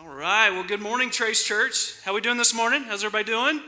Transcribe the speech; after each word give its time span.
All 0.00 0.08
right. 0.08 0.48
Well, 0.48 0.64
good 0.64 0.80
morning, 0.80 1.10
Trace 1.10 1.44
Church. 1.44 2.00
How 2.04 2.14
we 2.14 2.22
doing 2.22 2.38
this 2.38 2.54
morning? 2.54 2.84
How's 2.84 3.04
everybody 3.04 3.24
doing? 3.24 3.60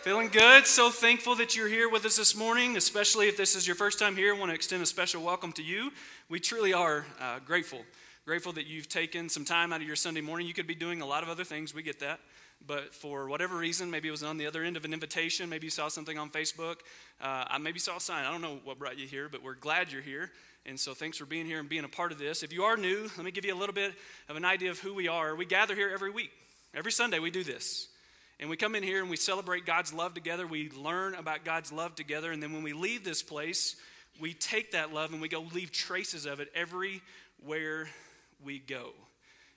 Feeling 0.00 0.28
good. 0.28 0.66
So 0.66 0.88
thankful 0.88 1.34
that 1.34 1.54
you're 1.54 1.68
here 1.68 1.90
with 1.90 2.06
us 2.06 2.16
this 2.16 2.34
morning, 2.34 2.78
especially 2.78 3.28
if 3.28 3.36
this 3.36 3.54
is 3.54 3.66
your 3.66 3.76
first 3.76 3.98
time 3.98 4.16
here. 4.16 4.34
I 4.34 4.38
want 4.38 4.50
to 4.50 4.54
extend 4.54 4.82
a 4.82 4.86
special 4.86 5.22
welcome 5.22 5.52
to 5.52 5.62
you. 5.62 5.92
We 6.30 6.40
truly 6.40 6.72
are 6.72 7.04
uh, 7.20 7.40
grateful. 7.44 7.80
Grateful 8.24 8.54
that 8.54 8.66
you've 8.66 8.88
taken 8.88 9.28
some 9.28 9.44
time 9.44 9.74
out 9.74 9.82
of 9.82 9.86
your 9.86 9.94
Sunday 9.94 10.22
morning. 10.22 10.46
You 10.46 10.54
could 10.54 10.66
be 10.66 10.74
doing 10.74 11.02
a 11.02 11.06
lot 11.06 11.22
of 11.22 11.28
other 11.28 11.44
things. 11.44 11.74
We 11.74 11.82
get 11.82 12.00
that. 12.00 12.20
But 12.66 12.94
for 12.94 13.28
whatever 13.28 13.58
reason, 13.58 13.90
maybe 13.90 14.08
it 14.08 14.12
was 14.12 14.22
on 14.22 14.38
the 14.38 14.46
other 14.46 14.62
end 14.62 14.78
of 14.78 14.86
an 14.86 14.94
invitation. 14.94 15.50
Maybe 15.50 15.66
you 15.66 15.70
saw 15.70 15.88
something 15.88 16.16
on 16.16 16.30
Facebook. 16.30 16.76
Uh, 17.20 17.44
I 17.46 17.58
maybe 17.58 17.78
saw 17.78 17.98
a 17.98 18.00
sign. 18.00 18.24
I 18.24 18.32
don't 18.32 18.40
know 18.40 18.60
what 18.64 18.78
brought 18.78 18.98
you 18.98 19.06
here, 19.06 19.28
but 19.28 19.42
we're 19.42 19.54
glad 19.54 19.92
you're 19.92 20.00
here. 20.00 20.30
And 20.64 20.78
so 20.78 20.94
thanks 20.94 21.18
for 21.18 21.26
being 21.26 21.46
here 21.46 21.58
and 21.58 21.68
being 21.68 21.84
a 21.84 21.88
part 21.88 22.12
of 22.12 22.18
this. 22.18 22.42
If 22.42 22.52
you 22.52 22.64
are 22.64 22.76
new, 22.76 23.10
let 23.16 23.24
me 23.24 23.30
give 23.30 23.44
you 23.44 23.54
a 23.54 23.58
little 23.58 23.74
bit 23.74 23.94
of 24.28 24.36
an 24.36 24.44
idea 24.44 24.70
of 24.70 24.78
who 24.78 24.94
we 24.94 25.08
are. 25.08 25.34
We 25.34 25.44
gather 25.44 25.74
here 25.74 25.90
every 25.92 26.10
week. 26.10 26.30
Every 26.74 26.92
Sunday 26.92 27.18
we 27.18 27.30
do 27.30 27.42
this. 27.42 27.88
And 28.38 28.48
we 28.48 28.56
come 28.56 28.74
in 28.74 28.82
here 28.82 29.00
and 29.00 29.10
we 29.10 29.16
celebrate 29.16 29.66
God's 29.66 29.92
love 29.92 30.14
together. 30.14 30.46
We 30.46 30.70
learn 30.70 31.14
about 31.14 31.44
God's 31.44 31.72
love 31.72 31.94
together. 31.94 32.32
And 32.32 32.42
then 32.42 32.52
when 32.52 32.62
we 32.62 32.72
leave 32.72 33.04
this 33.04 33.22
place, 33.22 33.76
we 34.20 34.34
take 34.34 34.72
that 34.72 34.92
love 34.92 35.12
and 35.12 35.20
we 35.20 35.28
go 35.28 35.44
leave 35.52 35.72
traces 35.72 36.26
of 36.26 36.40
it 36.40 36.48
everywhere 36.54 37.88
we 38.44 38.58
go. 38.58 38.90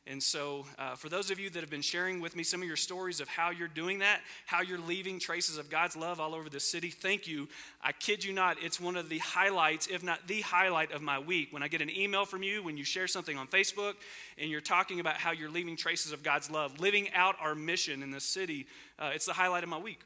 And 0.08 0.22
so, 0.22 0.68
uh, 0.78 0.96
for 0.96 1.10
those 1.10 1.32
of 1.32 1.40
you 1.40 1.50
that 1.50 1.62
have 1.62 1.70
been 1.72 1.82
sharing 1.82 2.20
with 2.22 2.36
me 2.36 2.44
some 2.44 2.62
of 2.62 2.68
your 2.68 2.78
stories 2.78 3.20
of 3.20 3.28
how 3.28 3.50
you're 3.50 3.68
doing 3.68 4.00
that, 4.00 4.22
how 4.46 4.62
you're 4.62 4.80
leaving 4.80 5.20
traces 5.20 5.58
of 5.58 5.68
God's 5.68 5.96
love 5.96 6.20
all 6.20 6.36
over 6.36 6.48
the 6.48 6.60
city, 6.60 6.92
thank 6.92 7.28
you. 7.28 7.48
I 7.82 7.92
kid 7.92 8.24
you 8.24 8.32
not, 8.32 8.58
it's 8.62 8.80
one 8.80 8.98
of 8.98 9.10
the 9.10 9.18
highlights, 9.18 9.88
if 9.88 10.04
not 10.04 10.28
the 10.28 10.42
highlight 10.42 10.92
of 10.92 11.02
my 11.02 11.18
week. 11.18 11.52
When 11.52 11.64
I 11.64 11.68
get 11.68 11.82
an 11.82 11.90
email 11.90 12.26
from 12.26 12.44
you, 12.44 12.62
when 12.62 12.78
you 12.78 12.84
share 12.84 13.08
something 13.08 13.36
on 13.36 13.48
Facebook, 13.48 13.96
and 14.38 14.52
you're 14.52 14.62
talking 14.62 15.00
about 15.00 15.16
how 15.16 15.32
you're 15.32 15.50
leaving 15.50 15.76
traces 15.76 16.12
of 16.12 16.22
God's 16.22 16.52
love, 16.52 16.80
living 16.80 17.12
out 17.14 17.36
our 17.42 17.56
mission 17.56 18.04
in 18.04 18.12
the 18.12 18.22
city, 18.22 18.68
uh, 19.00 19.10
it's 19.16 19.26
the 19.26 19.34
highlight 19.34 19.64
of 19.64 19.70
my 19.70 19.80
week. 19.80 20.02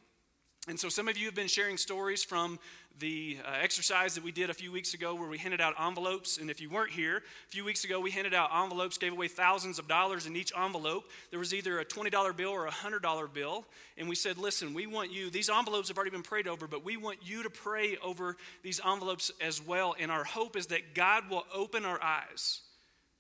And 0.68 0.80
so, 0.80 0.90
some 0.90 1.08
of 1.08 1.18
you 1.18 1.26
have 1.26 1.36
been 1.36 1.48
sharing 1.48 1.78
stories 1.78 2.24
from 2.24 2.60
the 3.00 3.38
uh, 3.46 3.52
exercise 3.62 4.16
that 4.16 4.24
we 4.24 4.32
did 4.32 4.50
a 4.50 4.54
few 4.54 4.72
weeks 4.72 4.94
ago 4.94 5.16
where 5.16 5.30
we 5.30 5.38
handed 5.38 5.62
out 5.62 5.74
envelopes. 5.80 6.38
And 6.38 6.50
if 6.50 6.60
you 6.60 6.70
weren't 6.70 6.92
here, 6.92 7.18
a 7.18 7.50
few 7.50 7.64
weeks 7.64 7.84
ago 7.84 8.00
we 8.00 8.12
handed 8.12 8.34
out 8.34 8.50
envelopes, 8.54 8.98
gave 8.98 9.14
away 9.14 9.30
thousands 9.30 9.80
of 9.80 9.88
dollars 9.88 10.26
in 10.26 10.36
each 10.36 10.52
envelope. 10.58 11.10
There 11.30 11.40
was 11.40 11.54
either 11.54 11.80
a 11.80 11.86
$20 11.86 12.36
bill 12.36 12.50
or 12.50 12.68
a 12.68 12.72
$100 12.72 13.34
bill. 13.34 13.66
And 13.98 14.10
we 14.10 14.16
said, 14.16 14.38
listen, 14.38 14.74
we 14.74 14.86
want 14.86 15.12
you, 15.12 15.30
these 15.30 15.50
envelopes 15.50 15.88
have 15.88 15.98
already 15.98 16.12
been 16.12 16.24
prayed 16.24 16.48
over, 16.48 16.68
but 16.68 16.84
we 16.84 16.98
want 16.98 17.20
you 17.24 17.44
to 17.44 17.50
pray 17.50 17.98
over 18.04 18.36
these 18.64 18.82
envelopes 18.86 19.32
as 19.42 19.66
well. 19.66 19.96
And 19.98 20.12
our 20.12 20.26
hope 20.26 20.58
is 20.58 20.68
that 20.68 20.94
God 20.94 21.30
will 21.30 21.46
open 21.54 21.86
our 21.86 22.02
eyes 22.04 22.62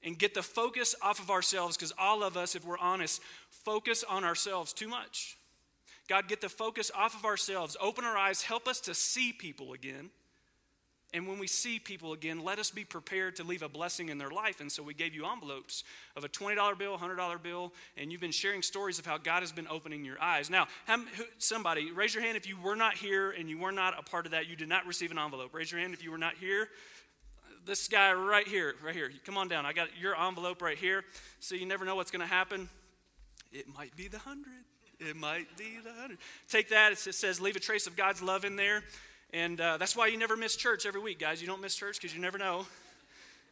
and 0.03 0.17
get 0.17 0.33
the 0.33 0.43
focus 0.43 0.93
off 1.01 1.19
of 1.19 1.29
ourselves 1.29 1.77
because 1.77 1.93
all 1.97 2.23
of 2.23 2.35
us, 2.35 2.55
if 2.55 2.65
we're 2.65 2.77
honest, 2.77 3.21
focus 3.49 4.03
on 4.07 4.23
ourselves 4.23 4.73
too 4.73 4.87
much. 4.87 5.37
God, 6.09 6.27
get 6.27 6.41
the 6.41 6.49
focus 6.49 6.91
off 6.95 7.15
of 7.15 7.23
ourselves, 7.23 7.77
open 7.79 8.03
our 8.03 8.17
eyes, 8.17 8.41
help 8.41 8.67
us 8.67 8.81
to 8.81 8.95
see 8.95 9.31
people 9.31 9.73
again. 9.73 10.09
And 11.11 11.27
when 11.27 11.39
we 11.39 11.47
see 11.47 11.79
people 11.79 12.13
again, 12.13 12.43
let 12.43 12.59
us 12.59 12.69
be 12.69 12.83
prepared 12.83 13.35
to 13.37 13.43
leave 13.43 13.63
a 13.63 13.69
blessing 13.69 14.09
in 14.09 14.19
their 14.19 14.29
life. 14.29 14.59
And 14.61 14.71
so 14.71 14.83
we 14.83 14.93
gave 14.93 15.15
you 15.15 15.25
envelopes 15.25 15.83
of 16.15 16.23
a 16.23 16.29
$20 16.29 16.77
bill, 16.77 16.97
$100 16.97 17.41
bill, 17.41 17.73
and 17.97 18.11
you've 18.11 18.21
been 18.21 18.31
sharing 18.31 18.61
stories 18.61 18.99
of 18.99 19.07
how 19.07 19.17
God 19.17 19.41
has 19.41 19.51
been 19.51 19.67
opening 19.69 20.05
your 20.05 20.21
eyes. 20.21 20.51
Now, 20.51 20.67
somebody, 21.39 21.91
raise 21.91 22.13
your 22.13 22.23
hand 22.23 22.37
if 22.37 22.47
you 22.47 22.57
were 22.61 22.75
not 22.75 22.95
here 22.95 23.31
and 23.31 23.49
you 23.49 23.57
were 23.57 23.71
not 23.71 23.99
a 23.99 24.03
part 24.03 24.25
of 24.25 24.33
that. 24.33 24.47
You 24.47 24.55
did 24.55 24.69
not 24.69 24.85
receive 24.85 25.09
an 25.09 25.17
envelope. 25.17 25.53
Raise 25.53 25.71
your 25.71 25.81
hand 25.81 25.93
if 25.93 26.03
you 26.03 26.11
were 26.11 26.19
not 26.19 26.35
here. 26.35 26.69
This 27.65 27.87
guy 27.87 28.13
right 28.13 28.47
here, 28.47 28.75
right 28.83 28.95
here. 28.95 29.11
Come 29.25 29.37
on 29.37 29.47
down. 29.47 29.65
I 29.65 29.73
got 29.73 29.89
your 29.99 30.15
envelope 30.15 30.61
right 30.61 30.77
here. 30.77 31.03
So 31.39 31.55
you 31.55 31.65
never 31.65 31.85
know 31.85 31.95
what's 31.95 32.11
going 32.11 32.27
to 32.27 32.31
happen. 32.31 32.69
It 33.51 33.67
might 33.67 33.95
be 33.95 34.07
the 34.07 34.17
100. 34.17 34.45
It 34.99 35.15
might 35.15 35.57
be 35.57 35.77
the 35.81 35.93
hundred. 35.93 36.17
Take 36.49 36.69
that. 36.69 36.91
It 36.91 36.97
says, 36.97 37.39
leave 37.39 37.55
a 37.55 37.59
trace 37.59 37.87
of 37.87 37.95
God's 37.95 38.21
love 38.21 38.43
in 38.43 38.57
there. 38.57 38.83
And 39.31 39.61
uh, 39.61 39.77
that's 39.77 39.95
why 39.95 40.07
you 40.07 40.17
never 40.17 40.35
miss 40.35 40.55
church 40.55 40.85
every 40.85 40.99
week, 40.99 41.19
guys. 41.19 41.41
You 41.41 41.47
don't 41.47 41.61
miss 41.61 41.75
church 41.75 41.97
because 42.01 42.13
you 42.13 42.21
never 42.21 42.37
know 42.37 42.65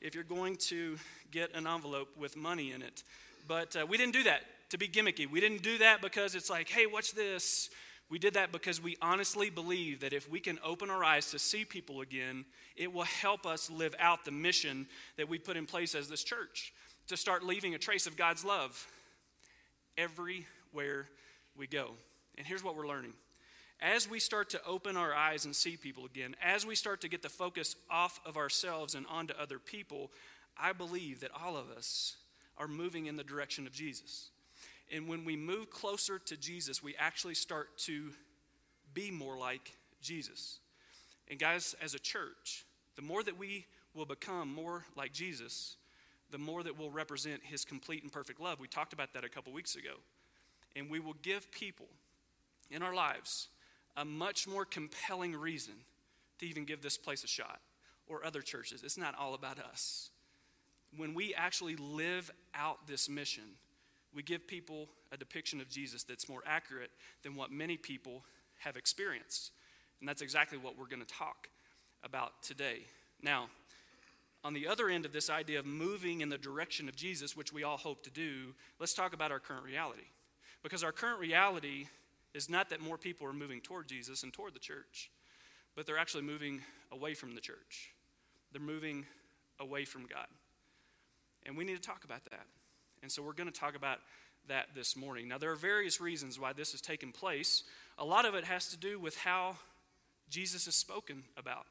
if 0.01 0.13
you're 0.13 0.23
going 0.25 0.57
to 0.57 0.97
get 1.31 1.55
an 1.55 1.65
envelope 1.65 2.09
with 2.17 2.35
money 2.35 2.73
in 2.73 2.81
it. 2.81 3.03
But 3.47 3.75
uh, 3.75 3.85
we 3.85 3.95
didn't 3.97 4.13
do 4.13 4.23
that 4.23 4.41
to 4.71 4.77
be 4.77 4.89
gimmicky. 4.89 5.29
We 5.29 5.39
didn't 5.39 5.63
do 5.63 5.77
that 5.77 6.01
because 6.01 6.35
it's 6.35 6.49
like, 6.49 6.67
hey, 6.67 6.85
watch 6.85 7.13
this. 7.13 7.69
We 8.09 8.19
did 8.19 8.33
that 8.33 8.51
because 8.51 8.81
we 8.81 8.97
honestly 9.01 9.49
believe 9.49 10.01
that 10.01 10.11
if 10.11 10.29
we 10.29 10.39
can 10.39 10.59
open 10.65 10.89
our 10.89 11.03
eyes 11.03 11.31
to 11.31 11.39
see 11.39 11.63
people 11.63 12.01
again, 12.01 12.43
it 12.75 12.91
will 12.91 13.03
help 13.03 13.45
us 13.45 13.69
live 13.69 13.95
out 13.99 14.25
the 14.25 14.31
mission 14.31 14.87
that 15.17 15.29
we 15.29 15.37
put 15.37 15.55
in 15.55 15.65
place 15.65 15.95
as 15.95 16.09
this 16.09 16.23
church 16.23 16.73
to 17.07 17.15
start 17.15 17.45
leaving 17.45 17.73
a 17.73 17.77
trace 17.77 18.05
of 18.05 18.17
God's 18.17 18.43
love 18.43 18.85
everywhere 19.97 21.07
we 21.57 21.67
go. 21.67 21.91
And 22.37 22.45
here's 22.45 22.63
what 22.63 22.75
we're 22.75 22.87
learning. 22.87 23.13
As 23.81 24.09
we 24.09 24.19
start 24.19 24.49
to 24.51 24.63
open 24.65 24.97
our 24.97 25.13
eyes 25.13 25.45
and 25.45 25.55
see 25.55 25.77
people 25.77 26.05
again, 26.05 26.35
as 26.43 26.65
we 26.65 26.75
start 26.75 27.01
to 27.01 27.07
get 27.07 27.21
the 27.21 27.29
focus 27.29 27.75
off 27.91 28.19
of 28.25 28.37
ourselves 28.37 28.95
and 28.95 29.05
onto 29.07 29.33
other 29.35 29.59
people, 29.59 30.11
I 30.57 30.73
believe 30.73 31.19
that 31.19 31.31
all 31.31 31.55
of 31.57 31.69
us 31.69 32.17
are 32.57 32.67
moving 32.67 33.05
in 33.05 33.17
the 33.17 33.23
direction 33.23 33.67
of 33.67 33.73
Jesus. 33.73 34.29
And 34.91 35.07
when 35.07 35.25
we 35.25 35.35
move 35.35 35.69
closer 35.69 36.17
to 36.17 36.37
Jesus, 36.37 36.81
we 36.81 36.95
actually 36.97 37.35
start 37.35 37.77
to 37.79 38.11
be 38.93 39.11
more 39.11 39.37
like 39.37 39.73
Jesus. 40.01 40.59
And 41.29 41.37
guys, 41.37 41.75
as 41.81 41.93
a 41.93 41.99
church, 41.99 42.65
the 42.95 43.01
more 43.01 43.21
that 43.21 43.37
we 43.37 43.65
will 43.93 44.05
become 44.05 44.53
more 44.53 44.85
like 44.95 45.13
Jesus, 45.13 45.75
the 46.31 46.37
more 46.37 46.63
that 46.63 46.79
we'll 46.79 46.89
represent 46.89 47.43
his 47.43 47.63
complete 47.63 48.01
and 48.01 48.11
perfect 48.11 48.39
love. 48.39 48.59
We 48.59 48.67
talked 48.67 48.93
about 48.93 49.13
that 49.13 49.23
a 49.23 49.29
couple 49.29 49.53
weeks 49.53 49.75
ago 49.75 49.97
and 50.77 50.89
we 50.89 50.99
will 50.99 51.15
give 51.23 51.51
people 51.51 51.87
in 52.69 52.83
our 52.83 52.93
lives 52.93 53.47
a 53.95 54.05
much 54.05 54.47
more 54.47 54.63
compelling 54.63 55.35
reason 55.35 55.73
to 56.39 56.45
even 56.45 56.65
give 56.65 56.81
this 56.81 56.97
place 56.97 57.23
a 57.23 57.27
shot 57.27 57.59
or 58.07 58.23
other 58.23 58.41
churches. 58.41 58.83
It's 58.83 58.97
not 58.97 59.15
all 59.19 59.33
about 59.33 59.57
us. 59.59 60.11
When 60.95 61.13
we 61.13 61.33
actually 61.33 61.75
live 61.75 62.31
out 62.53 62.87
this 62.87 63.09
mission, 63.09 63.43
we 64.13 64.21
give 64.21 64.47
people 64.47 64.87
a 65.11 65.17
depiction 65.17 65.59
of 65.59 65.69
Jesus 65.69 66.03
that's 66.03 66.29
more 66.29 66.43
accurate 66.45 66.91
than 67.23 67.35
what 67.35 67.51
many 67.51 67.75
people 67.75 68.23
have 68.59 68.77
experienced. 68.77 69.51
And 69.99 70.07
that's 70.07 70.21
exactly 70.21 70.57
what 70.57 70.77
we're 70.77 70.87
going 70.87 71.01
to 71.01 71.13
talk 71.13 71.49
about 72.03 72.43
today. 72.43 72.81
Now, 73.21 73.47
on 74.43 74.53
the 74.53 74.67
other 74.67 74.89
end 74.89 75.05
of 75.05 75.11
this 75.11 75.29
idea 75.29 75.59
of 75.59 75.65
moving 75.65 76.21
in 76.21 76.29
the 76.29 76.37
direction 76.37 76.87
of 76.87 76.95
Jesus, 76.95 77.35
which 77.35 77.51
we 77.51 77.63
all 77.63 77.77
hope 77.77 78.03
to 78.03 78.11
do, 78.11 78.53
let's 78.79 78.93
talk 78.93 79.13
about 79.13 79.31
our 79.31 79.39
current 79.39 79.63
reality. 79.63 80.05
Because 80.67 80.83
our 80.83 80.91
current 80.91 81.21
reality 81.21 81.85
is 82.33 82.49
not 82.49 82.71
that 82.71 82.81
more 82.81 82.97
people 82.97 83.25
are 83.25 83.31
moving 83.31 83.61
toward 83.61 83.87
Jesus 83.87 84.23
and 84.23 84.33
toward 84.33 84.53
the 84.53 84.59
church, 84.59 85.09
but 85.77 85.85
they're 85.85 85.97
actually 85.97 86.23
moving 86.23 86.59
away 86.91 87.13
from 87.13 87.35
the 87.35 87.39
church. 87.39 87.93
They're 88.51 88.61
moving 88.61 89.05
away 89.61 89.85
from 89.85 90.01
God. 90.07 90.27
And 91.45 91.55
we 91.55 91.63
need 91.63 91.77
to 91.77 91.81
talk 91.81 92.03
about 92.03 92.25
that. 92.25 92.47
And 93.01 93.09
so 93.09 93.23
we're 93.23 93.31
going 93.31 93.49
to 93.49 93.57
talk 93.57 93.77
about 93.77 93.99
that 94.49 94.75
this 94.75 94.97
morning. 94.97 95.29
Now, 95.29 95.37
there 95.37 95.53
are 95.53 95.55
various 95.55 96.01
reasons 96.01 96.37
why 96.37 96.51
this 96.51 96.73
has 96.73 96.81
taken 96.81 97.13
place. 97.13 97.63
A 97.97 98.03
lot 98.03 98.25
of 98.25 98.35
it 98.35 98.43
has 98.43 98.67
to 98.67 98.77
do 98.77 98.99
with 98.99 99.15
how 99.15 99.55
Jesus 100.29 100.67
is 100.67 100.75
spoken 100.75 101.23
about. 101.37 101.67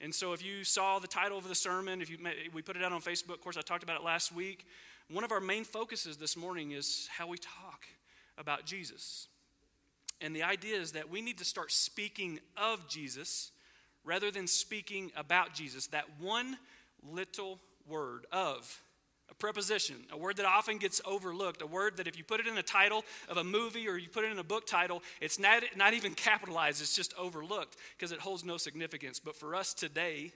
And 0.00 0.14
so, 0.14 0.32
if 0.32 0.42
you 0.42 0.64
saw 0.64 0.98
the 1.00 1.06
title 1.06 1.36
of 1.36 1.46
the 1.46 1.54
sermon, 1.54 2.00
if 2.00 2.08
you 2.08 2.16
we 2.54 2.62
put 2.62 2.76
it 2.76 2.82
out 2.82 2.92
on 2.92 3.02
Facebook, 3.02 3.34
of 3.34 3.40
course, 3.42 3.58
I 3.58 3.60
talked 3.60 3.82
about 3.82 4.00
it 4.00 4.04
last 4.04 4.32
week. 4.32 4.64
One 5.10 5.22
of 5.22 5.32
our 5.32 5.40
main 5.40 5.64
focuses 5.64 6.16
this 6.16 6.34
morning 6.34 6.70
is 6.70 7.10
how 7.14 7.26
we 7.26 7.36
talk 7.36 7.84
about 8.38 8.64
Jesus. 8.64 9.28
And 10.20 10.34
the 10.34 10.44
idea 10.44 10.76
is 10.76 10.92
that 10.92 11.10
we 11.10 11.20
need 11.20 11.38
to 11.38 11.44
start 11.44 11.72
speaking 11.72 12.38
of 12.56 12.88
Jesus 12.88 13.50
rather 14.04 14.30
than 14.30 14.46
speaking 14.46 15.10
about 15.16 15.52
Jesus. 15.52 15.88
That 15.88 16.04
one 16.20 16.56
little 17.02 17.58
word 17.88 18.26
of, 18.30 18.80
a 19.30 19.34
preposition, 19.34 19.96
a 20.12 20.16
word 20.16 20.36
that 20.36 20.46
often 20.46 20.78
gets 20.78 21.00
overlooked, 21.04 21.62
a 21.62 21.66
word 21.66 21.96
that 21.96 22.06
if 22.06 22.16
you 22.16 22.22
put 22.22 22.38
it 22.38 22.46
in 22.46 22.56
a 22.56 22.62
title 22.62 23.04
of 23.28 23.36
a 23.36 23.44
movie 23.44 23.88
or 23.88 23.96
you 23.96 24.08
put 24.08 24.24
it 24.24 24.30
in 24.30 24.38
a 24.38 24.44
book 24.44 24.66
title, 24.66 25.02
it's 25.20 25.38
not, 25.38 25.62
not 25.76 25.94
even 25.94 26.14
capitalized, 26.14 26.80
it's 26.80 26.94
just 26.94 27.14
overlooked 27.18 27.76
because 27.96 28.12
it 28.12 28.20
holds 28.20 28.44
no 28.44 28.56
significance. 28.56 29.18
But 29.18 29.36
for 29.36 29.54
us 29.54 29.74
today, 29.74 30.32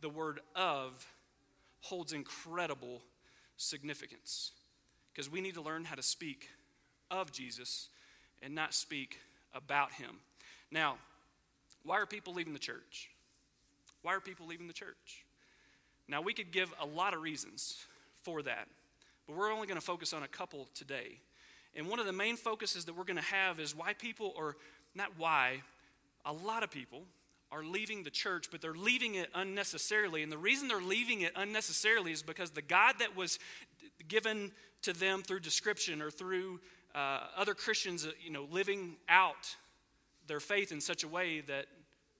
the 0.00 0.10
word 0.10 0.40
of 0.54 1.06
holds 1.80 2.12
incredible 2.12 3.02
significance 3.56 4.52
because 5.12 5.30
we 5.30 5.40
need 5.40 5.54
to 5.54 5.62
learn 5.62 5.84
how 5.84 5.94
to 5.94 6.02
speak 6.02 6.48
of 7.20 7.32
Jesus 7.32 7.88
and 8.42 8.54
not 8.54 8.74
speak 8.74 9.18
about 9.54 9.92
him. 9.92 10.16
Now, 10.70 10.96
why 11.84 11.98
are 11.98 12.06
people 12.06 12.34
leaving 12.34 12.52
the 12.52 12.58
church? 12.58 13.10
Why 14.02 14.14
are 14.14 14.20
people 14.20 14.46
leaving 14.46 14.66
the 14.66 14.72
church? 14.72 15.24
Now, 16.08 16.20
we 16.20 16.34
could 16.34 16.52
give 16.52 16.72
a 16.80 16.86
lot 16.86 17.14
of 17.14 17.22
reasons 17.22 17.78
for 18.22 18.42
that, 18.42 18.68
but 19.26 19.36
we're 19.36 19.52
only 19.52 19.66
going 19.66 19.80
to 19.80 19.84
focus 19.84 20.12
on 20.12 20.22
a 20.22 20.28
couple 20.28 20.68
today. 20.74 21.18
And 21.74 21.88
one 21.88 21.98
of 21.98 22.06
the 22.06 22.12
main 22.12 22.36
focuses 22.36 22.84
that 22.84 22.96
we're 22.96 23.04
going 23.04 23.16
to 23.16 23.22
have 23.22 23.58
is 23.58 23.74
why 23.74 23.94
people, 23.94 24.32
or 24.36 24.56
not 24.94 25.12
why, 25.16 25.62
a 26.24 26.32
lot 26.32 26.62
of 26.62 26.70
people 26.70 27.02
are 27.50 27.64
leaving 27.64 28.02
the 28.02 28.10
church, 28.10 28.48
but 28.50 28.60
they're 28.60 28.74
leaving 28.74 29.14
it 29.14 29.30
unnecessarily. 29.34 30.22
And 30.22 30.30
the 30.30 30.38
reason 30.38 30.68
they're 30.68 30.80
leaving 30.80 31.20
it 31.20 31.32
unnecessarily 31.36 32.12
is 32.12 32.22
because 32.22 32.50
the 32.50 32.62
God 32.62 32.96
that 32.98 33.16
was 33.16 33.38
given 34.08 34.52
to 34.82 34.92
them 34.92 35.22
through 35.22 35.40
description 35.40 36.02
or 36.02 36.10
through 36.10 36.60
uh, 36.94 37.20
other 37.36 37.54
Christians, 37.54 38.06
uh, 38.06 38.10
you 38.22 38.30
know, 38.30 38.46
living 38.50 38.96
out 39.08 39.56
their 40.26 40.40
faith 40.40 40.72
in 40.72 40.80
such 40.80 41.04
a 41.04 41.08
way 41.08 41.40
that 41.40 41.66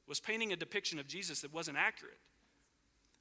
was 0.06 0.20
painting 0.20 0.52
a 0.52 0.56
depiction 0.56 0.98
of 0.98 1.06
Jesus 1.06 1.40
that 1.40 1.52
wasn't 1.52 1.76
accurate. 1.78 2.18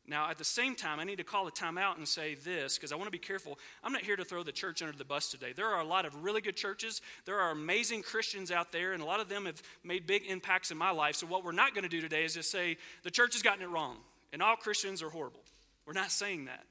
Now, 0.06 0.30
at 0.30 0.38
the 0.38 0.44
same 0.44 0.76
time, 0.76 1.00
I 1.00 1.06
need 1.06 1.20
to 1.20 1.24
call 1.24 1.48
a 1.48 1.52
time 1.52 1.78
out 1.78 1.98
and 1.98 2.06
say 2.06 2.36
this 2.36 2.78
because 2.78 2.92
I 2.92 2.96
want 2.96 3.08
to 3.08 3.12
be 3.12 3.18
careful. 3.18 3.58
I'm 3.86 3.94
not 3.94 4.02
here 4.02 4.18
to 4.18 4.26
throw 4.26 4.44
the 4.44 4.52
church 4.52 4.82
under 4.82 4.98
the 4.98 5.06
bus 5.06 5.32
today. 5.32 5.54
There 5.56 5.68
are 5.68 5.80
a 5.80 5.86
lot 5.86 6.06
of 6.06 6.26
really 6.26 6.42
good 6.42 6.58
churches. 6.58 7.02
There 7.26 7.40
are 7.40 7.52
amazing 7.52 8.02
Christians 8.02 8.52
out 8.52 8.74
there, 8.74 8.92
and 8.92 9.02
a 9.02 9.06
lot 9.06 9.22
of 9.22 9.30
them 9.30 9.46
have 9.46 9.64
made 9.82 10.06
big 10.06 10.26
impacts 10.28 10.72
in 10.72 10.78
my 10.78 10.92
life. 10.92 11.16
So, 11.16 11.26
what 11.26 11.46
we're 11.46 11.54
not 11.54 11.74
going 11.74 11.84
to 11.84 11.90
do 11.90 12.02
today 12.02 12.26
is 12.26 12.34
just 12.34 12.52
say 12.52 12.76
the 13.04 13.12
church 13.12 13.32
has 13.32 13.42
gotten 13.42 13.64
it 13.64 13.70
wrong 13.70 13.96
and 14.34 14.42
all 14.42 14.58
Christians 14.58 15.02
are 15.02 15.10
horrible. 15.10 15.40
We're 15.86 15.94
not 15.94 16.12
saying 16.12 16.46
that. 16.46 16.66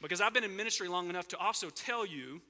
Because 0.00 0.20
I've 0.20 0.32
been 0.32 0.44
in 0.44 0.56
ministry 0.56 0.88
long 0.88 1.10
enough 1.10 1.28
to 1.28 1.38
also 1.38 1.68
tell 1.68 2.06
you 2.06 2.40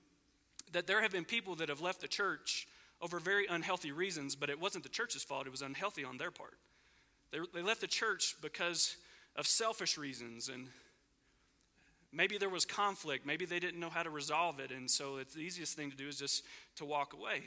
that 0.73 0.87
there 0.87 1.03
have 1.03 1.13
been 1.13 1.25
people 1.25 1.55
that 1.57 1.69
have 1.69 1.81
left 1.81 2.01
the 2.01 2.09
church 2.09 2.67
over 3.01 3.19
very 3.19 3.47
unhealthy 3.47 3.93
reasons, 3.93 4.37
but 4.37 4.49
it 4.49 4.61
wasn't 4.61 4.85
the 4.85 4.91
church's 4.91 5.25
fault, 5.25 5.47
it 5.47 5.51
was 5.51 5.63
unhealthy 5.63 6.05
on 6.05 6.19
their 6.19 6.31
part. 6.31 6.55
They, 7.33 7.39
they 7.53 7.63
left 7.63 7.81
the 7.81 7.87
church 7.87 8.37
because 8.41 8.97
of 9.37 9.47
selfish 9.47 9.97
reasons 9.97 10.49
and 10.49 10.69
maybe 12.13 12.37
there 12.37 12.51
was 12.51 12.67
conflict 12.67 13.27
maybe 13.27 13.47
they 13.47 13.59
didn't 13.59 13.81
know 13.81 13.89
how 13.89 14.03
to 14.03 14.11
resolve 14.11 14.61
it 14.61 14.71
and 14.71 14.91
so 14.91 15.17
it's 15.17 15.35
the 15.35 15.41
easiest 15.41 15.75
thing 15.75 15.91
to 15.91 15.97
do 15.97 16.07
is 16.07 16.19
just 16.19 16.45
to 16.77 16.85
walk 16.85 17.15
away. 17.15 17.43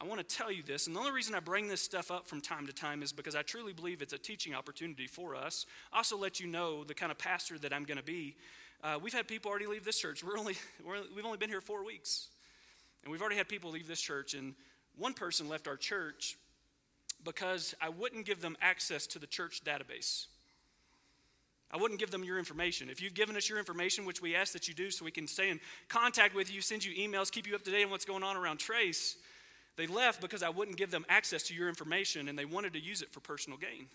I 0.00 0.04
want 0.04 0.26
to 0.26 0.36
tell 0.36 0.52
you 0.52 0.62
this 0.62 0.86
and 0.86 0.94
the 0.94 1.00
only 1.00 1.12
reason 1.12 1.34
i 1.34 1.40
bring 1.40 1.66
this 1.66 1.82
stuff 1.82 2.10
up 2.10 2.26
from 2.26 2.40
time 2.40 2.66
to 2.68 2.72
time 2.72 3.02
is 3.02 3.12
because 3.12 3.34
i 3.34 3.42
truly 3.42 3.72
believe 3.72 4.02
it's 4.02 4.12
a 4.12 4.18
teaching 4.18 4.54
opportunity 4.54 5.08
for 5.08 5.34
us. 5.34 5.66
I 5.92 5.98
also 5.98 6.16
let 6.16 6.38
you 6.38 6.46
know 6.46 6.84
the 6.84 6.94
kind 6.94 7.10
of 7.10 7.18
pastor 7.18 7.58
that 7.58 7.72
i'm 7.72 7.84
going 7.84 7.98
to 7.98 8.04
be 8.04 8.36
uh, 8.84 8.98
we've 9.02 9.12
had 9.12 9.26
people 9.26 9.50
already 9.50 9.66
leave 9.66 9.84
this 9.84 9.98
church 9.98 10.22
we're 10.22 10.38
only 10.38 10.54
we're, 10.86 11.00
we've 11.16 11.24
only 11.24 11.38
been 11.38 11.50
here 11.50 11.60
four 11.60 11.84
weeks 11.84 12.28
and 13.02 13.10
we've 13.10 13.20
already 13.20 13.36
had 13.36 13.48
people 13.48 13.70
leave 13.70 13.88
this 13.88 14.00
church 14.00 14.34
and 14.34 14.54
one 14.96 15.14
person 15.14 15.48
left 15.48 15.66
our 15.66 15.76
church 15.76 16.36
because 17.24 17.74
i 17.80 17.88
wouldn't 17.88 18.24
give 18.24 18.40
them 18.40 18.56
access 18.60 19.06
to 19.06 19.18
the 19.18 19.26
church 19.26 19.62
database 19.64 20.26
I 21.74 21.76
wouldn't 21.76 21.98
give 21.98 22.12
them 22.12 22.22
your 22.22 22.38
information. 22.38 22.88
If 22.88 23.02
you've 23.02 23.14
given 23.14 23.36
us 23.36 23.48
your 23.48 23.58
information, 23.58 24.04
which 24.04 24.22
we 24.22 24.36
ask 24.36 24.52
that 24.52 24.68
you 24.68 24.74
do 24.74 24.92
so 24.92 25.04
we 25.04 25.10
can 25.10 25.26
stay 25.26 25.50
in 25.50 25.58
contact 25.88 26.32
with 26.32 26.54
you, 26.54 26.60
send 26.60 26.84
you 26.84 26.94
emails, 26.94 27.32
keep 27.32 27.48
you 27.48 27.56
up 27.56 27.64
to 27.64 27.70
date 27.72 27.82
on 27.82 27.90
what's 27.90 28.04
going 28.04 28.22
on 28.22 28.36
around 28.36 28.58
Trace, 28.58 29.16
they 29.76 29.88
left 29.88 30.20
because 30.20 30.44
I 30.44 30.50
wouldn't 30.50 30.76
give 30.76 30.92
them 30.92 31.04
access 31.08 31.42
to 31.44 31.54
your 31.54 31.68
information 31.68 32.28
and 32.28 32.38
they 32.38 32.44
wanted 32.44 32.74
to 32.74 32.78
use 32.78 33.02
it 33.02 33.10
for 33.10 33.18
personal 33.18 33.58
gain. 33.58 33.86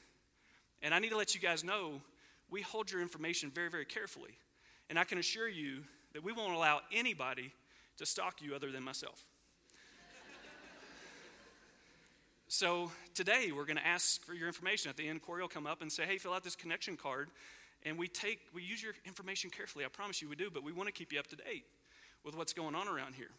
And 0.81 0.93
I 0.93 0.99
need 0.99 1.11
to 1.11 1.17
let 1.17 1.33
you 1.33 1.39
guys 1.39 1.63
know 1.63 2.01
we 2.49 2.61
hold 2.61 2.91
your 2.91 3.01
information 3.01 3.49
very, 3.49 3.69
very 3.69 3.85
carefully. 3.85 4.31
And 4.89 4.97
I 4.97 5.03
can 5.03 5.17
assure 5.17 5.47
you 5.47 5.83
that 6.13 6.23
we 6.23 6.31
won't 6.31 6.53
allow 6.53 6.81
anybody 6.91 7.51
to 7.97 8.05
stalk 8.05 8.41
you 8.41 8.55
other 8.55 8.71
than 8.71 8.83
myself. 8.83 9.23
so 12.47 12.91
today 13.13 13.51
we're 13.55 13.65
going 13.65 13.77
to 13.77 13.85
ask 13.85 14.23
for 14.23 14.33
your 14.33 14.47
information. 14.47 14.89
At 14.89 14.97
the 14.97 15.07
end, 15.07 15.21
Corey 15.21 15.41
will 15.41 15.47
come 15.47 15.67
up 15.67 15.81
and 15.81 15.91
say, 15.91 16.05
hey, 16.05 16.17
fill 16.17 16.33
out 16.33 16.43
this 16.43 16.55
connection 16.55 16.97
card 16.97 17.29
and 17.83 17.97
we 17.97 18.07
take, 18.07 18.39
we 18.53 18.61
use 18.61 18.83
your 18.83 18.93
information 19.05 19.49
carefully. 19.49 19.85
I 19.85 19.87
promise 19.87 20.21
you 20.21 20.29
we 20.29 20.35
do, 20.35 20.49
but 20.51 20.63
we 20.63 20.71
want 20.71 20.87
to 20.87 20.93
keep 20.93 21.13
you 21.13 21.19
up 21.19 21.27
to 21.27 21.35
date 21.35 21.65
with 22.25 22.35
what's 22.35 22.53
going 22.53 22.75
on 22.75 22.87
around 22.87 23.15
here. 23.15 23.31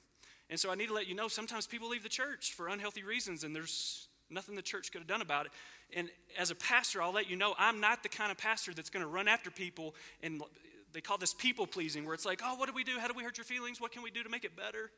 And 0.49 0.59
so 0.59 0.71
I 0.71 0.75
need 0.75 0.89
to 0.89 0.95
let 0.95 1.07
you 1.07 1.15
know 1.15 1.29
sometimes 1.29 1.67
people 1.67 1.89
leave 1.89 2.03
the 2.03 2.09
church 2.09 2.55
for 2.55 2.69
unhealthy 2.69 3.03
reasons, 3.03 3.45
and 3.45 3.55
there's 3.55 4.09
nothing 4.31 4.57
the 4.57 4.63
church 4.63 4.91
could 4.91 5.01
have 5.01 5.07
done 5.07 5.23
about 5.23 5.47
it. 5.47 5.53
And 5.95 6.09
as 6.39 6.51
a 6.51 6.55
pastor, 6.55 7.03
I'll 7.03 7.13
let 7.13 7.29
you 7.29 7.37
know 7.37 7.55
I'm 7.59 7.81
not 7.81 8.03
the 8.03 8.09
kind 8.09 8.31
of 8.31 8.39
pastor 8.39 8.73
that's 8.73 8.91
going 8.91 9.05
to 9.05 9.09
run 9.09 9.29
after 9.29 9.51
people 9.51 9.95
and 10.23 10.43
they 10.93 11.01
call 11.01 11.19
this 11.19 11.35
people 11.35 11.67
pleasing, 11.67 12.05
where 12.05 12.15
it's 12.15 12.27
like, 12.27 12.41
oh, 12.45 12.57
what 12.57 12.69
do 12.69 12.75
we 12.75 12.85
do? 12.85 12.99
How 12.99 13.09
do 13.09 13.15
we 13.15 13.23
hurt 13.23 13.39
your 13.39 13.45
feelings? 13.45 13.81
What 13.81 13.93
can 13.93 14.03
we 14.03 14.11
do 14.11 14.23
to 14.23 14.29
make 14.29 14.45
it 14.45 14.57
better? 14.57 14.91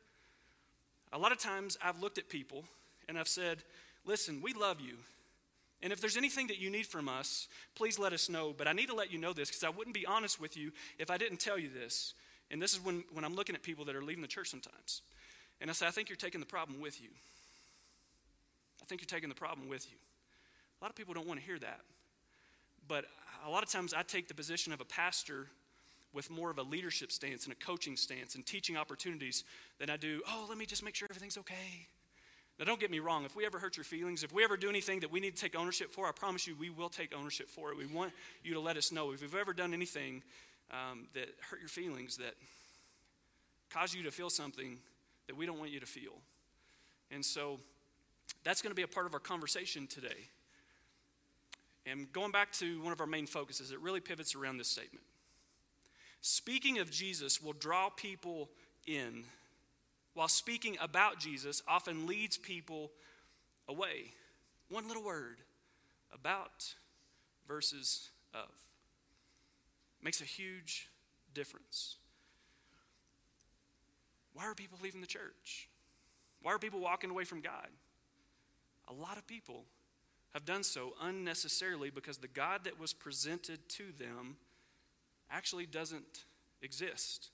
A 1.11 1.17
lot 1.17 1.31
of 1.31 1.37
times 1.37 1.77
I've 1.83 2.01
looked 2.01 2.17
at 2.17 2.29
people 2.29 2.65
and 3.07 3.17
I've 3.17 3.27
said, 3.27 3.59
listen, 4.05 4.41
we 4.41 4.53
love 4.53 4.81
you. 4.81 4.95
And 5.81 5.91
if 5.91 5.99
there's 5.99 6.17
anything 6.17 6.47
that 6.47 6.59
you 6.59 6.69
need 6.69 6.87
from 6.87 7.09
us, 7.09 7.47
please 7.75 7.99
let 7.99 8.13
us 8.13 8.29
know. 8.29 8.53
But 8.57 8.67
I 8.67 8.73
need 8.73 8.87
to 8.87 8.95
let 8.95 9.11
you 9.11 9.19
know 9.19 9.33
this 9.33 9.49
because 9.49 9.63
I 9.63 9.69
wouldn't 9.69 9.93
be 9.93 10.05
honest 10.05 10.39
with 10.39 10.55
you 10.55 10.71
if 10.97 11.11
I 11.11 11.17
didn't 11.17 11.39
tell 11.39 11.59
you 11.59 11.69
this. 11.69 12.13
And 12.49 12.61
this 12.61 12.73
is 12.73 12.79
when, 12.79 13.03
when 13.13 13.25
I'm 13.25 13.35
looking 13.35 13.53
at 13.53 13.63
people 13.63 13.85
that 13.85 13.95
are 13.95 14.01
leaving 14.01 14.21
the 14.21 14.27
church 14.27 14.49
sometimes. 14.49 15.01
And 15.59 15.69
I 15.69 15.73
say, 15.73 15.85
I 15.85 15.91
think 15.91 16.09
you're 16.09 16.15
taking 16.15 16.39
the 16.39 16.47
problem 16.47 16.79
with 16.79 17.01
you. 17.01 17.09
I 18.81 18.85
think 18.85 19.01
you're 19.01 19.07
taking 19.07 19.29
the 19.29 19.35
problem 19.35 19.67
with 19.67 19.89
you. 19.91 19.97
A 20.79 20.83
lot 20.83 20.89
of 20.89 20.95
people 20.95 21.13
don't 21.13 21.27
want 21.27 21.39
to 21.39 21.45
hear 21.45 21.59
that. 21.59 21.81
But 22.87 23.05
a 23.45 23.49
lot 23.49 23.63
of 23.63 23.69
times 23.69 23.93
I 23.93 24.03
take 24.03 24.27
the 24.27 24.33
position 24.33 24.73
of 24.73 24.81
a 24.81 24.85
pastor 24.85 25.47
with 26.13 26.29
more 26.29 26.49
of 26.49 26.57
a 26.57 26.63
leadership 26.63 27.11
stance 27.11 27.45
and 27.45 27.53
a 27.53 27.55
coaching 27.55 27.97
stance 27.97 28.35
and 28.35 28.45
teaching 28.45 28.77
opportunities 28.77 29.43
than 29.79 29.89
I 29.89 29.97
do, 29.97 30.21
oh, 30.27 30.45
let 30.47 30.57
me 30.57 30.65
just 30.65 30.83
make 30.83 30.95
sure 30.95 31.07
everything's 31.09 31.37
okay. 31.37 31.87
Now, 32.59 32.65
don't 32.65 32.79
get 32.79 32.91
me 32.91 32.99
wrong. 32.99 33.25
If 33.25 33.35
we 33.35 33.45
ever 33.45 33.57
hurt 33.57 33.77
your 33.77 33.83
feelings, 33.83 34.23
if 34.23 34.31
we 34.31 34.43
ever 34.43 34.57
do 34.57 34.69
anything 34.69 34.99
that 34.99 35.11
we 35.11 35.19
need 35.19 35.35
to 35.35 35.41
take 35.41 35.57
ownership 35.57 35.89
for, 35.89 36.07
I 36.07 36.11
promise 36.11 36.45
you 36.45 36.55
we 36.55 36.69
will 36.69 36.89
take 36.89 37.15
ownership 37.15 37.49
for 37.49 37.71
it. 37.71 37.77
We 37.77 37.87
want 37.87 38.13
you 38.43 38.53
to 38.53 38.59
let 38.59 38.77
us 38.77 38.91
know. 38.91 39.11
If 39.11 39.21
we've 39.21 39.35
ever 39.35 39.53
done 39.53 39.73
anything 39.73 40.21
um, 40.71 41.07
that 41.15 41.29
hurt 41.49 41.59
your 41.59 41.69
feelings, 41.69 42.17
that 42.17 42.35
caused 43.71 43.95
you 43.95 44.03
to 44.03 44.11
feel 44.11 44.29
something 44.29 44.77
that 45.27 45.35
we 45.35 45.47
don't 45.47 45.57
want 45.57 45.71
you 45.71 45.79
to 45.79 45.85
feel. 45.87 46.13
And 47.09 47.25
so 47.25 47.59
that's 48.43 48.61
going 48.61 48.71
to 48.71 48.75
be 48.75 48.83
a 48.83 48.87
part 48.87 49.07
of 49.07 49.13
our 49.15 49.19
conversation 49.19 49.87
today. 49.87 50.29
And 51.85 52.11
going 52.13 52.31
back 52.31 52.51
to 52.53 52.81
one 52.81 52.93
of 52.93 53.01
our 53.01 53.07
main 53.07 53.25
focuses, 53.25 53.71
it 53.71 53.79
really 53.79 53.99
pivots 53.99 54.35
around 54.35 54.57
this 54.57 54.69
statement. 54.69 55.03
Speaking 56.25 56.79
of 56.79 56.89
Jesus 56.89 57.43
will 57.43 57.51
draw 57.51 57.89
people 57.89 58.49
in 58.87 59.25
while 60.13 60.29
speaking 60.29 60.77
about 60.81 61.19
Jesus 61.19 61.61
often 61.67 62.07
leads 62.07 62.37
people 62.37 62.91
away. 63.67 64.13
One 64.69 64.87
little 64.87 65.03
word 65.03 65.39
about 66.13 66.75
versus 67.45 68.09
of 68.33 68.47
makes 70.01 70.21
a 70.21 70.23
huge 70.23 70.87
difference. 71.33 71.97
Why 74.33 74.45
are 74.45 74.55
people 74.55 74.79
leaving 74.81 75.01
the 75.01 75.07
church? 75.07 75.67
Why 76.41 76.53
are 76.53 76.57
people 76.57 76.79
walking 76.79 77.09
away 77.09 77.25
from 77.25 77.41
God? 77.41 77.67
A 78.87 78.93
lot 78.93 79.17
of 79.17 79.27
people 79.27 79.65
have 80.33 80.45
done 80.45 80.63
so 80.63 80.93
unnecessarily 81.01 81.89
because 81.89 82.19
the 82.19 82.29
God 82.29 82.63
that 82.63 82.79
was 82.79 82.93
presented 82.93 83.67
to 83.71 83.91
them 83.99 84.37
actually 85.31 85.65
doesn't 85.65 86.25
exist. 86.61 87.29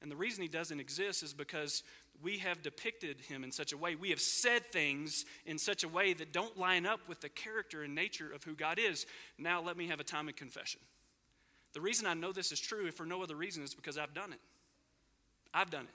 And 0.00 0.10
the 0.10 0.16
reason 0.16 0.42
he 0.42 0.48
doesn't 0.48 0.80
exist 0.80 1.22
is 1.22 1.32
because 1.32 1.82
we 2.22 2.38
have 2.38 2.62
depicted 2.62 3.20
him 3.20 3.44
in 3.44 3.52
such 3.52 3.72
a 3.72 3.76
way. 3.76 3.94
We 3.94 4.10
have 4.10 4.20
said 4.20 4.72
things 4.72 5.24
in 5.46 5.58
such 5.58 5.84
a 5.84 5.88
way 5.88 6.12
that 6.14 6.32
don't 6.32 6.58
line 6.58 6.86
up 6.86 7.00
with 7.08 7.20
the 7.20 7.28
character 7.28 7.82
and 7.82 7.94
nature 7.94 8.32
of 8.32 8.44
who 8.44 8.54
God 8.54 8.78
is. 8.78 9.06
Now, 9.38 9.62
let 9.62 9.76
me 9.76 9.86
have 9.88 10.00
a 10.00 10.04
time 10.04 10.28
of 10.28 10.36
confession. 10.36 10.80
The 11.72 11.80
reason 11.80 12.06
I 12.06 12.14
know 12.14 12.32
this 12.32 12.52
is 12.52 12.60
true, 12.60 12.86
if 12.86 12.94
for 12.94 13.06
no 13.06 13.22
other 13.22 13.36
reason, 13.36 13.62
is 13.62 13.74
because 13.74 13.96
I've 13.96 14.14
done 14.14 14.32
it. 14.32 14.40
I've 15.54 15.70
done 15.70 15.84
it. 15.84 15.94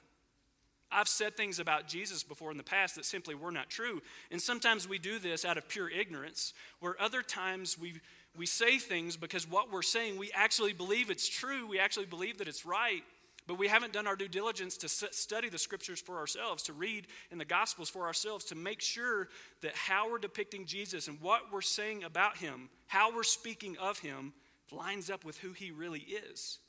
I've 0.89 1.07
said 1.09 1.35
things 1.35 1.59
about 1.59 1.87
Jesus 1.87 2.23
before 2.23 2.51
in 2.51 2.57
the 2.57 2.63
past 2.63 2.95
that 2.95 3.05
simply 3.05 3.35
were 3.35 3.51
not 3.51 3.69
true. 3.69 4.01
And 4.31 4.41
sometimes 4.41 4.87
we 4.87 4.97
do 4.97 5.19
this 5.19 5.43
out 5.43 5.57
of 5.57 5.67
pure 5.67 5.89
ignorance, 5.89 6.53
where 6.79 6.99
other 7.01 7.21
times 7.21 7.77
we, 7.77 7.95
we 8.37 8.45
say 8.45 8.77
things 8.77 9.17
because 9.17 9.49
what 9.49 9.71
we're 9.71 9.81
saying, 9.81 10.17
we 10.17 10.31
actually 10.33 10.73
believe 10.73 11.09
it's 11.09 11.27
true. 11.27 11.67
We 11.67 11.79
actually 11.79 12.05
believe 12.05 12.37
that 12.37 12.47
it's 12.47 12.65
right. 12.65 13.03
But 13.47 13.57
we 13.57 13.69
haven't 13.69 13.93
done 13.93 14.07
our 14.07 14.17
due 14.17 14.27
diligence 14.27 14.75
to 14.77 14.89
study 14.89 15.47
the 15.47 15.57
scriptures 15.57 16.01
for 16.01 16.17
ourselves, 16.17 16.63
to 16.63 16.73
read 16.73 17.07
in 17.31 17.37
the 17.37 17.45
gospels 17.45 17.89
for 17.89 18.05
ourselves, 18.05 18.43
to 18.45 18.55
make 18.55 18.81
sure 18.81 19.29
that 19.61 19.73
how 19.73 20.11
we're 20.11 20.17
depicting 20.17 20.65
Jesus 20.65 21.07
and 21.07 21.19
what 21.21 21.51
we're 21.51 21.61
saying 21.61 22.03
about 22.03 22.37
him, 22.37 22.69
how 22.87 23.15
we're 23.15 23.23
speaking 23.23 23.77
of 23.77 23.99
him, 23.99 24.33
lines 24.69 25.09
up 25.09 25.23
with 25.23 25.37
who 25.37 25.53
he 25.53 25.71
really 25.71 26.01
is. 26.31 26.59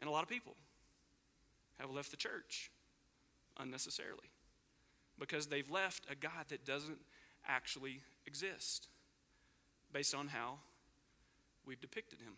And 0.00 0.08
a 0.08 0.12
lot 0.12 0.24
of 0.24 0.28
people 0.28 0.56
have 1.78 1.90
left 1.90 2.10
the 2.10 2.16
church 2.16 2.72
unnecessarily 3.58 4.30
because 5.20 5.46
they've 5.46 5.70
left 5.70 6.04
a 6.10 6.16
God 6.16 6.46
that 6.48 6.64
doesn't 6.64 6.98
actually 7.46 8.00
exist 8.26 8.88
based 9.92 10.16
on 10.16 10.28
how 10.28 10.58
we've 11.66 11.80
depicted 11.80 12.20
him. 12.20 12.34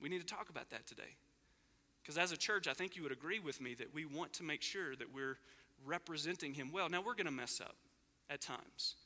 We 0.00 0.08
need 0.08 0.20
to 0.20 0.26
talk 0.26 0.50
about 0.50 0.70
that 0.70 0.86
today. 0.86 1.16
Because 2.02 2.18
as 2.18 2.32
a 2.32 2.36
church, 2.36 2.66
I 2.66 2.72
think 2.72 2.96
you 2.96 3.02
would 3.04 3.12
agree 3.12 3.38
with 3.38 3.60
me 3.60 3.74
that 3.74 3.94
we 3.94 4.04
want 4.04 4.32
to 4.34 4.42
make 4.42 4.62
sure 4.62 4.96
that 4.96 5.14
we're 5.14 5.38
representing 5.84 6.54
him 6.54 6.72
well. 6.72 6.88
Now, 6.88 7.00
we're 7.00 7.14
going 7.14 7.26
to 7.26 7.32
mess 7.32 7.60
up 7.60 7.76
at 8.28 8.40
times, 8.40 8.96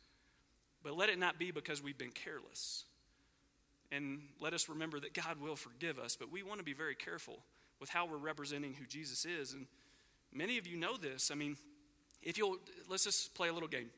but 0.82 0.96
let 0.96 1.08
it 1.08 1.18
not 1.18 1.38
be 1.38 1.50
because 1.50 1.82
we've 1.82 1.98
been 1.98 2.10
careless. 2.10 2.84
And 3.92 4.20
let 4.40 4.52
us 4.52 4.68
remember 4.68 4.98
that 5.00 5.14
God 5.14 5.40
will 5.40 5.56
forgive 5.56 5.98
us, 5.98 6.16
but 6.16 6.32
we 6.32 6.42
want 6.42 6.58
to 6.58 6.64
be 6.64 6.72
very 6.72 6.94
careful 6.94 7.38
with 7.80 7.90
how 7.90 8.06
we're 8.06 8.16
representing 8.16 8.74
who 8.74 8.86
Jesus 8.86 9.24
is. 9.24 9.52
And 9.52 9.66
many 10.32 10.58
of 10.58 10.66
you 10.66 10.76
know 10.76 10.96
this. 10.96 11.30
I 11.30 11.34
mean, 11.34 11.56
if 12.22 12.38
you'll, 12.38 12.56
let's 12.88 13.04
just 13.04 13.34
play 13.34 13.48
a 13.48 13.52
little 13.52 13.68
game. 13.68 13.90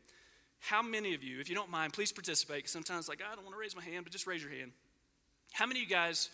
How 0.61 0.83
many 0.83 1.15
of 1.15 1.23
you, 1.23 1.41
if 1.41 1.49
you 1.49 1.55
don't 1.55 1.71
mind, 1.71 1.93
please 1.93 2.13
participate? 2.13 2.69
Sometimes, 2.69 3.09
like, 3.09 3.23
ah, 3.25 3.33
I 3.33 3.35
don't 3.37 3.45
want 3.45 3.55
to 3.55 3.61
raise 3.61 3.77
my 3.77 3.83
hand, 3.83 4.05
but 4.05 4.13
just 4.13 4.27
raise 4.27 4.43
your 4.43 4.51
hand. 4.51 4.73
How 5.53 5.67
many 5.67 5.81
of 5.81 5.89
you 5.89 5.95
guys 5.95 6.31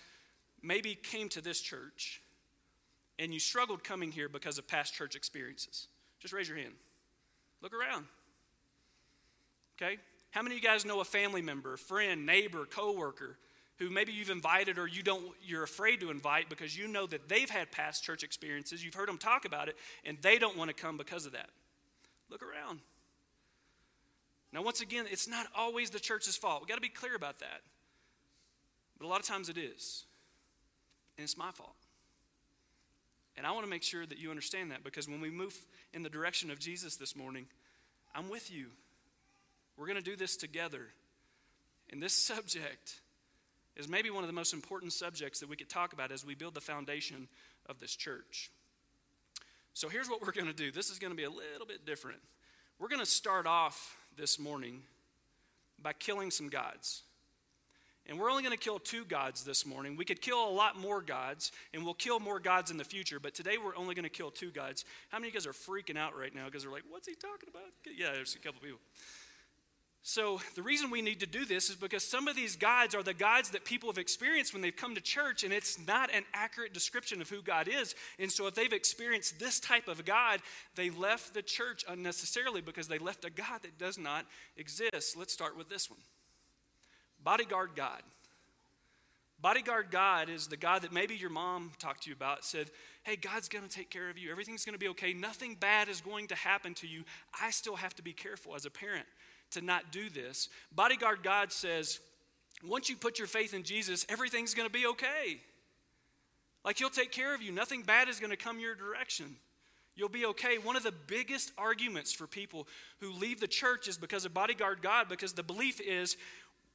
maybe 0.62 0.94
came 0.94 1.28
to 1.30 1.40
this 1.40 1.60
church 1.60 2.20
and 3.18 3.32
you 3.32 3.40
struggled 3.40 3.84
coming 3.84 4.12
here 4.12 4.28
because 4.28 4.58
of 4.58 4.66
past 4.66 4.94
church 4.94 5.14
experiences? 5.14 5.88
Just 6.20 6.34
raise 6.34 6.48
your 6.48 6.58
hand. 6.58 6.74
Look 7.62 7.72
around. 7.74 8.06
Okay? 9.80 9.98
How 10.30 10.42
many 10.42 10.56
of 10.56 10.62
you 10.62 10.68
guys 10.68 10.84
know 10.84 11.00
a 11.00 11.04
family 11.04 11.42
member, 11.42 11.76
friend, 11.76 12.26
neighbor, 12.26 12.66
coworker 12.66 13.38
who 13.78 13.90
maybe 13.90 14.12
you've 14.12 14.30
invited 14.30 14.78
or 14.78 14.86
you 14.86 15.02
don't 15.02 15.24
you're 15.44 15.62
afraid 15.62 16.00
to 16.00 16.10
invite 16.10 16.48
because 16.48 16.76
you 16.76 16.86
know 16.88 17.06
that 17.06 17.28
they've 17.28 17.50
had 17.50 17.72
past 17.72 18.04
church 18.04 18.22
experiences, 18.22 18.84
you've 18.84 18.94
heard 18.94 19.08
them 19.08 19.18
talk 19.18 19.44
about 19.44 19.68
it 19.68 19.76
and 20.04 20.18
they 20.22 20.38
don't 20.38 20.56
want 20.56 20.68
to 20.68 20.74
come 20.74 20.96
because 20.96 21.26
of 21.26 21.32
that. 21.32 21.50
Look 22.30 22.42
around. 22.42 22.80
Now 24.52 24.62
once 24.62 24.80
again, 24.80 25.06
it's 25.10 25.28
not 25.28 25.46
always 25.56 25.90
the 25.90 26.00
church's 26.00 26.36
fault. 26.36 26.62
We 26.62 26.68
got 26.68 26.76
to 26.76 26.80
be 26.80 26.88
clear 26.88 27.16
about 27.16 27.40
that. 27.40 27.60
But 29.04 29.08
a 29.08 29.12
lot 29.12 29.20
of 29.20 29.26
times 29.26 29.50
it 29.50 29.58
is. 29.58 30.04
And 31.18 31.24
it's 31.24 31.36
my 31.36 31.50
fault. 31.50 31.76
And 33.36 33.46
I 33.46 33.52
want 33.52 33.66
to 33.66 33.70
make 33.70 33.82
sure 33.82 34.06
that 34.06 34.16
you 34.16 34.30
understand 34.30 34.70
that 34.70 34.82
because 34.82 35.06
when 35.06 35.20
we 35.20 35.28
move 35.28 35.54
in 35.92 36.02
the 36.02 36.08
direction 36.08 36.50
of 36.50 36.58
Jesus 36.58 36.96
this 36.96 37.14
morning, 37.14 37.44
I'm 38.14 38.30
with 38.30 38.50
you. 38.50 38.68
We're 39.76 39.84
going 39.84 39.98
to 39.98 40.02
do 40.02 40.16
this 40.16 40.38
together. 40.38 40.86
And 41.92 42.02
this 42.02 42.14
subject 42.16 43.00
is 43.76 43.90
maybe 43.90 44.08
one 44.08 44.24
of 44.24 44.26
the 44.26 44.32
most 44.32 44.54
important 44.54 44.94
subjects 44.94 45.40
that 45.40 45.50
we 45.50 45.56
could 45.56 45.68
talk 45.68 45.92
about 45.92 46.10
as 46.10 46.24
we 46.24 46.34
build 46.34 46.54
the 46.54 46.62
foundation 46.62 47.28
of 47.68 47.80
this 47.80 47.94
church. 47.94 48.50
So 49.74 49.90
here's 49.90 50.08
what 50.08 50.22
we're 50.22 50.32
going 50.32 50.46
to 50.46 50.54
do. 50.54 50.72
This 50.72 50.88
is 50.88 50.98
going 50.98 51.12
to 51.12 51.16
be 51.16 51.24
a 51.24 51.30
little 51.30 51.66
bit 51.68 51.84
different. 51.84 52.20
We're 52.78 52.88
going 52.88 53.04
to 53.04 53.06
start 53.06 53.46
off 53.46 53.98
this 54.16 54.38
morning 54.38 54.80
by 55.78 55.92
killing 55.92 56.30
some 56.30 56.48
gods. 56.48 57.02
And 58.06 58.18
we're 58.18 58.30
only 58.30 58.42
going 58.42 58.56
to 58.56 58.62
kill 58.62 58.78
two 58.78 59.04
gods 59.04 59.44
this 59.44 59.64
morning. 59.64 59.96
We 59.96 60.04
could 60.04 60.20
kill 60.20 60.46
a 60.46 60.50
lot 60.50 60.78
more 60.78 61.00
gods, 61.00 61.52
and 61.72 61.84
we'll 61.84 61.94
kill 61.94 62.20
more 62.20 62.38
gods 62.38 62.70
in 62.70 62.76
the 62.76 62.84
future, 62.84 63.18
but 63.18 63.34
today 63.34 63.56
we're 63.62 63.76
only 63.76 63.94
going 63.94 64.04
to 64.04 64.10
kill 64.10 64.30
two 64.30 64.50
gods. 64.50 64.84
How 65.08 65.18
many 65.18 65.28
of 65.28 65.34
you 65.34 65.40
guys 65.40 65.46
are 65.46 65.52
freaking 65.52 65.96
out 65.96 66.16
right 66.16 66.34
now 66.34 66.44
because 66.44 66.62
they're 66.62 66.72
like, 66.72 66.84
what's 66.90 67.08
he 67.08 67.14
talking 67.14 67.48
about? 67.48 67.62
Yeah, 67.96 68.12
there's 68.12 68.34
a 68.34 68.38
couple 68.38 68.60
people. 68.60 68.80
So, 70.06 70.38
the 70.54 70.60
reason 70.60 70.90
we 70.90 71.00
need 71.00 71.20
to 71.20 71.26
do 71.26 71.46
this 71.46 71.70
is 71.70 71.76
because 71.76 72.04
some 72.04 72.28
of 72.28 72.36
these 72.36 72.56
gods 72.56 72.94
are 72.94 73.02
the 73.02 73.14
gods 73.14 73.48
that 73.52 73.64
people 73.64 73.88
have 73.88 73.96
experienced 73.96 74.52
when 74.52 74.60
they've 74.60 74.76
come 74.76 74.94
to 74.96 75.00
church, 75.00 75.44
and 75.44 75.52
it's 75.52 75.78
not 75.86 76.12
an 76.12 76.24
accurate 76.34 76.74
description 76.74 77.22
of 77.22 77.30
who 77.30 77.40
God 77.40 77.68
is. 77.68 77.94
And 78.18 78.30
so, 78.30 78.46
if 78.46 78.54
they've 78.54 78.70
experienced 78.70 79.38
this 79.38 79.58
type 79.58 79.88
of 79.88 80.04
God, 80.04 80.40
they 80.74 80.90
left 80.90 81.32
the 81.32 81.40
church 81.40 81.86
unnecessarily 81.88 82.60
because 82.60 82.86
they 82.86 82.98
left 82.98 83.24
a 83.24 83.30
God 83.30 83.62
that 83.62 83.78
does 83.78 83.96
not 83.96 84.26
exist. 84.58 85.16
Let's 85.16 85.32
start 85.32 85.56
with 85.56 85.70
this 85.70 85.88
one 85.88 86.00
Bodyguard 87.24 87.70
God. 87.74 88.02
Bodyguard 89.40 89.90
God 89.90 90.30
is 90.30 90.46
the 90.46 90.56
God 90.56 90.82
that 90.82 90.92
maybe 90.92 91.16
your 91.16 91.30
mom 91.30 91.72
talked 91.78 92.04
to 92.04 92.10
you 92.10 92.16
about, 92.16 92.44
said, 92.44 92.70
Hey, 93.02 93.16
God's 93.16 93.48
going 93.48 93.66
to 93.66 93.70
take 93.70 93.90
care 93.90 94.08
of 94.08 94.16
you. 94.16 94.30
Everything's 94.30 94.64
going 94.64 94.74
to 94.74 94.78
be 94.78 94.88
okay. 94.88 95.12
Nothing 95.12 95.54
bad 95.54 95.88
is 95.88 96.00
going 96.00 96.28
to 96.28 96.34
happen 96.34 96.72
to 96.74 96.86
you. 96.86 97.04
I 97.42 97.50
still 97.50 97.76
have 97.76 97.94
to 97.96 98.02
be 98.02 98.12
careful 98.12 98.54
as 98.54 98.64
a 98.64 98.70
parent 98.70 99.06
to 99.50 99.60
not 99.60 99.92
do 99.92 100.08
this. 100.08 100.48
Bodyguard 100.74 101.22
God 101.22 101.52
says, 101.52 102.00
once 102.66 102.88
you 102.88 102.96
put 102.96 103.18
your 103.18 103.28
faith 103.28 103.52
in 103.52 103.62
Jesus, 103.62 104.06
everything's 104.08 104.54
going 104.54 104.68
to 104.68 104.72
be 104.72 104.86
okay. 104.86 105.40
Like 106.64 106.78
He'll 106.78 106.90
take 106.90 107.12
care 107.12 107.34
of 107.34 107.42
you. 107.42 107.52
Nothing 107.52 107.82
bad 107.82 108.08
is 108.08 108.20
going 108.20 108.30
to 108.30 108.36
come 108.36 108.58
your 108.58 108.74
direction. 108.74 109.36
You'll 109.96 110.08
be 110.08 110.26
okay. 110.26 110.58
One 110.58 110.76
of 110.76 110.82
the 110.82 110.94
biggest 111.06 111.52
arguments 111.56 112.12
for 112.12 112.26
people 112.26 112.66
who 113.00 113.12
leave 113.12 113.40
the 113.40 113.46
church 113.46 113.86
is 113.86 113.96
because 113.96 114.24
of 114.24 114.34
bodyguard 114.34 114.82
God, 114.82 115.08
because 115.08 115.34
the 115.34 115.42
belief 115.42 115.80
is 115.80 116.16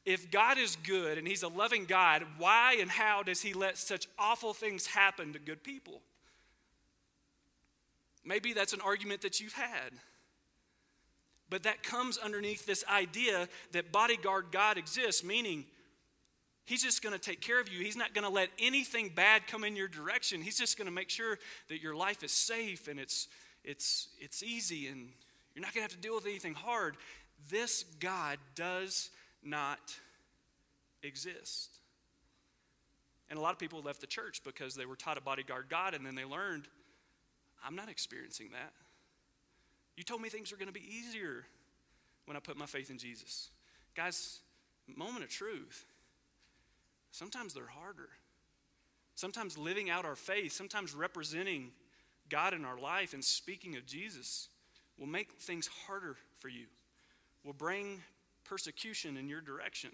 if 0.06 0.32
God 0.32 0.58
is 0.58 0.76
good 0.78 1.18
and 1.18 1.28
He's 1.28 1.44
a 1.44 1.48
loving 1.48 1.86
God, 1.86 2.24
why 2.38 2.78
and 2.80 2.90
how 2.90 3.24
does 3.24 3.42
He 3.42 3.54
let 3.54 3.78
such 3.78 4.08
awful 4.18 4.54
things 4.54 4.88
happen 4.88 5.34
to 5.34 5.40
good 5.40 5.64
people? 5.64 6.02
Maybe 8.26 8.54
that's 8.54 8.74
an 8.74 8.82
argument 8.82 9.22
that 9.22 9.40
you've 9.40 9.54
had. 9.54 9.92
But 11.50 11.64
that 11.64 11.82
comes 11.82 12.18
underneath 12.18 12.66
this 12.66 12.84
idea 12.92 13.48
that 13.72 13.92
bodyguard 13.92 14.48
God 14.52 14.78
exists, 14.78 15.24
meaning 15.24 15.66
He's 16.70 16.84
just 16.84 17.02
going 17.02 17.14
to 17.14 17.20
take 17.20 17.42
care 17.42 17.60
of 17.60 17.68
you. 17.68 17.84
He's 17.84 17.98
not 17.98 18.14
going 18.14 18.26
to 18.26 18.32
let 18.32 18.50
anything 18.60 19.10
bad 19.10 19.48
come 19.48 19.64
in 19.64 19.76
your 19.76 19.88
direction. 19.88 20.44
He's 20.44 20.58
just 20.58 20.78
going 20.78 20.86
to 20.86 20.94
make 20.94 21.10
sure 21.10 21.40
that 21.68 21.82
your 21.82 21.96
life 21.96 22.24
is 22.24 22.32
safe 22.32 22.88
and 22.88 23.00
it's, 23.00 23.28
it's, 23.64 24.10
it's 24.20 24.44
easy 24.44 24.86
and 24.86 25.10
you're 25.56 25.64
not 25.64 25.74
going 25.74 25.88
to 25.88 25.92
have 25.92 26.00
to 26.00 26.08
deal 26.08 26.14
with 26.14 26.28
anything 26.28 26.54
hard. 26.54 26.96
This 27.50 27.86
God 28.00 28.38
does 28.54 29.10
not 29.44 29.96
exist. 31.04 31.80
And 33.30 33.38
a 33.38 33.42
lot 33.42 33.54
of 33.54 33.60
people 33.60 33.82
left 33.82 34.02
the 34.02 34.08
church 34.08 34.42
because 34.44 34.76
they 34.76 34.86
were 34.86 34.96
taught 34.96 35.18
a 35.18 35.22
bodyguard 35.22 35.68
God 35.70 35.94
and 35.94 36.06
then 36.06 36.16
they 36.16 36.26
learned, 36.26 36.68
I'm 37.64 37.76
not 37.76 37.90
experiencing 37.90 38.50
that. 38.52 38.74
You 39.96 40.04
told 40.04 40.22
me 40.22 40.30
things 40.30 40.52
were 40.52 40.58
going 40.58 40.68
to 40.68 40.74
be 40.74 40.88
easier 40.88 41.46
when 42.26 42.38
I 42.38 42.40
put 42.40 42.58
my 42.58 42.66
faith 42.66 42.90
in 42.90 42.98
Jesus. 42.98 43.50
Guys, 43.96 44.40
moment 44.96 45.24
of 45.24 45.30
truth. 45.30 45.86
Sometimes 47.12 47.54
they're 47.54 47.66
harder. 47.66 48.10
Sometimes 49.16 49.58
living 49.58 49.90
out 49.90 50.06
our 50.06 50.16
faith, 50.16 50.54
sometimes 50.54 50.94
representing 50.94 51.72
God 52.30 52.54
in 52.54 52.64
our 52.64 52.80
life 52.80 53.14
and 53.14 53.24
speaking 53.24 53.76
of 53.76 53.86
Jesus 53.86 54.48
will 54.98 55.08
make 55.08 55.34
things 55.34 55.68
harder 55.88 56.16
for 56.38 56.50
you, 56.50 56.66
will 57.44 57.54
bring 57.54 58.02
persecution 58.50 59.16
in 59.16 59.30
your 59.30 59.42
direction. 59.42 59.92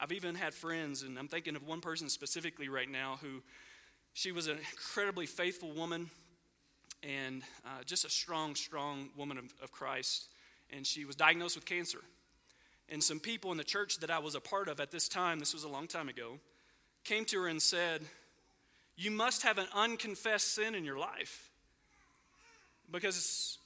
I've 0.00 0.12
even 0.12 0.36
had 0.36 0.54
friends, 0.54 1.02
and 1.02 1.18
I'm 1.18 1.28
thinking 1.28 1.56
of 1.56 1.66
one 1.66 1.80
person 1.80 2.08
specifically 2.08 2.68
right 2.68 2.88
now 2.88 3.18
who 3.20 3.42
she 4.14 4.32
was 4.32 4.46
an 4.46 4.58
incredibly 4.72 5.26
faithful 5.26 5.72
woman 5.72 6.08
and 7.02 7.42
uh, 7.64 7.82
just 7.84 8.04
a 8.04 8.08
strong, 8.08 8.54
strong 8.54 9.10
woman 9.16 9.38
of, 9.38 9.44
of 9.62 9.72
Christ. 9.72 10.28
And 10.72 10.86
she 10.86 11.04
was 11.04 11.16
diagnosed 11.16 11.56
with 11.56 11.66
cancer. 11.66 11.98
And 12.88 13.02
some 13.02 13.18
people 13.18 13.50
in 13.50 13.58
the 13.58 13.64
church 13.64 13.98
that 13.98 14.10
I 14.10 14.20
was 14.20 14.34
a 14.34 14.40
part 14.40 14.68
of 14.68 14.80
at 14.80 14.90
this 14.90 15.08
time, 15.08 15.38
this 15.38 15.52
was 15.52 15.64
a 15.64 15.68
long 15.68 15.86
time 15.86 16.08
ago, 16.08 16.38
came 17.04 17.24
to 17.26 17.42
her 17.42 17.48
and 17.48 17.60
said, 17.60 18.02
You 18.96 19.10
must 19.10 19.42
have 19.42 19.58
an 19.58 19.66
unconfessed 19.74 20.54
sin 20.54 20.74
in 20.74 20.84
your 20.84 20.98
life 20.98 21.50
because 22.90 23.58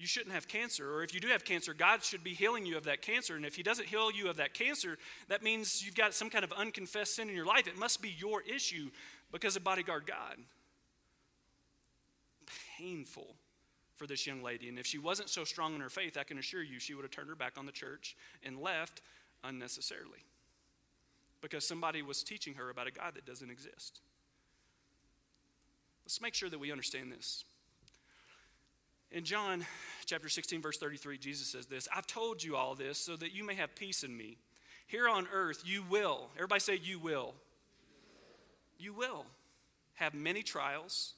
you 0.00 0.06
shouldn't 0.06 0.34
have 0.34 0.48
cancer. 0.48 0.90
Or 0.94 1.02
if 1.02 1.12
you 1.12 1.20
do 1.20 1.28
have 1.28 1.44
cancer, 1.44 1.74
God 1.74 2.02
should 2.02 2.24
be 2.24 2.32
healing 2.32 2.64
you 2.64 2.78
of 2.78 2.84
that 2.84 3.02
cancer. 3.02 3.36
And 3.36 3.44
if 3.44 3.54
He 3.54 3.62
doesn't 3.62 3.86
heal 3.86 4.10
you 4.10 4.30
of 4.30 4.38
that 4.38 4.54
cancer, 4.54 4.96
that 5.28 5.42
means 5.42 5.84
you've 5.84 5.94
got 5.94 6.14
some 6.14 6.30
kind 6.30 6.42
of 6.42 6.52
unconfessed 6.52 7.16
sin 7.16 7.28
in 7.28 7.36
your 7.36 7.44
life. 7.44 7.68
It 7.68 7.78
must 7.78 8.00
be 8.00 8.08
your 8.18 8.40
issue 8.42 8.90
because 9.30 9.56
of 9.56 9.62
bodyguard 9.62 10.06
God 10.06 10.38
painful 12.78 13.34
for 13.96 14.06
this 14.06 14.26
young 14.26 14.42
lady. 14.42 14.70
And 14.70 14.78
if 14.78 14.86
she 14.86 14.96
wasn't 14.96 15.28
so 15.28 15.44
strong 15.44 15.74
in 15.74 15.82
her 15.82 15.90
faith, 15.90 16.16
I 16.16 16.24
can 16.24 16.38
assure 16.38 16.62
you 16.62 16.80
she 16.80 16.94
would 16.94 17.04
have 17.04 17.10
turned 17.10 17.28
her 17.28 17.36
back 17.36 17.58
on 17.58 17.66
the 17.66 17.72
church 17.72 18.16
and 18.42 18.58
left 18.58 19.02
unnecessarily 19.44 20.24
because 21.42 21.66
somebody 21.66 22.00
was 22.00 22.22
teaching 22.22 22.54
her 22.54 22.70
about 22.70 22.86
a 22.86 22.90
God 22.90 23.14
that 23.14 23.26
doesn't 23.26 23.50
exist. 23.50 24.00
Let's 26.04 26.22
make 26.22 26.34
sure 26.34 26.48
that 26.48 26.58
we 26.58 26.72
understand 26.72 27.12
this. 27.12 27.44
In 29.12 29.24
John 29.24 29.66
chapter 30.06 30.28
16, 30.28 30.62
verse 30.62 30.78
33, 30.78 31.18
Jesus 31.18 31.48
says 31.48 31.66
this 31.66 31.88
I've 31.94 32.06
told 32.06 32.42
you 32.42 32.56
all 32.56 32.74
this 32.74 32.98
so 32.98 33.16
that 33.16 33.32
you 33.34 33.44
may 33.44 33.54
have 33.54 33.74
peace 33.74 34.04
in 34.04 34.16
me. 34.16 34.36
Here 34.86 35.08
on 35.08 35.28
earth, 35.32 35.62
you 35.64 35.84
will, 35.88 36.28
everybody 36.36 36.60
say, 36.60 36.76
you 36.82 36.98
will. 36.98 37.34
You 38.78 38.92
will 38.92 39.26
have 39.94 40.14
many 40.14 40.42
trials 40.42 41.14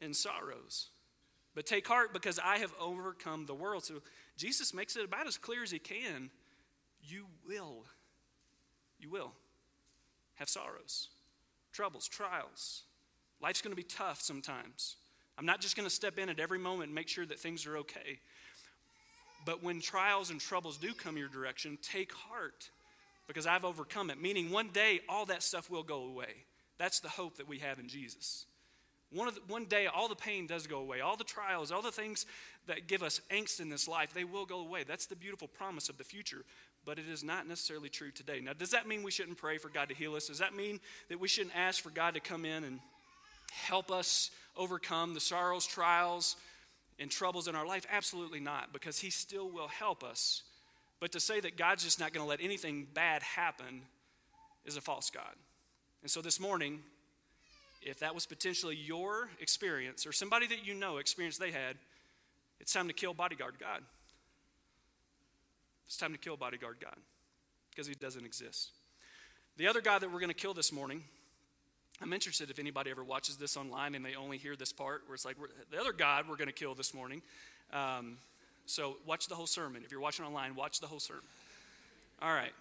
and 0.00 0.16
sorrows. 0.16 0.88
But 1.54 1.66
take 1.66 1.86
heart 1.86 2.12
because 2.12 2.38
I 2.42 2.58
have 2.58 2.72
overcome 2.80 3.46
the 3.46 3.54
world. 3.54 3.84
So 3.84 3.94
Jesus 4.36 4.72
makes 4.72 4.96
it 4.96 5.04
about 5.04 5.26
as 5.26 5.36
clear 5.36 5.62
as 5.62 5.70
he 5.70 5.78
can. 5.78 6.30
You 7.02 7.26
will. 7.46 7.84
You 8.98 9.10
will 9.10 9.32
have 10.36 10.48
sorrows, 10.48 11.08
troubles, 11.72 12.08
trials. 12.08 12.82
Life's 13.40 13.62
going 13.62 13.72
to 13.72 13.76
be 13.76 13.82
tough 13.82 14.20
sometimes. 14.20 14.96
I'm 15.40 15.46
not 15.46 15.62
just 15.62 15.74
going 15.74 15.88
to 15.88 15.94
step 15.94 16.18
in 16.18 16.28
at 16.28 16.38
every 16.38 16.58
moment 16.58 16.88
and 16.88 16.94
make 16.94 17.08
sure 17.08 17.24
that 17.24 17.38
things 17.38 17.64
are 17.66 17.78
okay. 17.78 18.20
But 19.46 19.62
when 19.64 19.80
trials 19.80 20.28
and 20.28 20.38
troubles 20.38 20.76
do 20.76 20.92
come 20.92 21.16
your 21.16 21.28
direction, 21.28 21.78
take 21.82 22.12
heart 22.12 22.68
because 23.26 23.46
I've 23.46 23.64
overcome 23.64 24.10
it. 24.10 24.20
Meaning, 24.20 24.50
one 24.50 24.68
day 24.68 25.00
all 25.08 25.24
that 25.26 25.42
stuff 25.42 25.70
will 25.70 25.82
go 25.82 26.04
away. 26.04 26.44
That's 26.76 27.00
the 27.00 27.08
hope 27.08 27.38
that 27.38 27.48
we 27.48 27.56
have 27.60 27.78
in 27.78 27.88
Jesus. 27.88 28.44
One, 29.14 29.32
the, 29.32 29.40
one 29.48 29.64
day, 29.64 29.86
all 29.86 30.08
the 30.08 30.14
pain 30.14 30.46
does 30.46 30.66
go 30.66 30.78
away. 30.78 31.00
All 31.00 31.16
the 31.16 31.24
trials, 31.24 31.72
all 31.72 31.80
the 31.80 31.90
things 31.90 32.26
that 32.66 32.86
give 32.86 33.02
us 33.02 33.22
angst 33.30 33.60
in 33.60 33.70
this 33.70 33.88
life, 33.88 34.12
they 34.12 34.24
will 34.24 34.44
go 34.44 34.60
away. 34.60 34.84
That's 34.86 35.06
the 35.06 35.16
beautiful 35.16 35.48
promise 35.48 35.88
of 35.88 35.96
the 35.96 36.04
future. 36.04 36.44
But 36.84 36.98
it 36.98 37.08
is 37.10 37.24
not 37.24 37.48
necessarily 37.48 37.88
true 37.88 38.10
today. 38.10 38.40
Now, 38.42 38.52
does 38.52 38.72
that 38.72 38.86
mean 38.86 39.02
we 39.02 39.10
shouldn't 39.10 39.38
pray 39.38 39.56
for 39.56 39.70
God 39.70 39.88
to 39.88 39.94
heal 39.94 40.16
us? 40.16 40.26
Does 40.26 40.40
that 40.40 40.54
mean 40.54 40.80
that 41.08 41.18
we 41.18 41.28
shouldn't 41.28 41.56
ask 41.56 41.82
for 41.82 41.90
God 41.90 42.12
to 42.12 42.20
come 42.20 42.44
in 42.44 42.62
and 42.62 42.80
help 43.50 43.90
us 43.90 44.30
overcome 44.56 45.14
the 45.14 45.20
sorrows, 45.20 45.66
trials, 45.66 46.36
and 46.98 47.10
troubles 47.10 47.48
in 47.48 47.54
our 47.54 47.66
life? 47.66 47.86
Absolutely 47.90 48.40
not, 48.40 48.72
because 48.72 48.98
He 48.98 49.10
still 49.10 49.48
will 49.48 49.68
help 49.68 50.02
us. 50.04 50.42
But 51.00 51.12
to 51.12 51.20
say 51.20 51.40
that 51.40 51.56
God's 51.56 51.82
just 51.82 51.98
not 51.98 52.12
going 52.12 52.24
to 52.24 52.28
let 52.28 52.40
anything 52.42 52.86
bad 52.92 53.22
happen 53.22 53.82
is 54.64 54.76
a 54.76 54.80
false 54.80 55.10
God. 55.10 55.34
And 56.02 56.10
so 56.10 56.20
this 56.20 56.38
morning, 56.38 56.80
if 57.82 58.00
that 58.00 58.14
was 58.14 58.26
potentially 58.26 58.76
your 58.76 59.30
experience 59.40 60.06
or 60.06 60.12
somebody 60.12 60.46
that 60.48 60.66
you 60.66 60.74
know 60.74 60.98
experience 60.98 61.38
they 61.38 61.50
had, 61.50 61.76
it's 62.60 62.72
time 62.72 62.88
to 62.88 62.92
kill 62.92 63.14
bodyguard 63.14 63.54
God. 63.58 63.82
It's 65.86 65.96
time 65.96 66.12
to 66.12 66.18
kill 66.18 66.36
bodyguard 66.36 66.76
God 66.80 66.96
because 67.70 67.86
he 67.86 67.94
doesn't 67.94 68.24
exist. 68.24 68.70
The 69.56 69.66
other 69.66 69.80
guy 69.80 69.98
that 69.98 70.10
we're 70.10 70.20
going 70.20 70.28
to 70.28 70.34
kill 70.34 70.54
this 70.54 70.72
morning, 70.72 71.02
I'm 72.02 72.12
interested 72.12 72.50
if 72.50 72.58
anybody 72.58 72.90
ever 72.90 73.04
watches 73.04 73.36
this 73.36 73.56
online 73.56 73.94
and 73.94 74.04
they 74.04 74.14
only 74.14 74.38
hear 74.38 74.56
this 74.56 74.72
part 74.72 75.02
where 75.06 75.14
it's 75.14 75.24
like, 75.24 75.36
the 75.70 75.78
other 75.78 75.92
God 75.92 76.26
we're 76.28 76.36
going 76.36 76.48
to 76.48 76.54
kill 76.54 76.74
this 76.74 76.94
morning. 76.94 77.20
Um, 77.72 78.16
so 78.64 78.96
watch 79.06 79.26
the 79.28 79.34
whole 79.34 79.46
sermon. 79.46 79.82
If 79.84 79.92
you're 79.92 80.00
watching 80.00 80.24
online, 80.24 80.54
watch 80.54 80.80
the 80.80 80.86
whole 80.86 81.00
sermon. 81.00 81.24
All 82.22 82.32
right. 82.32 82.52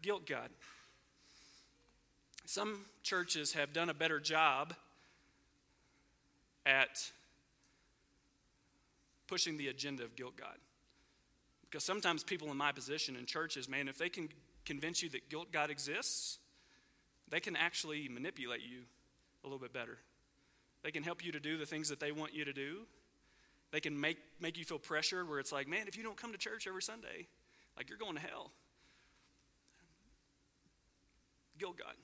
Guilt 0.00 0.26
God. 0.26 0.48
Some 2.46 2.86
churches 3.02 3.52
have 3.52 3.72
done 3.72 3.90
a 3.90 3.94
better 3.94 4.20
job 4.20 4.74
at 6.64 7.10
pushing 9.26 9.56
the 9.56 9.68
agenda 9.68 10.04
of 10.04 10.16
guilt 10.16 10.36
God. 10.36 10.56
Because 11.68 11.84
sometimes 11.84 12.22
people 12.22 12.50
in 12.50 12.56
my 12.56 12.72
position 12.72 13.16
in 13.16 13.26
churches, 13.26 13.68
man, 13.68 13.88
if 13.88 13.98
they 13.98 14.08
can 14.08 14.28
convince 14.64 15.02
you 15.02 15.08
that 15.10 15.28
guilt 15.28 15.52
God 15.52 15.70
exists, 15.70 16.38
they 17.28 17.40
can 17.40 17.56
actually 17.56 18.08
manipulate 18.08 18.62
you 18.62 18.82
a 19.42 19.46
little 19.46 19.58
bit 19.58 19.72
better. 19.72 19.98
They 20.82 20.90
can 20.90 21.02
help 21.02 21.24
you 21.24 21.32
to 21.32 21.40
do 21.40 21.58
the 21.58 21.66
things 21.66 21.88
that 21.88 22.00
they 22.00 22.12
want 22.12 22.34
you 22.34 22.44
to 22.44 22.52
do. 22.52 22.86
They 23.72 23.80
can 23.80 24.00
make, 24.00 24.18
make 24.40 24.56
you 24.56 24.64
feel 24.64 24.78
pressured 24.78 25.28
where 25.28 25.40
it's 25.40 25.52
like, 25.52 25.68
man, 25.68 25.88
if 25.88 25.96
you 25.96 26.02
don't 26.02 26.16
come 26.16 26.32
to 26.32 26.38
church 26.38 26.66
every 26.66 26.82
Sunday, 26.82 27.26
like 27.76 27.88
you're 27.88 27.98
going 27.98 28.14
to 28.14 28.20
hell. 28.20 28.52
Guilt 31.58 31.76
God. 31.78 31.94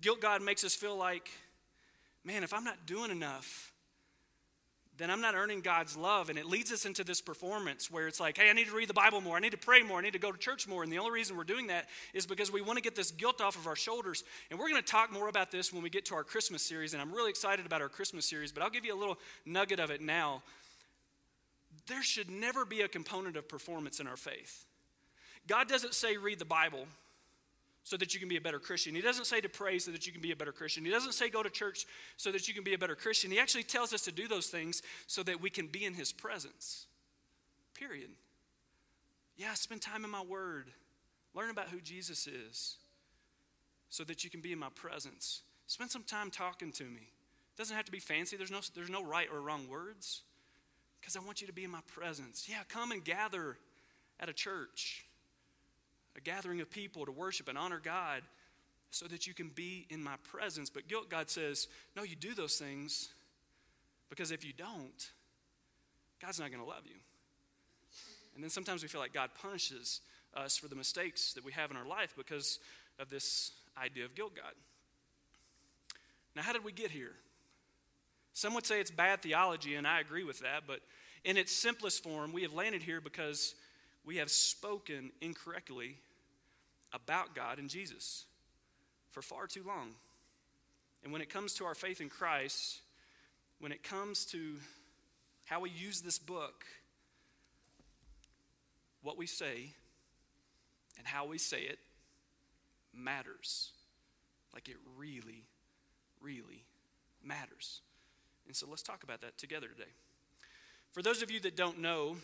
Guilt 0.00 0.20
God 0.20 0.42
makes 0.42 0.64
us 0.64 0.74
feel 0.74 0.96
like, 0.96 1.30
man, 2.24 2.42
if 2.42 2.54
I'm 2.54 2.64
not 2.64 2.86
doing 2.86 3.10
enough, 3.10 3.72
then 5.00 5.10
I'm 5.10 5.20
not 5.20 5.34
earning 5.34 5.60
God's 5.62 5.96
love. 5.96 6.28
And 6.28 6.38
it 6.38 6.46
leads 6.46 6.70
us 6.70 6.84
into 6.84 7.02
this 7.04 7.20
performance 7.20 7.90
where 7.90 8.06
it's 8.06 8.20
like, 8.20 8.36
hey, 8.36 8.50
I 8.50 8.52
need 8.52 8.66
to 8.66 8.76
read 8.76 8.88
the 8.88 8.94
Bible 8.94 9.20
more. 9.20 9.36
I 9.36 9.40
need 9.40 9.52
to 9.52 9.58
pray 9.58 9.82
more. 9.82 9.98
I 9.98 10.02
need 10.02 10.12
to 10.12 10.18
go 10.18 10.30
to 10.30 10.38
church 10.38 10.68
more. 10.68 10.82
And 10.82 10.92
the 10.92 10.98
only 10.98 11.12
reason 11.12 11.36
we're 11.36 11.44
doing 11.44 11.68
that 11.68 11.88
is 12.12 12.26
because 12.26 12.52
we 12.52 12.60
want 12.60 12.76
to 12.76 12.82
get 12.82 12.94
this 12.94 13.10
guilt 13.10 13.40
off 13.40 13.56
of 13.56 13.66
our 13.66 13.76
shoulders. 13.76 14.24
And 14.50 14.58
we're 14.58 14.68
going 14.68 14.82
to 14.82 14.86
talk 14.86 15.12
more 15.12 15.28
about 15.28 15.50
this 15.50 15.72
when 15.72 15.82
we 15.82 15.90
get 15.90 16.04
to 16.06 16.14
our 16.14 16.24
Christmas 16.24 16.62
series. 16.62 16.92
And 16.92 17.00
I'm 17.00 17.12
really 17.12 17.30
excited 17.30 17.66
about 17.66 17.80
our 17.80 17.88
Christmas 17.88 18.26
series, 18.26 18.52
but 18.52 18.62
I'll 18.62 18.70
give 18.70 18.84
you 18.84 18.94
a 18.94 18.98
little 18.98 19.18
nugget 19.46 19.80
of 19.80 19.90
it 19.90 20.00
now. 20.00 20.42
There 21.86 22.02
should 22.02 22.30
never 22.30 22.64
be 22.64 22.82
a 22.82 22.88
component 22.88 23.36
of 23.36 23.48
performance 23.48 24.00
in 24.00 24.06
our 24.06 24.16
faith. 24.16 24.66
God 25.46 25.68
doesn't 25.68 25.94
say 25.94 26.16
read 26.16 26.38
the 26.38 26.44
Bible 26.44 26.86
so 27.90 27.96
that 27.96 28.14
you 28.14 28.20
can 28.20 28.28
be 28.28 28.36
a 28.36 28.40
better 28.40 28.60
Christian. 28.60 28.94
He 28.94 29.00
doesn't 29.00 29.24
say 29.24 29.40
to 29.40 29.48
pray 29.48 29.80
so 29.80 29.90
that 29.90 30.06
you 30.06 30.12
can 30.12 30.20
be 30.20 30.30
a 30.30 30.36
better 30.36 30.52
Christian. 30.52 30.84
He 30.84 30.92
doesn't 30.92 31.10
say 31.10 31.28
go 31.28 31.42
to 31.42 31.50
church 31.50 31.86
so 32.16 32.30
that 32.30 32.46
you 32.46 32.54
can 32.54 32.62
be 32.62 32.72
a 32.72 32.78
better 32.78 32.94
Christian. 32.94 33.32
He 33.32 33.40
actually 33.40 33.64
tells 33.64 33.92
us 33.92 34.02
to 34.02 34.12
do 34.12 34.28
those 34.28 34.46
things 34.46 34.80
so 35.08 35.24
that 35.24 35.40
we 35.40 35.50
can 35.50 35.66
be 35.66 35.84
in 35.84 35.94
His 35.94 36.12
presence. 36.12 36.86
Period. 37.74 38.10
Yeah, 39.36 39.54
spend 39.54 39.82
time 39.82 40.04
in 40.04 40.10
my 40.10 40.22
Word. 40.22 40.68
Learn 41.34 41.50
about 41.50 41.66
who 41.66 41.80
Jesus 41.80 42.28
is 42.28 42.76
so 43.88 44.04
that 44.04 44.22
you 44.22 44.30
can 44.30 44.40
be 44.40 44.52
in 44.52 44.58
my 44.60 44.70
presence. 44.76 45.42
Spend 45.66 45.90
some 45.90 46.04
time 46.04 46.30
talking 46.30 46.70
to 46.70 46.84
me. 46.84 47.08
It 47.08 47.58
doesn't 47.58 47.74
have 47.74 47.86
to 47.86 47.92
be 47.92 47.98
fancy, 47.98 48.36
there's 48.36 48.52
no, 48.52 48.60
there's 48.76 48.88
no 48.88 49.02
right 49.02 49.26
or 49.32 49.40
wrong 49.40 49.68
words 49.68 50.22
because 51.00 51.16
I 51.16 51.20
want 51.20 51.40
you 51.40 51.48
to 51.48 51.52
be 51.52 51.64
in 51.64 51.72
my 51.72 51.82
presence. 51.88 52.46
Yeah, 52.48 52.62
come 52.68 52.92
and 52.92 53.04
gather 53.04 53.56
at 54.20 54.28
a 54.28 54.32
church 54.32 55.06
a 56.16 56.20
gathering 56.20 56.60
of 56.60 56.70
people 56.70 57.06
to 57.06 57.12
worship 57.12 57.48
and 57.48 57.56
honor 57.56 57.80
God 57.82 58.22
so 58.90 59.06
that 59.06 59.26
you 59.26 59.34
can 59.34 59.48
be 59.48 59.86
in 59.90 60.02
my 60.02 60.16
presence. 60.30 60.68
But 60.70 60.88
guilt, 60.88 61.08
God 61.08 61.30
says, 61.30 61.68
no, 61.96 62.02
you 62.02 62.16
do 62.16 62.34
those 62.34 62.56
things 62.56 63.10
because 64.08 64.30
if 64.32 64.44
you 64.44 64.52
don't, 64.52 65.10
God's 66.20 66.40
not 66.40 66.50
going 66.50 66.62
to 66.62 66.68
love 66.68 66.82
you. 66.84 66.96
And 68.34 68.42
then 68.42 68.50
sometimes 68.50 68.82
we 68.82 68.88
feel 68.88 69.00
like 69.00 69.12
God 69.12 69.30
punishes 69.40 70.00
us 70.34 70.56
for 70.56 70.68
the 70.68 70.76
mistakes 70.76 71.32
that 71.34 71.44
we 71.44 71.52
have 71.52 71.70
in 71.70 71.76
our 71.76 71.86
life 71.86 72.14
because 72.16 72.58
of 72.98 73.10
this 73.10 73.52
idea 73.82 74.04
of 74.04 74.14
guilt, 74.14 74.34
God. 74.36 74.52
Now, 76.36 76.42
how 76.42 76.52
did 76.52 76.64
we 76.64 76.72
get 76.72 76.90
here? 76.90 77.12
Some 78.32 78.54
would 78.54 78.66
say 78.66 78.80
it's 78.80 78.90
bad 78.90 79.22
theology, 79.22 79.74
and 79.74 79.86
I 79.86 80.00
agree 80.00 80.24
with 80.24 80.40
that, 80.40 80.62
but 80.66 80.80
in 81.24 81.36
its 81.36 81.52
simplest 81.52 82.02
form, 82.02 82.32
we 82.32 82.42
have 82.42 82.52
landed 82.52 82.82
here 82.82 83.00
because 83.00 83.54
we 84.04 84.16
have 84.16 84.30
spoken 84.30 85.10
incorrectly 85.20 85.96
about 86.92 87.34
God 87.34 87.58
and 87.58 87.68
Jesus 87.68 88.24
for 89.10 89.22
far 89.22 89.46
too 89.46 89.62
long. 89.66 89.90
And 91.02 91.12
when 91.12 91.22
it 91.22 91.30
comes 91.30 91.54
to 91.54 91.64
our 91.64 91.74
faith 91.74 92.00
in 92.00 92.08
Christ, 92.08 92.80
when 93.58 93.72
it 93.72 93.82
comes 93.82 94.24
to 94.26 94.56
how 95.44 95.60
we 95.60 95.70
use 95.70 96.00
this 96.00 96.18
book, 96.18 96.64
what 99.02 99.16
we 99.16 99.26
say 99.26 99.72
and 100.98 101.06
how 101.06 101.26
we 101.26 101.38
say 101.38 101.62
it 101.62 101.78
matters. 102.94 103.70
Like 104.52 104.68
it 104.68 104.76
really, 104.96 105.44
really 106.20 106.64
matters. 107.24 107.80
And 108.46 108.54
so 108.54 108.66
let's 108.68 108.82
talk 108.82 109.02
about 109.02 109.20
that 109.22 109.38
together 109.38 109.68
today. 109.68 109.90
For 110.92 111.02
those 111.02 111.22
of 111.22 111.30
you 111.30 111.40
that 111.40 111.56
don't 111.56 111.78
know, 111.78 112.16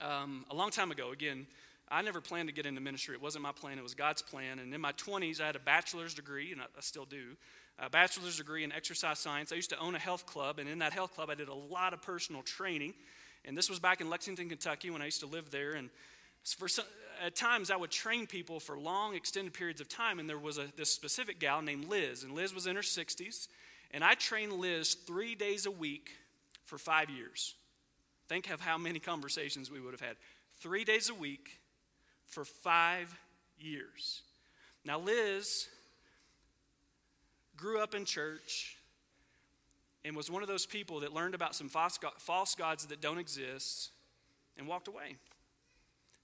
um, 0.00 0.44
a 0.50 0.54
long 0.54 0.70
time 0.70 0.90
ago, 0.90 1.12
again, 1.12 1.46
I 1.88 2.02
never 2.02 2.20
planned 2.20 2.48
to 2.48 2.54
get 2.54 2.66
into 2.66 2.80
ministry. 2.80 3.14
It 3.14 3.22
wasn't 3.22 3.42
my 3.42 3.52
plan, 3.52 3.78
it 3.78 3.82
was 3.82 3.94
God's 3.94 4.22
plan. 4.22 4.58
And 4.58 4.72
in 4.74 4.80
my 4.80 4.92
20s, 4.92 5.40
I 5.40 5.46
had 5.46 5.56
a 5.56 5.60
bachelor's 5.60 6.14
degree, 6.14 6.52
and 6.52 6.60
I, 6.60 6.64
I 6.64 6.80
still 6.80 7.04
do, 7.04 7.36
a 7.78 7.90
bachelor's 7.90 8.36
degree 8.36 8.64
in 8.64 8.72
exercise 8.72 9.18
science. 9.18 9.52
I 9.52 9.56
used 9.56 9.70
to 9.70 9.78
own 9.78 9.94
a 9.94 9.98
health 9.98 10.26
club, 10.26 10.58
and 10.58 10.68
in 10.68 10.78
that 10.78 10.92
health 10.92 11.14
club, 11.14 11.30
I 11.30 11.34
did 11.34 11.48
a 11.48 11.54
lot 11.54 11.92
of 11.92 12.02
personal 12.02 12.42
training. 12.42 12.94
And 13.44 13.56
this 13.56 13.68
was 13.68 13.78
back 13.78 14.00
in 14.00 14.08
Lexington, 14.08 14.48
Kentucky, 14.48 14.90
when 14.90 15.02
I 15.02 15.06
used 15.06 15.20
to 15.20 15.26
live 15.26 15.50
there. 15.50 15.72
And 15.72 15.90
for 16.44 16.68
some, 16.68 16.84
at 17.24 17.34
times, 17.34 17.70
I 17.70 17.76
would 17.76 17.90
train 17.90 18.26
people 18.26 18.60
for 18.60 18.78
long, 18.78 19.14
extended 19.14 19.52
periods 19.52 19.80
of 19.80 19.88
time. 19.88 20.18
And 20.18 20.28
there 20.28 20.38
was 20.38 20.56
a, 20.56 20.66
this 20.76 20.90
specific 20.90 21.40
gal 21.40 21.62
named 21.62 21.88
Liz, 21.88 22.22
and 22.22 22.34
Liz 22.34 22.54
was 22.54 22.66
in 22.66 22.76
her 22.76 22.82
60s. 22.82 23.48
And 23.90 24.02
I 24.02 24.14
trained 24.14 24.52
Liz 24.52 24.94
three 24.94 25.34
days 25.34 25.66
a 25.66 25.70
week 25.70 26.10
for 26.64 26.78
five 26.78 27.10
years. 27.10 27.54
Think 28.28 28.50
of 28.50 28.60
how 28.60 28.78
many 28.78 28.98
conversations 28.98 29.70
we 29.70 29.80
would 29.80 29.92
have 29.92 30.00
had. 30.00 30.16
Three 30.60 30.84
days 30.84 31.10
a 31.10 31.14
week 31.14 31.60
for 32.26 32.44
five 32.44 33.14
years. 33.58 34.22
Now, 34.84 34.98
Liz 34.98 35.68
grew 37.56 37.80
up 37.80 37.94
in 37.94 38.04
church 38.04 38.76
and 40.04 40.16
was 40.16 40.30
one 40.30 40.42
of 40.42 40.48
those 40.48 40.66
people 40.66 41.00
that 41.00 41.14
learned 41.14 41.34
about 41.34 41.54
some 41.54 41.68
false 41.68 42.54
gods 42.54 42.86
that 42.86 43.00
don't 43.00 43.18
exist 43.18 43.90
and 44.56 44.66
walked 44.66 44.88
away. 44.88 45.16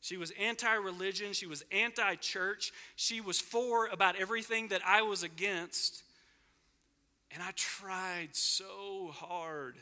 She 0.02 0.16
was 0.16 0.32
anti 0.32 0.74
religion. 0.74 1.32
She 1.32 1.46
was 1.46 1.62
anti 1.70 2.14
church. 2.16 2.72
She 2.96 3.20
was 3.20 3.38
for 3.38 3.86
about 3.86 4.16
everything 4.16 4.68
that 4.68 4.80
I 4.86 5.02
was 5.02 5.22
against. 5.22 6.02
And 7.30 7.42
I 7.42 7.50
tried 7.54 8.30
so 8.32 9.10
hard 9.12 9.76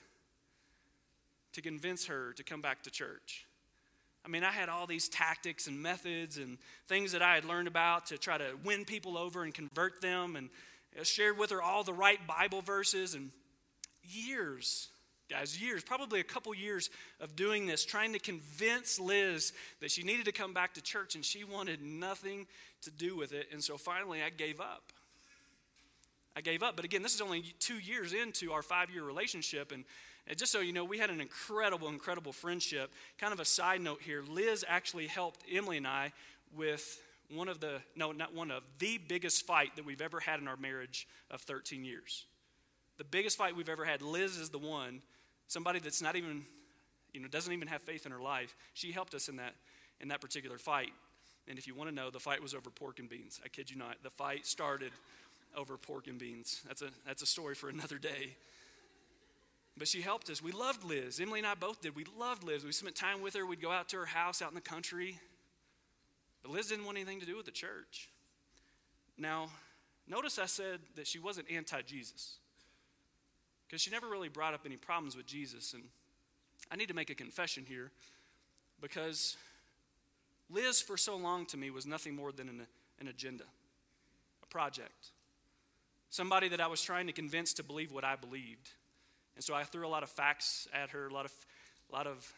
to 1.58 1.62
convince 1.62 2.06
her 2.06 2.32
to 2.34 2.44
come 2.44 2.60
back 2.60 2.84
to 2.84 2.90
church. 2.90 3.44
I 4.24 4.28
mean, 4.28 4.44
I 4.44 4.52
had 4.52 4.68
all 4.68 4.86
these 4.86 5.08
tactics 5.08 5.66
and 5.66 5.82
methods 5.82 6.38
and 6.38 6.58
things 6.86 7.12
that 7.12 7.22
I 7.22 7.34
had 7.34 7.44
learned 7.44 7.66
about 7.66 8.06
to 8.06 8.18
try 8.18 8.38
to 8.38 8.52
win 8.64 8.84
people 8.84 9.18
over 9.18 9.42
and 9.42 9.52
convert 9.52 10.00
them, 10.00 10.36
and 10.36 10.50
I 10.98 11.02
shared 11.02 11.36
with 11.36 11.50
her 11.50 11.60
all 11.60 11.82
the 11.82 11.92
right 11.92 12.24
Bible 12.26 12.62
verses. 12.62 13.14
And 13.14 13.30
years, 14.04 14.88
guys, 15.28 15.60
years, 15.60 15.82
probably 15.82 16.20
a 16.20 16.24
couple 16.24 16.54
years 16.54 16.90
of 17.20 17.34
doing 17.34 17.66
this, 17.66 17.84
trying 17.84 18.12
to 18.12 18.20
convince 18.20 19.00
Liz 19.00 19.52
that 19.80 19.90
she 19.90 20.04
needed 20.04 20.26
to 20.26 20.32
come 20.32 20.54
back 20.54 20.74
to 20.74 20.80
church, 20.80 21.16
and 21.16 21.24
she 21.24 21.42
wanted 21.42 21.82
nothing 21.82 22.46
to 22.82 22.90
do 22.92 23.16
with 23.16 23.32
it. 23.32 23.48
And 23.52 23.64
so 23.64 23.76
finally, 23.76 24.22
I 24.22 24.30
gave 24.30 24.60
up. 24.60 24.92
I 26.36 26.40
gave 26.40 26.62
up. 26.62 26.76
But 26.76 26.84
again, 26.84 27.02
this 27.02 27.14
is 27.16 27.20
only 27.20 27.42
two 27.58 27.78
years 27.78 28.12
into 28.12 28.52
our 28.52 28.62
five 28.62 28.90
year 28.90 29.02
relationship, 29.02 29.72
and 29.72 29.84
and 30.28 30.36
just 30.36 30.52
so 30.52 30.60
you 30.60 30.74
know, 30.74 30.84
we 30.84 30.98
had 30.98 31.08
an 31.08 31.22
incredible, 31.22 31.88
incredible 31.88 32.32
friendship. 32.32 32.92
Kind 33.18 33.32
of 33.32 33.40
a 33.40 33.46
side 33.46 33.80
note 33.80 34.02
here 34.02 34.22
Liz 34.28 34.64
actually 34.68 35.06
helped 35.06 35.42
Emily 35.50 35.78
and 35.78 35.86
I 35.86 36.12
with 36.54 37.00
one 37.34 37.48
of 37.48 37.60
the, 37.60 37.80
no, 37.96 38.12
not 38.12 38.34
one 38.34 38.50
of, 38.50 38.62
the 38.78 38.98
biggest 38.98 39.46
fight 39.46 39.76
that 39.76 39.84
we've 39.84 40.02
ever 40.02 40.20
had 40.20 40.40
in 40.40 40.46
our 40.48 40.56
marriage 40.56 41.08
of 41.30 41.40
13 41.42 41.84
years. 41.84 42.26
The 42.98 43.04
biggest 43.04 43.38
fight 43.38 43.56
we've 43.56 43.68
ever 43.68 43.84
had. 43.84 44.02
Liz 44.02 44.36
is 44.36 44.50
the 44.50 44.58
one, 44.58 45.00
somebody 45.46 45.78
that's 45.78 46.02
not 46.02 46.16
even, 46.16 46.44
you 47.12 47.20
know, 47.20 47.28
doesn't 47.28 47.52
even 47.52 47.68
have 47.68 47.82
faith 47.82 48.06
in 48.06 48.12
her 48.12 48.20
life. 48.20 48.54
She 48.74 48.92
helped 48.92 49.14
us 49.14 49.28
in 49.28 49.36
that, 49.36 49.54
in 50.00 50.08
that 50.08 50.20
particular 50.20 50.58
fight. 50.58 50.92
And 51.48 51.58
if 51.58 51.66
you 51.66 51.74
want 51.74 51.88
to 51.88 51.94
know, 51.94 52.10
the 52.10 52.20
fight 52.20 52.42
was 52.42 52.54
over 52.54 52.70
pork 52.70 52.98
and 52.98 53.08
beans. 53.08 53.40
I 53.44 53.48
kid 53.48 53.70
you 53.70 53.76
not. 53.76 53.96
The 54.02 54.10
fight 54.10 54.46
started 54.46 54.92
over 55.56 55.78
pork 55.78 56.06
and 56.06 56.18
beans. 56.18 56.62
That's 56.66 56.82
a, 56.82 56.88
that's 57.06 57.22
a 57.22 57.26
story 57.26 57.54
for 57.54 57.68
another 57.70 57.96
day. 57.96 58.36
But 59.78 59.88
she 59.88 60.00
helped 60.02 60.28
us. 60.28 60.42
We 60.42 60.52
loved 60.52 60.84
Liz. 60.84 61.20
Emily 61.20 61.40
and 61.40 61.46
I 61.46 61.54
both 61.54 61.80
did. 61.80 61.94
We 61.94 62.04
loved 62.18 62.42
Liz. 62.42 62.64
We 62.64 62.72
spent 62.72 62.96
time 62.96 63.22
with 63.22 63.34
her. 63.34 63.46
We'd 63.46 63.62
go 63.62 63.70
out 63.70 63.88
to 63.90 63.98
her 63.98 64.06
house 64.06 64.42
out 64.42 64.48
in 64.48 64.54
the 64.54 64.60
country. 64.60 65.18
But 66.42 66.50
Liz 66.50 66.66
didn't 66.68 66.84
want 66.84 66.98
anything 66.98 67.20
to 67.20 67.26
do 67.26 67.36
with 67.36 67.46
the 67.46 67.52
church. 67.52 68.08
Now, 69.16 69.48
Notice 70.08 70.38
I 70.38 70.46
said 70.46 70.80
that 70.96 71.06
she 71.06 71.18
wasn't 71.18 71.50
anti 71.50 71.82
Jesus 71.82 72.36
because 73.66 73.82
she 73.82 73.90
never 73.90 74.08
really 74.08 74.28
brought 74.28 74.54
up 74.54 74.62
any 74.64 74.76
problems 74.76 75.16
with 75.16 75.26
Jesus. 75.26 75.74
And 75.74 75.82
I 76.72 76.76
need 76.76 76.88
to 76.88 76.94
make 76.94 77.10
a 77.10 77.14
confession 77.14 77.64
here 77.68 77.90
because 78.80 79.36
Liz, 80.48 80.80
for 80.80 80.96
so 80.96 81.16
long 81.16 81.44
to 81.46 81.58
me, 81.58 81.70
was 81.70 81.84
nothing 81.84 82.16
more 82.16 82.32
than 82.32 82.48
an, 82.48 82.66
an 83.00 83.08
agenda, 83.08 83.44
a 84.42 84.46
project, 84.46 85.08
somebody 86.08 86.48
that 86.48 86.60
I 86.60 86.68
was 86.68 86.80
trying 86.80 87.06
to 87.08 87.12
convince 87.12 87.52
to 87.54 87.62
believe 87.62 87.92
what 87.92 88.04
I 88.04 88.16
believed. 88.16 88.70
And 89.38 89.44
so 89.44 89.54
I 89.54 89.62
threw 89.62 89.86
a 89.86 89.88
lot 89.88 90.02
of 90.02 90.08
facts 90.08 90.66
at 90.74 90.90
her, 90.90 91.06
a 91.06 91.14
lot 91.14 91.24
of, 91.24 91.32
a 91.92 91.94
lot 91.94 92.08
of 92.08 92.28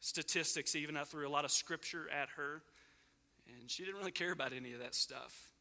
statistics, 0.00 0.74
even. 0.74 0.96
I 0.96 1.04
threw 1.04 1.24
a 1.24 1.30
lot 1.30 1.44
of 1.44 1.52
scripture 1.52 2.06
at 2.10 2.30
her. 2.30 2.62
And 3.60 3.70
she 3.70 3.84
didn't 3.84 3.96
really 3.98 4.10
care 4.10 4.32
about 4.32 4.52
any 4.52 4.72
of 4.72 4.80
that 4.80 4.96
stuff. 4.96 5.52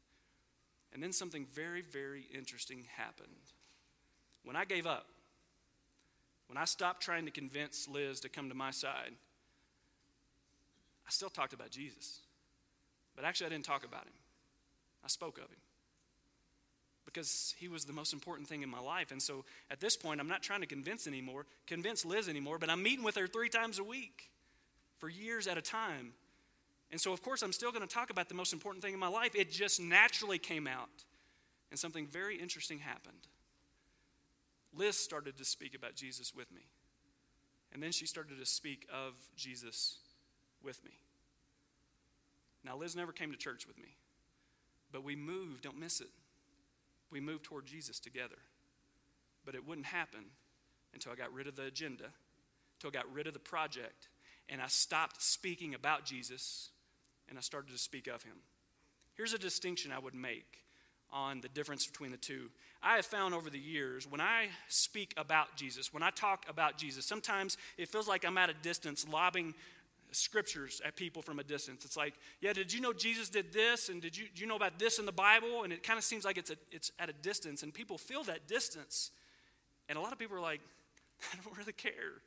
And 0.92 1.04
then 1.04 1.14
something 1.14 1.46
very, 1.54 1.84
very 1.84 2.26
interesting 2.34 2.88
happened. 2.98 3.30
When 4.44 4.56
I 4.56 4.66
gave 4.66 4.88
up, 4.88 5.06
when 6.48 6.58
I 6.58 6.66
stopped 6.66 7.04
trying 7.04 7.26
to 7.26 7.32
convince 7.32 7.88
Liz 7.88 8.20
to 8.22 8.30
come 8.30 8.50
to 8.50 8.56
my 8.56 8.72
side, 8.72 9.12
I 11.08 11.12
still 11.12 11.30
talked 11.30 11.54
about 11.54 11.70
Jesus. 11.70 12.22
But 13.16 13.24
actually, 13.24 13.46
I 13.46 13.50
didn't 13.50 13.66
talk 13.66 13.86
about 13.86 14.06
him, 14.06 14.18
I 15.04 15.10
spoke 15.10 15.38
of 15.38 15.44
him. 15.44 15.60
Because 17.16 17.56
he 17.58 17.70
was 17.70 17.86
the 17.86 17.94
most 17.94 18.12
important 18.12 18.50
thing 18.50 18.62
in 18.62 18.70
my 18.70 18.82
life. 18.82 19.12
And 19.14 19.22
so 19.22 19.46
at 19.72 19.80
this 19.80 19.96
point, 19.96 20.20
I'm 20.20 20.28
not 20.28 20.44
trying 20.44 20.60
to 20.60 20.68
convince 20.68 21.08
anymore, 21.08 21.46
convince 21.66 22.04
Liz 22.04 22.28
anymore, 22.28 22.60
but 22.60 22.70
I'm 22.70 22.84
meeting 22.84 23.06
with 23.06 23.16
her 23.16 23.26
three 23.26 23.48
times 23.48 23.80
a 23.80 23.86
week 23.86 24.30
for 24.98 25.08
years 25.08 25.48
at 25.48 25.58
a 25.58 25.62
time. 25.62 26.12
And 26.92 27.00
so, 27.00 27.14
of 27.14 27.22
course, 27.22 27.42
I'm 27.42 27.54
still 27.54 27.72
going 27.72 27.88
to 27.88 27.94
talk 27.94 28.10
about 28.10 28.28
the 28.28 28.36
most 28.36 28.52
important 28.52 28.84
thing 28.84 28.94
in 28.94 29.00
my 29.00 29.08
life. 29.08 29.34
It 29.34 29.50
just 29.50 29.80
naturally 29.80 30.38
came 30.38 30.68
out. 30.68 30.90
And 31.72 31.80
something 31.80 32.06
very 32.06 32.36
interesting 32.36 32.80
happened. 32.80 33.28
Liz 34.76 34.98
started 34.98 35.38
to 35.38 35.46
speak 35.46 35.74
about 35.74 35.96
Jesus 35.96 36.36
with 36.36 36.52
me. 36.52 36.64
And 37.74 37.82
then 37.82 37.94
she 37.94 38.06
started 38.06 38.40
to 38.40 38.46
speak 38.46 38.88
of 38.94 39.14
Jesus 39.38 40.00
with 40.62 40.84
me. 40.84 40.92
Now, 42.66 42.76
Liz 42.76 42.94
never 42.94 43.14
came 43.14 43.32
to 43.32 43.38
church 43.38 43.66
with 43.68 43.78
me, 43.78 43.96
but 44.92 45.04
we 45.04 45.16
moved, 45.16 45.64
don't 45.64 45.80
miss 45.80 46.02
it. 46.02 46.10
We 47.16 47.22
moved 47.22 47.46
toward 47.46 47.66
Jesus 47.66 47.98
together. 47.98 48.36
But 49.46 49.56
it 49.56 49.66
wouldn't 49.66 49.88
happen 49.88 50.26
until 50.94 51.14
I 51.14 51.16
got 51.16 51.32
rid 51.32 51.48
of 51.48 51.56
the 51.56 51.64
agenda, 51.64 52.10
until 52.76 52.90
I 52.90 52.92
got 52.92 53.14
rid 53.14 53.26
of 53.26 53.34
the 53.34 53.40
project, 53.40 54.10
and 54.50 54.62
I 54.62 54.68
stopped 54.68 55.24
speaking 55.24 55.74
about 55.74 56.04
Jesus 56.04 56.72
and 57.30 57.38
I 57.38 57.42
started 57.42 57.72
to 57.72 57.78
speak 57.78 58.08
of 58.08 58.24
him. 58.24 58.36
Here's 59.14 59.32
a 59.32 59.38
distinction 59.38 59.94
I 59.94 60.00
would 60.00 60.14
make 60.14 60.66
on 61.10 61.40
the 61.40 61.48
difference 61.48 61.88
between 61.88 62.12
the 62.12 62.18
two. 62.18 62.50
I 62.84 62.98
have 62.98 63.06
found 63.06 63.34
over 63.34 63.50
the 63.50 63.58
years 63.58 64.06
when 64.06 64.20
I 64.20 64.48
speak 64.68 65.14
about 65.16 65.56
Jesus, 65.56 65.94
when 65.94 66.04
I 66.04 66.10
talk 66.10 66.46
about 66.50 66.78
Jesus, 66.78 67.06
sometimes 67.06 67.58
it 67.78 67.88
feels 67.88 68.10
like 68.10 68.26
I'm 68.26 68.38
at 68.38 68.50
a 68.50 68.56
distance 68.56 69.08
lobbing 69.08 69.54
scriptures 70.16 70.82
at 70.86 70.96
people 70.96 71.22
from 71.22 71.40
a 71.40 71.44
distance. 71.44 71.86
It's 71.86 71.98
like, 71.98 72.14
yeah, 72.42 72.54
did 72.54 72.74
you 72.74 72.82
know 72.82 72.94
Jesus 72.94 73.30
did 73.30 73.54
this? 73.54 73.90
And 73.90 74.02
did 74.02 74.18
you, 74.18 74.26
do 74.34 74.42
you 74.42 74.48
know 74.48 74.56
about 74.56 74.80
this 74.80 75.00
in 75.00 75.06
the 75.06 75.12
Bible? 75.12 75.64
And 75.64 75.74
it 75.74 75.84
kind 75.84 75.98
of 75.98 76.04
seems 76.04 76.26
like 76.26 76.38
it's, 76.38 76.50
a, 76.50 76.56
it's 76.72 76.92
at 77.00 77.10
a 77.10 77.14
distance, 77.14 77.64
and 77.64 77.74
people 77.74 77.98
feel 77.98 78.24
that 78.24 78.48
distance. 78.48 79.12
And 79.90 79.98
a 79.98 80.02
lot 80.02 80.12
of 80.12 80.20
people 80.20 80.38
are 80.38 80.42
like, 80.42 80.62
I 81.34 81.38
don't 81.44 81.58
really 81.58 81.74
care. 81.74 82.22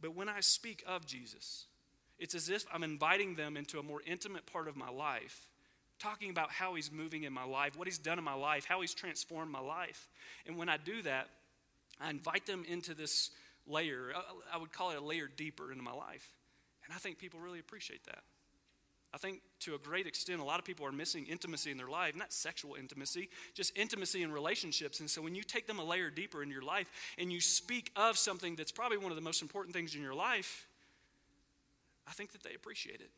But 0.00 0.16
when 0.16 0.28
I 0.28 0.40
speak 0.40 0.82
of 0.86 1.06
Jesus, 1.06 1.66
it's 2.18 2.34
as 2.34 2.48
if 2.50 2.64
I'm 2.72 2.82
inviting 2.82 3.34
them 3.36 3.56
into 3.56 3.78
a 3.78 3.82
more 3.82 4.00
intimate 4.06 4.46
part 4.46 4.68
of 4.68 4.76
my 4.76 4.90
life, 4.90 5.48
talking 5.98 6.30
about 6.30 6.50
how 6.50 6.74
He's 6.74 6.90
moving 6.90 7.24
in 7.24 7.32
my 7.32 7.44
life, 7.44 7.76
what 7.76 7.86
He's 7.86 7.98
done 7.98 8.18
in 8.18 8.24
my 8.24 8.34
life, 8.34 8.64
how 8.64 8.80
He's 8.80 8.94
transformed 8.94 9.50
my 9.50 9.60
life. 9.60 10.08
And 10.46 10.56
when 10.56 10.68
I 10.68 10.76
do 10.76 11.02
that, 11.02 11.28
I 12.00 12.10
invite 12.10 12.46
them 12.46 12.64
into 12.68 12.94
this 12.94 13.30
layer. 13.66 14.12
I 14.52 14.56
would 14.56 14.72
call 14.72 14.90
it 14.90 14.98
a 14.98 15.04
layer 15.04 15.28
deeper 15.36 15.70
into 15.70 15.84
my 15.84 15.92
life. 15.92 16.28
And 16.84 16.94
I 16.94 16.98
think 16.98 17.18
people 17.18 17.40
really 17.40 17.60
appreciate 17.60 18.04
that. 18.06 18.22
I 19.14 19.18
think 19.18 19.42
to 19.60 19.74
a 19.74 19.78
great 19.78 20.06
extent, 20.06 20.40
a 20.40 20.44
lot 20.44 20.58
of 20.58 20.64
people 20.64 20.86
are 20.86 20.92
missing 20.92 21.26
intimacy 21.26 21.70
in 21.70 21.76
their 21.76 21.88
life, 21.88 22.16
not 22.16 22.32
sexual 22.32 22.76
intimacy, 22.76 23.28
just 23.52 23.76
intimacy 23.76 24.22
in 24.22 24.32
relationships. 24.32 25.00
And 25.00 25.10
so 25.10 25.20
when 25.20 25.34
you 25.34 25.42
take 25.42 25.66
them 25.66 25.78
a 25.78 25.84
layer 25.84 26.08
deeper 26.08 26.42
in 26.42 26.50
your 26.50 26.62
life 26.62 26.90
and 27.18 27.30
you 27.30 27.40
speak 27.40 27.90
of 27.94 28.16
something 28.16 28.56
that's 28.56 28.72
probably 28.72 28.96
one 28.96 29.12
of 29.12 29.16
the 29.16 29.22
most 29.22 29.42
important 29.42 29.74
things 29.74 29.94
in 29.94 30.00
your 30.00 30.14
life, 30.14 30.66
I 32.08 32.12
think 32.12 32.32
that 32.32 32.42
they 32.42 32.54
appreciate 32.54 33.00
it. 33.00 33.10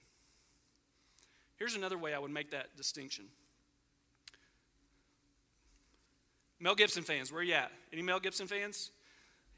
Here's 1.57 1.77
another 1.77 1.97
way 1.97 2.13
I 2.13 2.19
would 2.19 2.33
make 2.33 2.51
that 2.51 2.77
distinction. 2.77 3.27
Mel 6.59 6.75
Gibson 6.75 7.05
fans, 7.05 7.31
where 7.31 7.41
are 7.41 7.45
you 7.45 7.55
at? 7.55 7.71
Any 7.93 8.03
Mel 8.03 8.19
Gibson 8.19 8.49
fans? 8.49 8.91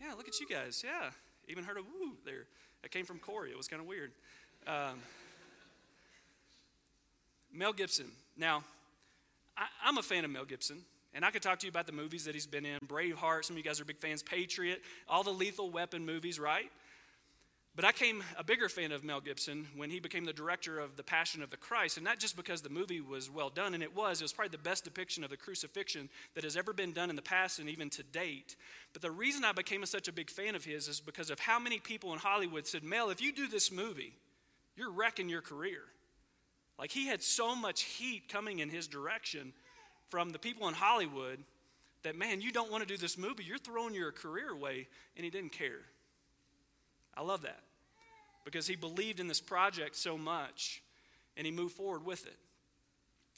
Yeah, 0.01 0.13
look 0.15 0.29
at 0.29 0.39
you 0.39 0.47
guys. 0.47 0.85
Yeah, 0.85 1.11
even 1.49 1.65
heard 1.65 1.79
a 1.79 1.83
woo 1.83 2.17
there. 2.27 2.47
That 2.83 2.91
came 2.91 3.05
from 3.05 3.19
Corey. 3.19 3.51
It 3.51 3.57
was 3.57 3.69
kind 3.69 3.81
of 3.81 3.89
weird. 3.89 4.13
Um, 4.67 5.01
Mel 7.53 7.73
Gibson. 7.73 8.07
Now, 8.37 8.65
I, 9.57 9.67
I'm 9.85 9.99
a 9.99 10.03
fan 10.03 10.25
of 10.25 10.31
Mel 10.31 10.45
Gibson. 10.45 10.83
And 11.15 11.25
I 11.25 11.31
could 11.31 11.43
talk 11.43 11.59
to 11.61 11.67
you 11.67 11.71
about 11.71 11.87
the 11.87 11.93
movies 11.93 12.27
that 12.27 12.35
he's 12.35 12.47
been 12.47 12.67
in 12.67 12.79
Braveheart, 12.81 13.47
some 13.47 13.55
of 13.55 13.59
you 13.59 13.65
guys 13.65 13.81
are 13.81 13.87
big 13.87 13.99
fans, 13.99 14.23
Patriot, 14.23 14.83
all 15.09 15.23
the 15.23 15.31
lethal 15.31 15.71
weapon 15.71 16.05
movies, 16.05 16.39
right? 16.39 16.71
But 17.77 17.85
I 17.85 17.93
came 17.93 18.25
a 18.39 18.43
bigger 18.43 18.71
fan 18.71 18.91
of 18.91 19.05
Mel 19.05 19.21
Gibson 19.21 19.69
when 19.77 19.91
he 19.91 20.01
became 20.01 20.25
the 20.25 20.33
director 20.33 20.81
of 20.81 20.97
The 20.97 21.03
Passion 21.03 21.43
of 21.43 21.51
the 21.51 21.59
Christ, 21.59 21.99
and 21.99 22.05
not 22.05 22.19
just 22.19 22.35
because 22.35 22.63
the 22.63 22.71
movie 22.71 23.03
was 23.03 23.31
well 23.31 23.51
done, 23.51 23.75
and 23.75 23.83
it 23.83 23.95
was, 23.95 24.19
it 24.19 24.25
was 24.25 24.33
probably 24.33 24.57
the 24.57 24.63
best 24.63 24.85
depiction 24.85 25.23
of 25.23 25.29
the 25.29 25.37
crucifixion 25.37 26.09
that 26.35 26.43
has 26.43 26.57
ever 26.57 26.73
been 26.73 26.95
done 26.95 27.11
in 27.11 27.17
the 27.17 27.23
past 27.23 27.59
and 27.59 27.69
even 27.69 27.91
to 27.91 28.03
date. 28.03 28.57
But 28.95 29.03
the 29.03 29.11
reason 29.11 29.45
I 29.45 29.53
became 29.53 29.85
such 29.85 30.09
a 30.09 30.13
big 30.13 30.31
fan 30.31 30.55
of 30.55 30.65
his 30.65 30.89
is 30.89 31.01
because 31.01 31.29
of 31.29 31.39
how 31.39 31.59
many 31.59 31.79
people 31.79 32.15
in 32.15 32.19
Hollywood 32.19 32.67
said, 32.67 32.83
Mel, 32.83 33.11
if 33.11 33.21
you 33.21 33.31
do 33.31 33.47
this 33.47 33.71
movie, 33.71 34.15
you're 34.75 34.91
wrecking 34.91 35.29
your 35.29 35.43
career. 35.43 35.83
Like 36.79 36.93
he 36.93 37.07
had 37.07 37.23
so 37.23 37.55
much 37.55 37.83
heat 37.83 38.31
coming 38.31 38.61
in 38.61 38.71
his 38.71 38.89
direction 38.89 39.53
from 40.09 40.31
the 40.31 40.39
people 40.39 40.67
in 40.69 40.75
Hollywood 40.75 41.41
that, 42.05 42.17
man, 42.17 42.41
you 42.41 42.53
don't 42.53 42.71
want 42.71 42.89
to 42.89 42.89
do 42.89 42.97
this 42.97 43.19
movie, 43.19 43.45
you're 43.45 43.59
throwing 43.59 43.95
your 43.95 44.13
career 44.13 44.49
away, 44.51 44.89
and 45.15 45.25
he 45.25 45.31
didn't 45.31 45.53
care. 45.53 45.83
I 47.15 47.21
love 47.21 47.43
that 47.43 47.66
because 48.47 48.67
he 48.67 48.77
believed 48.77 49.21
in 49.21 49.27
this 49.27 49.41
project 49.41 49.97
so 49.97 50.17
much 50.17 50.81
and 51.37 51.45
he 51.45 51.53
moved 51.53 51.75
forward 51.75 52.07
with 52.07 52.25
it. 52.27 52.37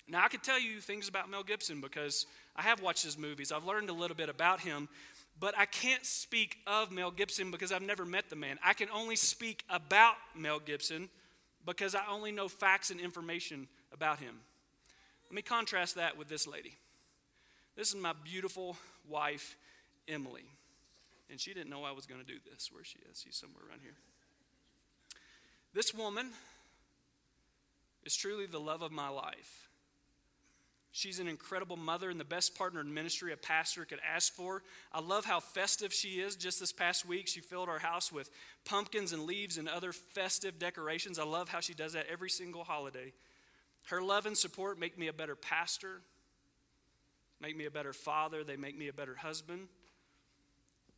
Now, 0.06 0.22
I 0.24 0.28
could 0.28 0.42
tell 0.42 0.60
you 0.60 0.80
things 0.80 1.08
about 1.08 1.30
Mel 1.30 1.42
Gibson 1.42 1.80
because 1.80 2.26
I 2.54 2.62
have 2.62 2.80
watched 2.80 3.04
his 3.04 3.18
movies. 3.18 3.50
I've 3.50 3.64
learned 3.64 3.90
a 3.90 3.94
little 3.94 4.16
bit 4.16 4.28
about 4.28 4.60
him, 4.60 4.88
but 5.40 5.56
I 5.58 5.64
can't 5.64 6.04
speak 6.04 6.58
of 6.66 6.92
Mel 6.92 7.10
Gibson 7.10 7.50
because 7.50 7.72
I've 7.72 7.82
never 7.82 8.04
met 8.04 8.30
the 8.30 8.36
man. 8.36 8.58
I 8.62 8.74
can 8.74 8.88
only 8.94 9.16
speak 9.16 9.64
about 9.68 10.14
Mel 10.36 10.60
Gibson 10.60 11.08
because 11.66 11.94
I 11.94 12.02
only 12.10 12.30
know 12.30 12.48
facts 12.48 12.90
and 12.90 13.00
information 13.00 13.66
about 13.92 14.18
him. 14.18 14.36
Let 15.30 15.34
me 15.34 15.42
contrast 15.42 15.96
that 15.96 16.16
with 16.16 16.28
this 16.28 16.46
lady. 16.46 16.74
This 17.76 17.88
is 17.88 17.96
my 17.96 18.12
beautiful 18.24 18.76
wife, 19.08 19.56
Emily. 20.06 20.44
And 21.30 21.40
she 21.40 21.54
didn't 21.54 21.70
know 21.70 21.84
I 21.84 21.92
was 21.92 22.06
going 22.06 22.20
to 22.20 22.26
do 22.26 22.38
this. 22.50 22.70
Where 22.72 22.84
she 22.84 22.98
is? 23.10 23.22
She's 23.24 23.36
somewhere 23.36 23.62
around 23.68 23.80
here. 23.82 23.94
This 25.74 25.94
woman 25.94 26.30
is 28.04 28.16
truly 28.16 28.46
the 28.46 28.58
love 28.58 28.82
of 28.82 28.92
my 28.92 29.08
life. 29.08 29.68
She's 30.92 31.20
an 31.20 31.28
incredible 31.28 31.76
mother 31.76 32.10
and 32.10 32.18
the 32.18 32.24
best 32.24 32.56
partner 32.56 32.80
in 32.80 32.92
ministry 32.92 33.32
a 33.32 33.36
pastor 33.36 33.84
could 33.84 34.00
ask 34.04 34.32
for. 34.34 34.62
I 34.92 35.00
love 35.00 35.24
how 35.24 35.38
festive 35.38 35.92
she 35.92 36.20
is. 36.20 36.34
Just 36.34 36.58
this 36.58 36.72
past 36.72 37.06
week, 37.06 37.28
she 37.28 37.40
filled 37.40 37.68
our 37.68 37.78
house 37.78 38.10
with 38.10 38.30
pumpkins 38.64 39.12
and 39.12 39.24
leaves 39.24 39.58
and 39.58 39.68
other 39.68 39.92
festive 39.92 40.58
decorations. 40.58 41.18
I 41.18 41.24
love 41.24 41.50
how 41.50 41.60
she 41.60 41.74
does 41.74 41.92
that 41.92 42.06
every 42.10 42.30
single 42.30 42.64
holiday. 42.64 43.12
Her 43.88 44.02
love 44.02 44.26
and 44.26 44.36
support 44.36 44.78
make 44.78 44.98
me 44.98 45.06
a 45.06 45.12
better 45.12 45.36
pastor, 45.36 46.00
make 47.40 47.56
me 47.56 47.66
a 47.66 47.70
better 47.70 47.92
father, 47.92 48.42
they 48.42 48.56
make 48.56 48.76
me 48.76 48.88
a 48.88 48.92
better 48.92 49.14
husband. 49.14 49.68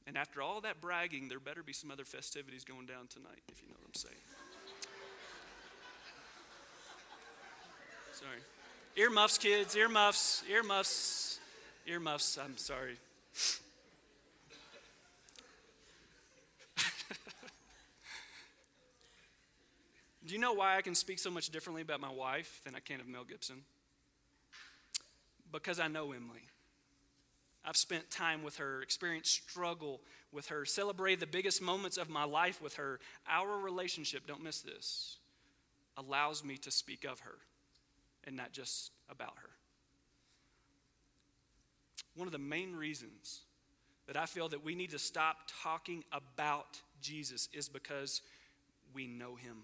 And 0.07 0.17
after 0.17 0.41
all 0.41 0.63
that 0.63 0.81
bragging, 0.81 1.29
there 1.29 1.41
better 1.41 1.63
be 1.63 1.73
some 1.73 1.91
other 1.91 2.05
festivities 2.05 2.65
going 2.65 2.87
down 2.87 3.07
tonight, 3.09 3.43
if 3.53 3.61
you 3.63 3.69
know 3.69 3.75
what 3.79 3.87
I'm 3.87 3.95
saying. 3.95 4.50
Sorry. 8.21 8.39
Earmuffs, 8.97 9.39
kids, 9.39 9.75
earmuffs, 9.77 10.45
earmuffs, 10.51 11.41
earmuffs. 11.87 12.37
I'm 12.37 12.59
sorry. 12.59 12.99
Do 20.27 20.35
you 20.35 20.39
know 20.39 20.53
why 20.53 20.77
I 20.77 20.83
can 20.83 20.95
speak 20.95 21.19
so 21.19 21.31
much 21.31 21.49
differently 21.49 21.81
about 21.81 22.03
my 22.03 22.13
wife 22.13 22.61
than 22.67 22.75
I 22.75 22.81
can 22.81 23.01
of 23.01 23.09
Mel 23.09 23.25
Gibson? 23.25 23.63
Because 25.51 25.81
I 25.81 25.89
know 25.89 26.13
Emily. 26.13 26.43
I've 27.65 27.79
spent 27.79 28.11
time 28.11 28.43
with 28.43 28.57
her, 28.57 28.83
experienced 28.83 29.33
struggle 29.33 30.03
with 30.31 30.49
her, 30.49 30.67
celebrated 30.67 31.21
the 31.21 31.27
biggest 31.27 31.63
moments 31.63 31.97
of 31.97 32.11
my 32.11 32.25
life 32.25 32.61
with 32.61 32.75
her. 32.75 33.01
Our 33.27 33.59
relationship, 33.59 34.27
don't 34.27 34.45
miss 34.45 34.61
this, 34.61 35.17
allows 35.97 36.45
me 36.45 36.59
to 36.59 36.71
speak 36.71 37.05
of 37.05 37.21
her 37.21 37.39
and 38.27 38.37
not 38.37 38.53
just 38.53 38.93
about 39.09 39.35
her. 39.43 39.51
one 42.17 42.27
of 42.29 42.33
the 42.33 42.39
main 42.39 42.75
reasons 42.75 43.41
that 44.07 44.17
I 44.17 44.27
feel 44.27 44.49
that 44.49 44.65
we 44.65 44.75
need 44.75 44.91
to 44.91 44.99
stop 44.99 45.37
talking 45.63 46.05
about 46.13 46.81
Jesus 47.01 47.49
is 47.53 47.69
because 47.69 48.23
we 48.93 49.07
know 49.07 49.37
him. 49.37 49.63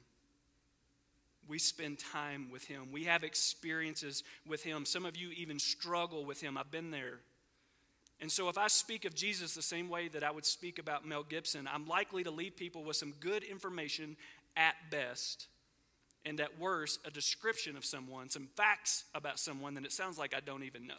We 1.48 1.58
spend 1.58 1.98
time 1.98 2.48
with 2.50 2.64
him. 2.64 2.92
We 2.92 3.04
have 3.04 3.24
experiences 3.24 4.22
with 4.46 4.62
him. 4.62 4.84
Some 4.84 5.04
of 5.04 5.16
you 5.16 5.30
even 5.30 5.58
struggle 5.58 6.24
with 6.24 6.40
him. 6.40 6.56
I've 6.56 6.70
been 6.70 6.90
there. 6.90 7.18
And 8.20 8.32
so, 8.32 8.48
if 8.48 8.56
I 8.56 8.68
speak 8.68 9.04
of 9.04 9.14
Jesus 9.14 9.54
the 9.54 9.62
same 9.62 9.88
way 9.88 10.08
that 10.08 10.24
I 10.24 10.30
would 10.30 10.46
speak 10.46 10.78
about 10.78 11.06
Mel 11.06 11.22
Gibson, 11.22 11.68
I'm 11.70 11.86
likely 11.86 12.24
to 12.24 12.30
leave 12.30 12.56
people 12.56 12.82
with 12.82 12.96
some 12.96 13.12
good 13.20 13.44
information 13.44 14.16
at 14.56 14.74
best, 14.90 15.48
and 16.26 16.40
at 16.40 16.58
worst, 16.58 16.98
a 17.06 17.10
description 17.10 17.76
of 17.76 17.84
someone, 17.84 18.28
some 18.28 18.48
facts 18.56 19.04
about 19.14 19.38
someone 19.38 19.74
that 19.74 19.84
it 19.84 19.92
sounds 19.92 20.18
like 20.18 20.34
I 20.34 20.40
don't 20.40 20.64
even 20.64 20.86
know. 20.86 20.94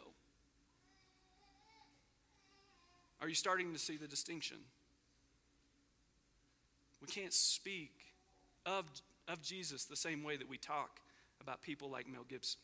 Are 3.20 3.28
you 3.28 3.34
starting 3.34 3.72
to 3.74 3.78
see 3.78 3.98
the 3.98 4.08
distinction? 4.08 4.56
We 7.02 7.08
can't 7.08 7.34
speak 7.34 7.92
of, 8.64 8.86
of 9.28 9.42
Jesus 9.42 9.84
the 9.84 9.96
same 9.96 10.24
way 10.24 10.36
that 10.36 10.48
we 10.48 10.56
talk 10.56 10.98
about 11.42 11.60
people 11.60 11.90
like 11.90 12.08
Mel 12.08 12.24
Gibson. 12.26 12.58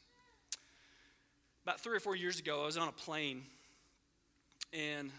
About 1.65 1.81
three 1.81 1.97
or 1.97 2.01
four 2.01 2.17
years 2.17 2.39
ago, 2.39 2.63
I 2.63 2.67
was 2.67 2.79
on 2.79 2.89
a 2.89 2.93
plane 2.93 3.43
and 4.73 5.11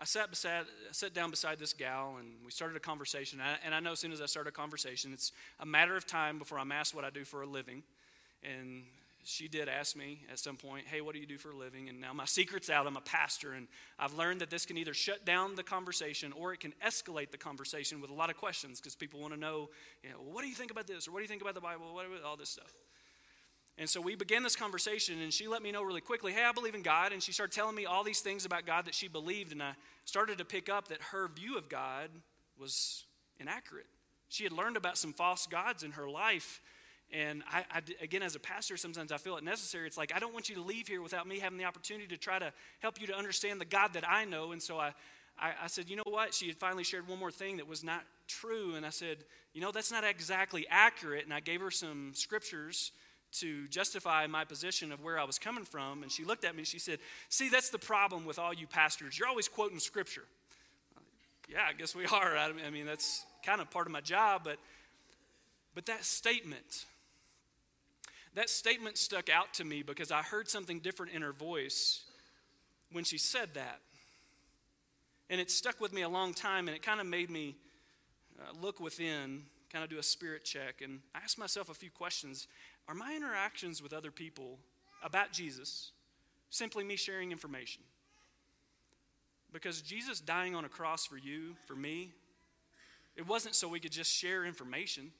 I 0.00 0.04
sat 0.04 0.30
beside, 0.30 0.64
I 0.88 0.92
sat 0.92 1.12
down 1.12 1.30
beside 1.30 1.58
this 1.58 1.72
gal, 1.72 2.16
and 2.18 2.28
we 2.44 2.52
started 2.52 2.76
a 2.76 2.80
conversation. 2.80 3.40
And 3.64 3.74
I 3.74 3.80
know 3.80 3.92
as 3.92 3.98
soon 3.98 4.12
as 4.12 4.20
I 4.20 4.26
start 4.26 4.46
a 4.46 4.52
conversation, 4.52 5.12
it's 5.12 5.32
a 5.58 5.66
matter 5.66 5.96
of 5.96 6.06
time 6.06 6.38
before 6.38 6.58
I'm 6.58 6.70
asked 6.70 6.94
what 6.94 7.04
I 7.04 7.10
do 7.10 7.24
for 7.24 7.42
a 7.42 7.46
living. 7.46 7.82
And 8.44 8.84
she 9.24 9.48
did 9.48 9.68
ask 9.68 9.96
me 9.96 10.20
at 10.30 10.38
some 10.38 10.56
point, 10.56 10.86
"Hey, 10.86 11.00
what 11.00 11.14
do 11.14 11.20
you 11.20 11.26
do 11.26 11.36
for 11.36 11.50
a 11.50 11.56
living?" 11.56 11.88
And 11.88 12.00
now 12.00 12.12
my 12.12 12.24
secret's 12.24 12.70
out. 12.70 12.86
I'm 12.86 12.96
a 12.96 13.00
pastor, 13.00 13.52
and 13.52 13.66
I've 13.98 14.14
learned 14.14 14.40
that 14.40 14.50
this 14.50 14.64
can 14.64 14.76
either 14.76 14.94
shut 14.94 15.24
down 15.24 15.56
the 15.56 15.64
conversation 15.64 16.32
or 16.32 16.52
it 16.52 16.60
can 16.60 16.72
escalate 16.84 17.32
the 17.32 17.38
conversation 17.38 18.00
with 18.00 18.10
a 18.10 18.14
lot 18.14 18.30
of 18.30 18.36
questions 18.36 18.80
because 18.80 18.94
people 18.94 19.20
want 19.20 19.34
to 19.34 19.40
know, 19.40 19.68
you 20.04 20.10
know, 20.10 20.20
well, 20.20 20.32
what 20.32 20.42
do 20.42 20.48
you 20.48 20.54
think 20.54 20.70
about 20.70 20.86
this 20.86 21.08
or 21.08 21.10
what 21.10 21.18
do 21.18 21.24
you 21.24 21.28
think 21.28 21.42
about 21.42 21.54
the 21.54 21.60
Bible? 21.60 21.92
What 21.92 22.06
all 22.24 22.36
this 22.36 22.50
stuff. 22.50 22.72
And 23.78 23.88
so 23.88 24.00
we 24.00 24.16
began 24.16 24.42
this 24.42 24.56
conversation, 24.56 25.22
and 25.22 25.32
she 25.32 25.46
let 25.46 25.62
me 25.62 25.70
know 25.70 25.84
really 25.84 26.00
quickly, 26.00 26.32
hey, 26.32 26.44
I 26.44 26.50
believe 26.50 26.74
in 26.74 26.82
God. 26.82 27.12
And 27.12 27.22
she 27.22 27.30
started 27.30 27.54
telling 27.54 27.76
me 27.76 27.86
all 27.86 28.02
these 28.02 28.20
things 28.20 28.44
about 28.44 28.66
God 28.66 28.86
that 28.86 28.94
she 28.94 29.06
believed. 29.06 29.52
And 29.52 29.62
I 29.62 29.74
started 30.04 30.38
to 30.38 30.44
pick 30.44 30.68
up 30.68 30.88
that 30.88 31.00
her 31.12 31.28
view 31.28 31.56
of 31.56 31.68
God 31.68 32.10
was 32.58 33.04
inaccurate. 33.38 33.86
She 34.28 34.42
had 34.42 34.52
learned 34.52 34.76
about 34.76 34.98
some 34.98 35.12
false 35.12 35.46
gods 35.46 35.84
in 35.84 35.92
her 35.92 36.08
life. 36.10 36.60
And 37.12 37.44
I, 37.50 37.64
I, 37.70 37.82
again, 38.02 38.22
as 38.22 38.34
a 38.34 38.40
pastor, 38.40 38.76
sometimes 38.76 39.12
I 39.12 39.16
feel 39.16 39.36
it 39.36 39.44
necessary. 39.44 39.86
It's 39.86 39.96
like, 39.96 40.12
I 40.14 40.18
don't 40.18 40.32
want 40.32 40.48
you 40.48 40.56
to 40.56 40.60
leave 40.60 40.88
here 40.88 41.00
without 41.00 41.28
me 41.28 41.38
having 41.38 41.56
the 41.56 41.64
opportunity 41.64 42.08
to 42.08 42.16
try 42.16 42.40
to 42.40 42.52
help 42.80 43.00
you 43.00 43.06
to 43.06 43.16
understand 43.16 43.60
the 43.60 43.64
God 43.64 43.94
that 43.94 44.06
I 44.06 44.24
know. 44.24 44.50
And 44.50 44.60
so 44.60 44.78
I, 44.78 44.92
I, 45.38 45.52
I 45.62 45.66
said, 45.68 45.88
you 45.88 45.94
know 45.94 46.02
what? 46.04 46.34
She 46.34 46.48
had 46.48 46.56
finally 46.56 46.84
shared 46.84 47.06
one 47.06 47.18
more 47.18 47.30
thing 47.30 47.58
that 47.58 47.68
was 47.68 47.84
not 47.84 48.02
true. 48.26 48.74
And 48.74 48.84
I 48.84 48.90
said, 48.90 49.18
you 49.54 49.60
know, 49.60 49.70
that's 49.70 49.92
not 49.92 50.02
exactly 50.02 50.66
accurate. 50.68 51.24
And 51.24 51.32
I 51.32 51.40
gave 51.40 51.60
her 51.60 51.70
some 51.70 52.10
scriptures 52.14 52.90
to 53.30 53.68
justify 53.68 54.26
my 54.26 54.44
position 54.44 54.92
of 54.92 55.02
where 55.02 55.18
I 55.18 55.24
was 55.24 55.38
coming 55.38 55.64
from. 55.64 56.02
And 56.02 56.10
she 56.10 56.24
looked 56.24 56.44
at 56.44 56.56
me 56.56 56.64
she 56.64 56.78
said, 56.78 56.98
See, 57.28 57.48
that's 57.48 57.70
the 57.70 57.78
problem 57.78 58.24
with 58.24 58.38
all 58.38 58.52
you 58.52 58.66
pastors. 58.66 59.18
You're 59.18 59.28
always 59.28 59.48
quoting 59.48 59.78
scripture. 59.78 60.24
yeah, 61.48 61.66
I 61.68 61.72
guess 61.72 61.94
we 61.94 62.06
are. 62.12 62.36
I 62.36 62.70
mean, 62.70 62.86
that's 62.86 63.24
kind 63.44 63.60
of 63.60 63.70
part 63.70 63.86
of 63.86 63.92
my 63.92 64.00
job, 64.00 64.42
but, 64.44 64.58
but 65.74 65.86
that 65.86 66.04
statement, 66.04 66.84
that 68.34 68.50
statement 68.50 68.98
stuck 68.98 69.28
out 69.30 69.54
to 69.54 69.64
me 69.64 69.82
because 69.82 70.10
I 70.10 70.22
heard 70.22 70.48
something 70.48 70.80
different 70.80 71.12
in 71.12 71.22
her 71.22 71.32
voice 71.32 72.04
when 72.92 73.04
she 73.04 73.18
said 73.18 73.54
that. 73.54 73.80
And 75.30 75.40
it 75.40 75.50
stuck 75.50 75.80
with 75.80 75.92
me 75.92 76.02
a 76.02 76.08
long 76.08 76.32
time, 76.32 76.68
and 76.68 76.76
it 76.76 76.82
kind 76.82 77.00
of 77.00 77.06
made 77.06 77.30
me 77.30 77.56
uh, 78.40 78.52
look 78.62 78.80
within, 78.80 79.42
kind 79.70 79.84
of 79.84 79.90
do 79.90 79.98
a 79.98 80.02
spirit 80.02 80.44
check, 80.44 80.80
and 80.82 81.00
ask 81.14 81.38
myself 81.38 81.68
a 81.68 81.74
few 81.74 81.90
questions. 81.90 82.46
Are 82.88 82.94
my 82.94 83.14
interactions 83.14 83.82
with 83.82 83.92
other 83.92 84.10
people 84.10 84.58
about 85.02 85.30
Jesus 85.30 85.92
simply 86.48 86.84
me 86.84 86.96
sharing 86.96 87.30
information? 87.30 87.82
Because 89.52 89.82
Jesus 89.82 90.20
dying 90.20 90.54
on 90.54 90.64
a 90.64 90.68
cross 90.68 91.04
for 91.04 91.18
you, 91.18 91.54
for 91.66 91.76
me, 91.76 92.12
it 93.14 93.26
wasn't 93.26 93.54
so 93.54 93.68
we 93.68 93.80
could 93.80 93.92
just 93.92 94.10
share 94.10 94.44
information. 94.44 95.12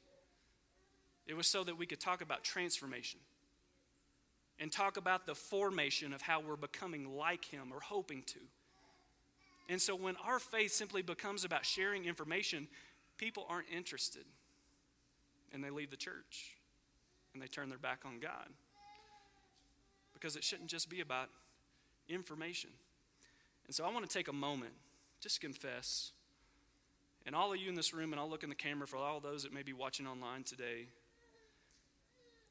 It 1.27 1.37
was 1.37 1.47
so 1.47 1.63
that 1.65 1.77
we 1.77 1.85
could 1.85 2.01
talk 2.01 2.23
about 2.23 2.43
transformation 2.43 3.21
and 4.59 4.73
talk 4.73 4.97
about 4.97 5.27
the 5.27 5.35
formation 5.35 6.15
of 6.15 6.23
how 6.23 6.41
we're 6.41 6.57
becoming 6.57 7.17
like 7.17 7.45
Him 7.45 7.71
or 7.73 7.81
hoping 7.81 8.23
to. 8.29 8.39
And 9.69 9.81
so 9.81 9.95
when 9.95 10.17
our 10.27 10.39
faith 10.39 10.73
simply 10.73 11.03
becomes 11.03 11.45
about 11.45 11.67
sharing 11.67 12.07
information, 12.07 12.69
people 13.19 13.47
aren't 13.49 13.69
interested 13.71 14.25
and 15.53 15.63
they 15.63 15.71
leave 15.71 15.91
the 15.91 15.97
church 15.97 16.58
and 17.39 17.43
they 17.45 17.47
turn 17.47 17.69
their 17.69 17.79
back 17.79 18.01
on 18.05 18.19
God. 18.19 18.49
Because 20.13 20.35
it 20.35 20.43
shouldn't 20.43 20.69
just 20.69 20.91
be 20.91 21.01
about 21.01 21.29
information. 22.09 22.71
And 23.67 23.75
so 23.75 23.85
I 23.85 23.93
want 23.93 24.09
to 24.09 24.13
take 24.13 24.27
a 24.27 24.33
moment, 24.33 24.73
just 25.21 25.41
confess. 25.41 26.11
And 27.25 27.37
all 27.37 27.53
of 27.53 27.61
you 27.61 27.69
in 27.69 27.77
this 27.77 27.95
room, 27.95 28.13
and 28.13 28.19
I'll 28.19 28.29
look 28.29 28.43
in 28.43 28.49
the 28.49 28.57
camera 28.57 28.89
for 28.89 28.97
all 28.97 29.21
those 29.21 29.45
that 29.45 29.55
may 29.55 29.63
be 29.63 29.73
watching 29.73 30.09
online 30.09 30.43
today. 30.43 30.89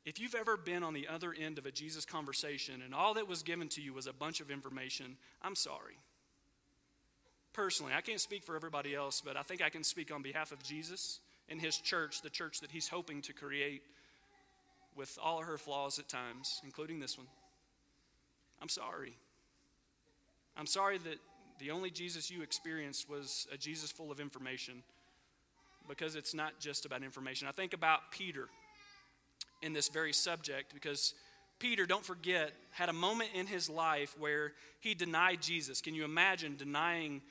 If 0.05 0.21
you've 0.21 0.35
ever 0.35 0.55
been 0.55 0.83
on 0.83 0.93
the 0.93 1.09
other 1.09 1.35
end 1.37 1.57
of 1.57 1.65
a 1.65 1.71
Jesus 1.71 2.05
conversation 2.05 2.81
and 2.81 2.95
all 2.95 3.15
that 3.15 3.27
was 3.27 3.43
given 3.43 3.67
to 3.69 3.81
you 3.81 3.93
was 3.93 4.07
a 4.07 4.13
bunch 4.13 4.39
of 4.39 4.49
information, 4.49 5.17
I'm 5.41 5.55
sorry. 5.55 5.97
Personally, 7.51 7.91
I 7.93 7.99
can't 7.99 8.21
speak 8.21 8.45
for 8.45 8.55
everybody 8.55 8.95
else, 8.95 9.19
but 9.19 9.35
I 9.35 9.41
think 9.41 9.61
I 9.61 9.69
can 9.69 9.83
speak 9.83 10.13
on 10.13 10.21
behalf 10.21 10.53
of 10.53 10.63
Jesus 10.63 11.19
and 11.49 11.59
his 11.59 11.77
church, 11.77 12.21
the 12.21 12.29
church 12.29 12.61
that 12.61 12.71
he's 12.71 12.87
hoping 12.87 13.21
to 13.23 13.33
create 13.33 13.81
with 14.97 15.17
all 15.23 15.41
her 15.41 15.57
flaws 15.57 15.99
at 15.99 16.09
times, 16.09 16.59
including 16.63 16.99
this 16.99 17.17
one. 17.17 17.27
I'm 18.61 18.69
sorry. 18.69 19.13
I'm 20.57 20.65
sorry 20.65 20.97
that 20.97 21.19
the 21.59 21.71
only 21.71 21.91
Jesus 21.91 22.31
you 22.31 22.41
experienced 22.41 23.09
was 23.09 23.47
a 23.53 23.57
Jesus 23.57 23.91
full 23.91 24.11
of 24.11 24.19
information 24.19 24.83
because 25.87 26.15
it's 26.15 26.33
not 26.33 26.59
just 26.59 26.85
about 26.85 27.03
information. 27.03 27.47
I 27.47 27.51
think 27.51 27.73
about 27.73 28.11
Peter 28.11 28.49
in 29.61 29.73
this 29.73 29.89
very 29.89 30.13
subject 30.13 30.73
because 30.73 31.13
Peter, 31.59 31.85
don't 31.85 32.05
forget, 32.05 32.53
had 32.71 32.89
a 32.89 32.93
moment 32.93 33.29
in 33.33 33.47
his 33.47 33.69
life 33.69 34.15
where 34.19 34.53
he 34.79 34.93
denied 34.93 35.41
Jesus. 35.41 35.81
Can 35.81 35.95
you 35.95 36.05
imagine 36.05 36.55
denying 36.55 37.21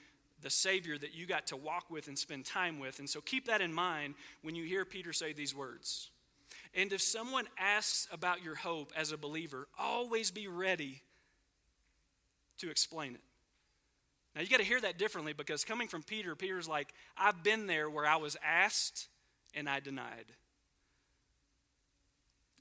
the 0.42 0.50
Savior 0.50 0.98
that 0.98 1.14
you 1.14 1.26
got 1.26 1.48
to 1.48 1.57
walk 1.57 1.90
with 1.90 2.09
and 2.09 2.18
spend 2.18 2.44
time 2.44 2.79
with? 2.79 2.98
And 2.98 3.09
so 3.09 3.20
keep 3.20 3.46
that 3.46 3.61
in 3.61 3.72
mind 3.72 4.14
when 4.42 4.55
you 4.55 4.64
hear 4.64 4.85
Peter 4.85 5.12
say 5.12 5.33
these 5.33 5.55
words. 5.55 6.11
And 6.77 6.93
if 6.93 7.01
someone 7.01 7.47
asks 7.59 8.07
about 8.12 8.45
your 8.45 8.55
hope 8.55 8.93
as 8.95 9.11
a 9.11 9.17
believer, 9.17 9.67
always 9.79 10.31
be 10.31 10.47
ready 10.47 11.01
to 12.59 12.71
explain 12.71 13.15
it. 13.15 13.21
Now, 14.35 14.43
you 14.43 14.49
got 14.49 14.59
to 14.59 14.65
hear 14.65 14.83
that 14.83 14.99
differently 14.99 15.33
because 15.33 15.65
coming 15.65 15.89
from 15.89 16.03
Peter, 16.03 16.37
Peter's 16.37 16.69
like, 16.69 16.93
I've 17.17 17.43
been 17.43 17.67
there 17.67 17.89
where 17.89 18.05
I 18.05 18.17
was 18.17 18.37
asked 18.45 19.09
and 19.55 19.67
I 19.67 19.81
denied. 19.81 20.27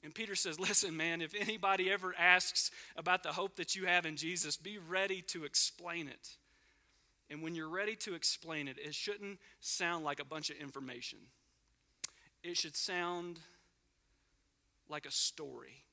And 0.02 0.14
Peter 0.14 0.34
says, 0.34 0.58
Listen, 0.60 0.96
man, 0.96 1.20
if 1.20 1.34
anybody 1.38 1.90
ever 1.90 2.14
asks 2.18 2.70
about 2.96 3.22
the 3.22 3.32
hope 3.32 3.56
that 3.56 3.76
you 3.76 3.84
have 3.84 4.06
in 4.06 4.16
Jesus, 4.16 4.56
be 4.56 4.78
ready 4.78 5.20
to 5.28 5.44
explain 5.44 6.08
it. 6.08 6.30
And 7.28 7.42
when 7.42 7.54
you're 7.54 7.68
ready 7.68 7.96
to 7.96 8.14
explain 8.14 8.68
it, 8.68 8.78
it 8.78 8.94
shouldn't 8.94 9.38
sound 9.60 10.04
like 10.04 10.20
a 10.20 10.24
bunch 10.24 10.48
of 10.48 10.56
information. 10.56 11.18
It 12.42 12.56
should 12.56 12.76
sound 12.76 13.40
like 14.88 15.06
a 15.06 15.10
story 15.10 15.84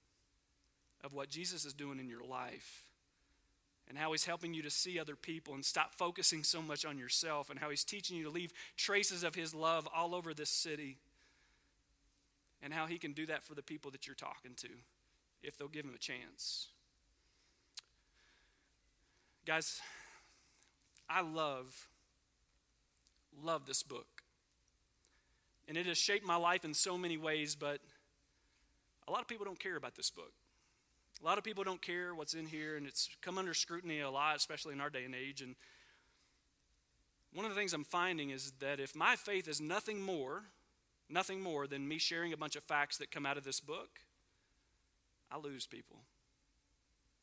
of 1.04 1.14
what 1.14 1.30
Jesus 1.30 1.66
is 1.66 1.74
doing 1.74 2.00
in 2.00 2.08
your 2.08 2.24
life 2.24 2.84
and 3.88 3.98
how 3.98 4.12
he's 4.12 4.26
helping 4.26 4.54
you 4.54 4.62
to 4.62 4.70
see 4.70 5.00
other 5.00 5.16
people 5.16 5.54
and 5.54 5.66
stop 5.66 5.94
focusing 5.94 6.44
so 6.44 6.62
much 6.62 6.86
on 6.86 6.98
yourself 6.98 7.50
and 7.50 7.60
how 7.60 7.70
he's 7.70 7.84
teaching 7.84 8.18
you 8.18 8.24
to 8.24 8.30
leave 8.30 8.54
traces 8.78 9.24
of 9.24 9.36
his 9.36 9.54
love 9.54 9.88
all 9.94 10.16
over 10.16 10.34
this 10.34 10.50
city 10.50 10.98
and 12.62 12.74
how 12.74 12.86
he 12.86 12.98
can 12.98 13.12
do 13.12 13.26
that 13.26 13.44
for 13.44 13.56
the 13.56 13.62
people 13.62 13.92
that 13.92 14.08
you're 14.08 14.16
talking 14.16 14.54
to 14.56 14.70
if 15.42 15.58
they'll 15.58 15.68
give 15.68 15.86
him 15.86 15.94
a 15.94 16.00
chance. 16.00 16.68
Guys, 19.46 19.82
I 21.10 21.22
love 21.22 21.88
love 23.42 23.66
this 23.66 23.84
book. 23.84 24.24
And 25.68 25.78
it 25.78 25.86
has 25.86 25.98
shaped 25.98 26.26
my 26.26 26.36
life 26.36 26.66
in 26.66 26.74
so 26.74 26.98
many 26.98 27.18
ways, 27.18 27.56
but 27.56 27.80
a 29.08 29.12
lot 29.12 29.22
of 29.22 29.28
people 29.28 29.46
don't 29.46 29.60
care 29.60 29.76
about 29.76 29.96
this 29.96 30.10
book. 30.10 30.34
A 31.22 31.26
lot 31.26 31.38
of 31.38 31.44
people 31.44 31.64
don't 31.64 31.82
care 31.82 32.14
what's 32.14 32.34
in 32.34 32.48
here, 32.48 32.76
and 32.76 32.86
it's 32.86 33.10
come 33.22 33.38
under 33.38 33.54
scrutiny 33.54 34.00
a 34.00 34.10
lot, 34.10 34.36
especially 34.36 34.74
in 34.74 34.82
our 34.82 34.90
day 34.90 35.06
and 35.06 35.16
age. 35.16 35.42
And 35.42 35.56
one 37.34 37.46
of 37.46 37.52
the 37.52 37.58
things 37.58 37.74
I'm 37.74 37.84
finding 37.84 38.30
is 38.30 38.52
that 38.60 38.80
if 38.80 38.96
my 38.96 39.16
faith 39.16 39.48
is 39.48 39.62
nothing 39.62 40.02
more, 40.02 40.44
nothing 41.10 41.42
more 41.42 41.68
than 41.68 41.88
me 41.88 41.98
sharing 41.98 42.34
a 42.34 42.38
bunch 42.38 42.56
of 42.56 42.64
facts 42.64 42.98
that 42.98 43.12
come 43.12 43.26
out 43.26 43.38
of 43.38 43.44
this 43.44 43.60
book, 43.60 44.00
I 45.32 45.38
lose 45.38 45.66
people. 45.66 46.00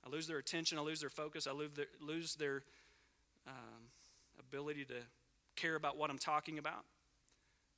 I 0.04 0.08
lose 0.08 0.26
their 0.26 0.38
attention, 0.38 0.78
I 0.78 0.80
lose 0.80 1.00
their 1.00 1.10
focus, 1.10 1.46
I 1.46 1.52
lose 1.52 1.72
their, 1.74 1.86
lose 2.00 2.34
their 2.36 2.62
um, 3.46 3.90
ability 4.38 4.84
to 4.86 4.94
care 5.56 5.74
about 5.74 5.96
what 5.96 6.10
I'm 6.10 6.18
talking 6.18 6.58
about. 6.58 6.84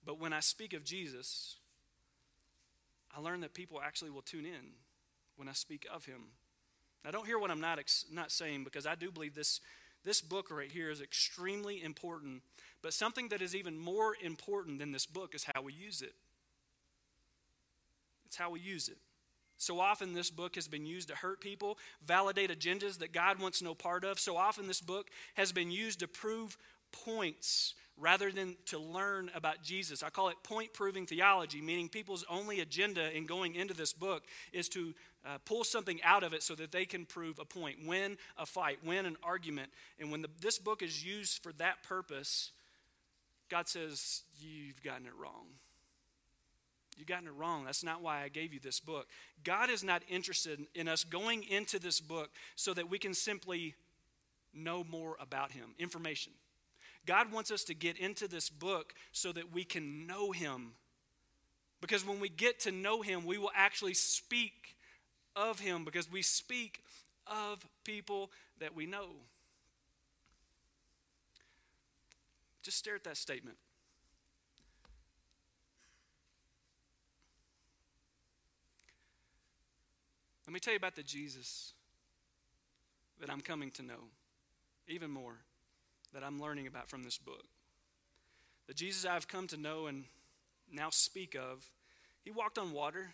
But 0.04 0.20
when 0.20 0.32
I 0.32 0.40
speak 0.40 0.72
of 0.72 0.84
Jesus, 0.84 1.56
I 3.14 3.20
learned 3.20 3.42
that 3.42 3.54
people 3.54 3.80
actually 3.84 4.10
will 4.10 4.22
tune 4.22 4.46
in 4.46 4.72
when 5.36 5.48
I 5.48 5.52
speak 5.52 5.86
of 5.92 6.04
him. 6.06 6.22
Now, 7.04 7.10
don't 7.10 7.26
hear 7.26 7.38
what 7.38 7.50
I'm 7.50 7.60
not, 7.60 7.78
ex- 7.78 8.06
not 8.10 8.30
saying 8.30 8.64
because 8.64 8.86
I 8.86 8.94
do 8.94 9.10
believe 9.10 9.34
this, 9.34 9.60
this 10.04 10.20
book 10.20 10.50
right 10.50 10.70
here 10.70 10.90
is 10.90 11.00
extremely 11.00 11.82
important. 11.82 12.42
But 12.80 12.94
something 12.94 13.28
that 13.28 13.42
is 13.42 13.54
even 13.54 13.78
more 13.78 14.14
important 14.22 14.78
than 14.78 14.92
this 14.92 15.06
book 15.06 15.34
is 15.34 15.46
how 15.52 15.62
we 15.62 15.72
use 15.72 16.00
it. 16.02 16.14
It's 18.26 18.36
how 18.36 18.50
we 18.50 18.60
use 18.60 18.88
it. 18.88 18.98
So 19.58 19.78
often, 19.78 20.12
this 20.12 20.30
book 20.30 20.56
has 20.56 20.66
been 20.66 20.86
used 20.86 21.08
to 21.08 21.14
hurt 21.14 21.40
people, 21.40 21.78
validate 22.04 22.50
agendas 22.50 22.98
that 22.98 23.12
God 23.12 23.38
wants 23.38 23.62
no 23.62 23.74
part 23.74 24.04
of. 24.04 24.18
So 24.18 24.36
often, 24.36 24.66
this 24.66 24.80
book 24.80 25.08
has 25.34 25.52
been 25.52 25.70
used 25.70 26.00
to 26.00 26.08
prove 26.08 26.56
points 26.90 27.74
rather 27.98 28.32
than 28.32 28.56
to 28.66 28.78
learn 28.78 29.30
about 29.34 29.62
Jesus. 29.62 30.02
I 30.02 30.10
call 30.10 30.28
it 30.28 30.36
point 30.42 30.72
proving 30.72 31.06
theology, 31.06 31.60
meaning 31.60 31.88
people's 31.88 32.24
only 32.28 32.60
agenda 32.60 33.14
in 33.14 33.26
going 33.26 33.54
into 33.54 33.74
this 33.74 33.92
book 33.92 34.24
is 34.52 34.68
to 34.70 34.94
uh, 35.24 35.38
pull 35.44 35.62
something 35.62 36.00
out 36.02 36.24
of 36.24 36.32
it 36.32 36.42
so 36.42 36.54
that 36.54 36.72
they 36.72 36.84
can 36.84 37.04
prove 37.04 37.38
a 37.38 37.44
point, 37.44 37.86
win 37.86 38.16
a 38.36 38.46
fight, 38.46 38.78
win 38.84 39.06
an 39.06 39.16
argument. 39.22 39.70
And 40.00 40.10
when 40.10 40.22
the, 40.22 40.28
this 40.40 40.58
book 40.58 40.82
is 40.82 41.04
used 41.04 41.42
for 41.42 41.52
that 41.54 41.82
purpose, 41.82 42.50
God 43.48 43.68
says, 43.68 44.22
You've 44.40 44.82
gotten 44.82 45.06
it 45.06 45.12
wrong. 45.20 45.46
You've 46.96 47.06
gotten 47.06 47.28
it 47.28 47.34
wrong. 47.34 47.64
That's 47.64 47.84
not 47.84 48.02
why 48.02 48.22
I 48.22 48.28
gave 48.28 48.52
you 48.52 48.60
this 48.60 48.80
book. 48.80 49.06
God 49.44 49.70
is 49.70 49.82
not 49.82 50.02
interested 50.08 50.60
in 50.74 50.88
us 50.88 51.04
going 51.04 51.42
into 51.44 51.78
this 51.78 52.00
book 52.00 52.30
so 52.56 52.74
that 52.74 52.90
we 52.90 52.98
can 52.98 53.14
simply 53.14 53.74
know 54.52 54.84
more 54.84 55.16
about 55.20 55.52
Him, 55.52 55.74
information. 55.78 56.32
God 57.06 57.32
wants 57.32 57.50
us 57.50 57.64
to 57.64 57.74
get 57.74 57.98
into 57.98 58.28
this 58.28 58.48
book 58.48 58.94
so 59.10 59.32
that 59.32 59.52
we 59.52 59.64
can 59.64 60.06
know 60.06 60.30
Him. 60.30 60.72
Because 61.80 62.06
when 62.06 62.20
we 62.20 62.28
get 62.28 62.60
to 62.60 62.70
know 62.70 63.02
Him, 63.02 63.26
we 63.26 63.38
will 63.38 63.50
actually 63.54 63.94
speak 63.94 64.76
of 65.34 65.58
Him 65.58 65.84
because 65.84 66.10
we 66.10 66.22
speak 66.22 66.82
of 67.26 67.66
people 67.84 68.30
that 68.60 68.74
we 68.74 68.86
know. 68.86 69.08
Just 72.62 72.78
stare 72.78 72.94
at 72.94 73.04
that 73.04 73.16
statement. 73.16 73.56
Let 80.46 80.54
me 80.54 80.60
tell 80.60 80.72
you 80.72 80.76
about 80.76 80.94
the 80.94 81.02
Jesus 81.02 81.72
that 83.20 83.30
I'm 83.30 83.40
coming 83.40 83.70
to 83.72 83.82
know, 83.82 84.10
even 84.86 85.10
more, 85.10 85.38
that 86.12 86.22
I'm 86.24 86.40
learning 86.40 86.66
about 86.66 86.88
from 86.88 87.02
this 87.02 87.18
book. 87.18 87.44
The 88.68 88.74
Jesus 88.74 89.04
I've 89.04 89.28
come 89.28 89.46
to 89.48 89.56
know 89.56 89.86
and 89.86 90.04
now 90.72 90.90
speak 90.90 91.34
of, 91.34 91.70
he 92.24 92.30
walked 92.30 92.58
on 92.58 92.72
water, 92.72 93.10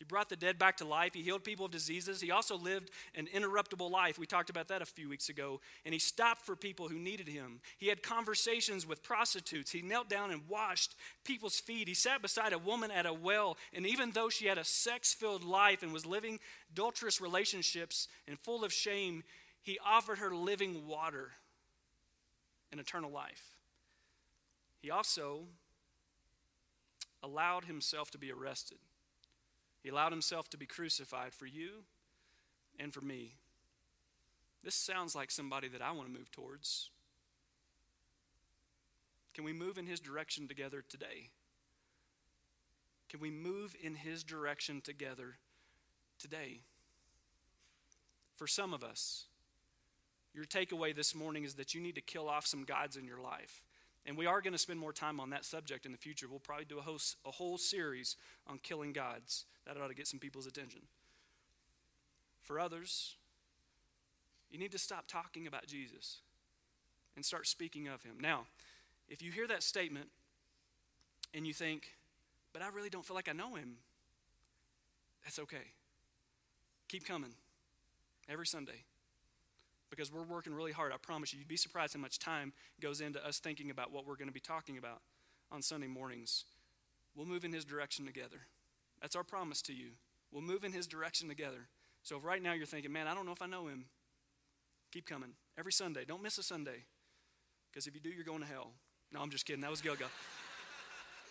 he 0.00 0.04
brought 0.06 0.30
the 0.30 0.36
dead 0.36 0.58
back 0.58 0.78
to 0.78 0.86
life. 0.86 1.12
He 1.12 1.20
healed 1.20 1.44
people 1.44 1.66
of 1.66 1.72
diseases. 1.72 2.22
He 2.22 2.30
also 2.30 2.56
lived 2.56 2.90
an 3.14 3.26
interruptible 3.26 3.90
life. 3.90 4.18
We 4.18 4.24
talked 4.24 4.48
about 4.48 4.68
that 4.68 4.80
a 4.80 4.86
few 4.86 5.10
weeks 5.10 5.28
ago. 5.28 5.60
And 5.84 5.92
he 5.92 5.98
stopped 5.98 6.46
for 6.46 6.56
people 6.56 6.88
who 6.88 6.98
needed 6.98 7.28
him. 7.28 7.60
He 7.76 7.88
had 7.88 8.02
conversations 8.02 8.86
with 8.86 9.02
prostitutes. 9.02 9.70
He 9.70 9.82
knelt 9.82 10.08
down 10.08 10.30
and 10.30 10.48
washed 10.48 10.96
people's 11.22 11.60
feet. 11.60 11.86
He 11.86 11.92
sat 11.92 12.22
beside 12.22 12.54
a 12.54 12.58
woman 12.58 12.90
at 12.90 13.04
a 13.04 13.12
well. 13.12 13.58
And 13.74 13.86
even 13.86 14.12
though 14.12 14.30
she 14.30 14.46
had 14.46 14.56
a 14.56 14.64
sex 14.64 15.12
filled 15.12 15.44
life 15.44 15.82
and 15.82 15.92
was 15.92 16.06
living 16.06 16.40
adulterous 16.72 17.20
relationships 17.20 18.08
and 18.26 18.38
full 18.38 18.64
of 18.64 18.72
shame, 18.72 19.22
he 19.60 19.78
offered 19.84 20.16
her 20.16 20.34
living 20.34 20.86
water 20.86 21.32
and 22.70 22.80
eternal 22.80 23.10
life. 23.10 23.56
He 24.80 24.90
also 24.90 25.42
allowed 27.22 27.64
himself 27.64 28.10
to 28.12 28.18
be 28.18 28.32
arrested. 28.32 28.78
He 29.82 29.88
allowed 29.88 30.12
himself 30.12 30.48
to 30.50 30.56
be 30.56 30.66
crucified 30.66 31.34
for 31.34 31.46
you 31.46 31.84
and 32.78 32.92
for 32.92 33.00
me. 33.00 33.36
This 34.62 34.74
sounds 34.74 35.14
like 35.14 35.30
somebody 35.30 35.68
that 35.68 35.82
I 35.82 35.90
want 35.92 36.12
to 36.12 36.18
move 36.18 36.30
towards. 36.30 36.90
Can 39.34 39.44
we 39.44 39.52
move 39.52 39.78
in 39.78 39.86
his 39.86 40.00
direction 40.00 40.48
together 40.48 40.84
today? 40.86 41.30
Can 43.08 43.20
we 43.20 43.30
move 43.30 43.74
in 43.80 43.94
his 43.94 44.22
direction 44.22 44.80
together 44.80 45.38
today? 46.18 46.60
For 48.36 48.46
some 48.46 48.72
of 48.72 48.84
us, 48.84 49.26
your 50.34 50.44
takeaway 50.44 50.94
this 50.94 51.14
morning 51.14 51.44
is 51.44 51.54
that 51.54 51.74
you 51.74 51.80
need 51.80 51.96
to 51.96 52.00
kill 52.00 52.28
off 52.28 52.46
some 52.46 52.64
gods 52.64 52.96
in 52.96 53.06
your 53.06 53.20
life. 53.20 53.62
And 54.06 54.16
we 54.16 54.26
are 54.26 54.40
going 54.40 54.52
to 54.52 54.58
spend 54.58 54.78
more 54.78 54.92
time 54.92 55.20
on 55.20 55.30
that 55.30 55.44
subject 55.44 55.84
in 55.84 55.92
the 55.92 55.98
future. 55.98 56.26
We'll 56.28 56.38
probably 56.38 56.64
do 56.64 56.78
a 56.78 56.82
whole, 56.82 56.98
a 57.26 57.30
whole 57.30 57.58
series 57.58 58.16
on 58.46 58.58
killing 58.58 58.92
gods. 58.92 59.44
That 59.66 59.76
ought 59.76 59.88
to 59.88 59.94
get 59.94 60.06
some 60.06 60.20
people's 60.20 60.46
attention. 60.46 60.82
For 62.40 62.58
others, 62.58 63.16
you 64.50 64.58
need 64.58 64.72
to 64.72 64.78
stop 64.78 65.06
talking 65.06 65.46
about 65.46 65.66
Jesus 65.66 66.18
and 67.14 67.24
start 67.24 67.46
speaking 67.46 67.88
of 67.88 68.02
him. 68.02 68.14
Now, 68.20 68.46
if 69.08 69.22
you 69.22 69.32
hear 69.32 69.46
that 69.48 69.62
statement 69.62 70.08
and 71.34 71.46
you 71.46 71.52
think, 71.52 71.88
but 72.52 72.62
I 72.62 72.68
really 72.68 72.90
don't 72.90 73.04
feel 73.04 73.16
like 73.16 73.28
I 73.28 73.32
know 73.32 73.54
him, 73.54 73.76
that's 75.24 75.38
okay. 75.38 75.74
Keep 76.88 77.06
coming 77.06 77.34
every 78.28 78.46
Sunday 78.46 78.84
because 79.90 80.12
we're 80.12 80.22
working 80.22 80.54
really 80.54 80.72
hard. 80.72 80.92
I 80.92 80.96
promise 80.96 81.32
you, 81.32 81.38
you'd 81.38 81.48
be 81.48 81.56
surprised 81.56 81.94
how 81.94 82.00
much 82.00 82.18
time 82.18 82.52
goes 82.80 83.00
into 83.00 83.24
us 83.26 83.38
thinking 83.38 83.70
about 83.70 83.92
what 83.92 84.06
we're 84.06 84.16
going 84.16 84.28
to 84.28 84.34
be 84.34 84.40
talking 84.40 84.78
about 84.78 85.00
on 85.50 85.62
Sunday 85.62 85.88
mornings. 85.88 86.44
We'll 87.14 87.26
move 87.26 87.44
in 87.44 87.52
His 87.52 87.64
direction 87.64 88.06
together. 88.06 88.42
That's 89.02 89.16
our 89.16 89.24
promise 89.24 89.60
to 89.62 89.72
you. 89.72 89.90
We'll 90.32 90.42
move 90.42 90.64
in 90.64 90.72
His 90.72 90.86
direction 90.86 91.28
together. 91.28 91.66
So 92.02 92.16
if 92.16 92.24
right 92.24 92.42
now 92.42 92.52
you're 92.52 92.66
thinking, 92.66 92.92
man, 92.92 93.08
I 93.08 93.14
don't 93.14 93.26
know 93.26 93.32
if 93.32 93.42
I 93.42 93.46
know 93.46 93.66
Him, 93.66 93.86
keep 94.92 95.06
coming. 95.06 95.30
Every 95.58 95.72
Sunday. 95.72 96.04
Don't 96.06 96.22
miss 96.22 96.38
a 96.38 96.42
Sunday. 96.42 96.84
Because 97.70 97.86
if 97.86 97.94
you 97.94 98.00
do, 98.00 98.10
you're 98.10 98.24
going 98.24 98.40
to 98.40 98.46
hell. 98.46 98.70
No, 99.12 99.20
I'm 99.20 99.30
just 99.30 99.44
kidding. 99.44 99.60
That 99.60 99.70
was 99.70 99.80
guilt 99.80 99.98
God. 99.98 100.10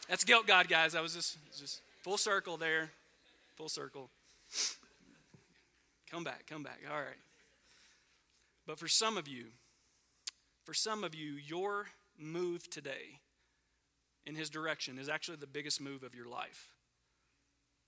That's 0.10 0.24
guilt 0.24 0.48
God, 0.48 0.68
guys. 0.68 0.96
I 0.96 1.02
was 1.02 1.14
just, 1.14 1.38
just 1.58 1.82
full 2.02 2.18
circle 2.18 2.58
there. 2.58 2.92
Full 3.56 3.70
circle. 3.70 4.10
Come 6.10 6.24
back, 6.24 6.46
come 6.48 6.64
back. 6.64 6.80
All 6.90 6.98
right. 6.98 7.18
But 8.70 8.78
for 8.78 8.88
some 8.88 9.18
of 9.18 9.28
you, 9.28 9.46
for 10.64 10.76
some 10.76 11.04
of 11.04 11.16
you, 11.16 11.32
your 11.32 11.88
move 12.20 12.70
today 12.70 13.20
in 14.28 14.36
his 14.36 14.48
direction 14.52 15.00
is 15.00 15.10
actually 15.10 15.38
the 15.38 15.48
biggest 15.48 15.82
move 15.82 16.04
of 16.04 16.14
your 16.14 16.28
life. 16.28 16.70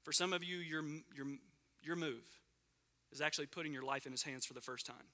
For 0.02 0.12
some 0.12 0.34
of 0.34 0.44
you, 0.44 0.58
your, 0.58 0.84
your, 1.16 1.28
your 1.84 1.96
move 1.96 2.24
is 3.12 3.22
actually 3.22 3.46
putting 3.46 3.74
your 3.74 3.84
life 3.84 4.08
in 4.08 4.12
his 4.12 4.24
hands 4.24 4.44
for 4.44 4.56
the 4.56 4.60
first 4.60 4.88
time. 4.88 5.06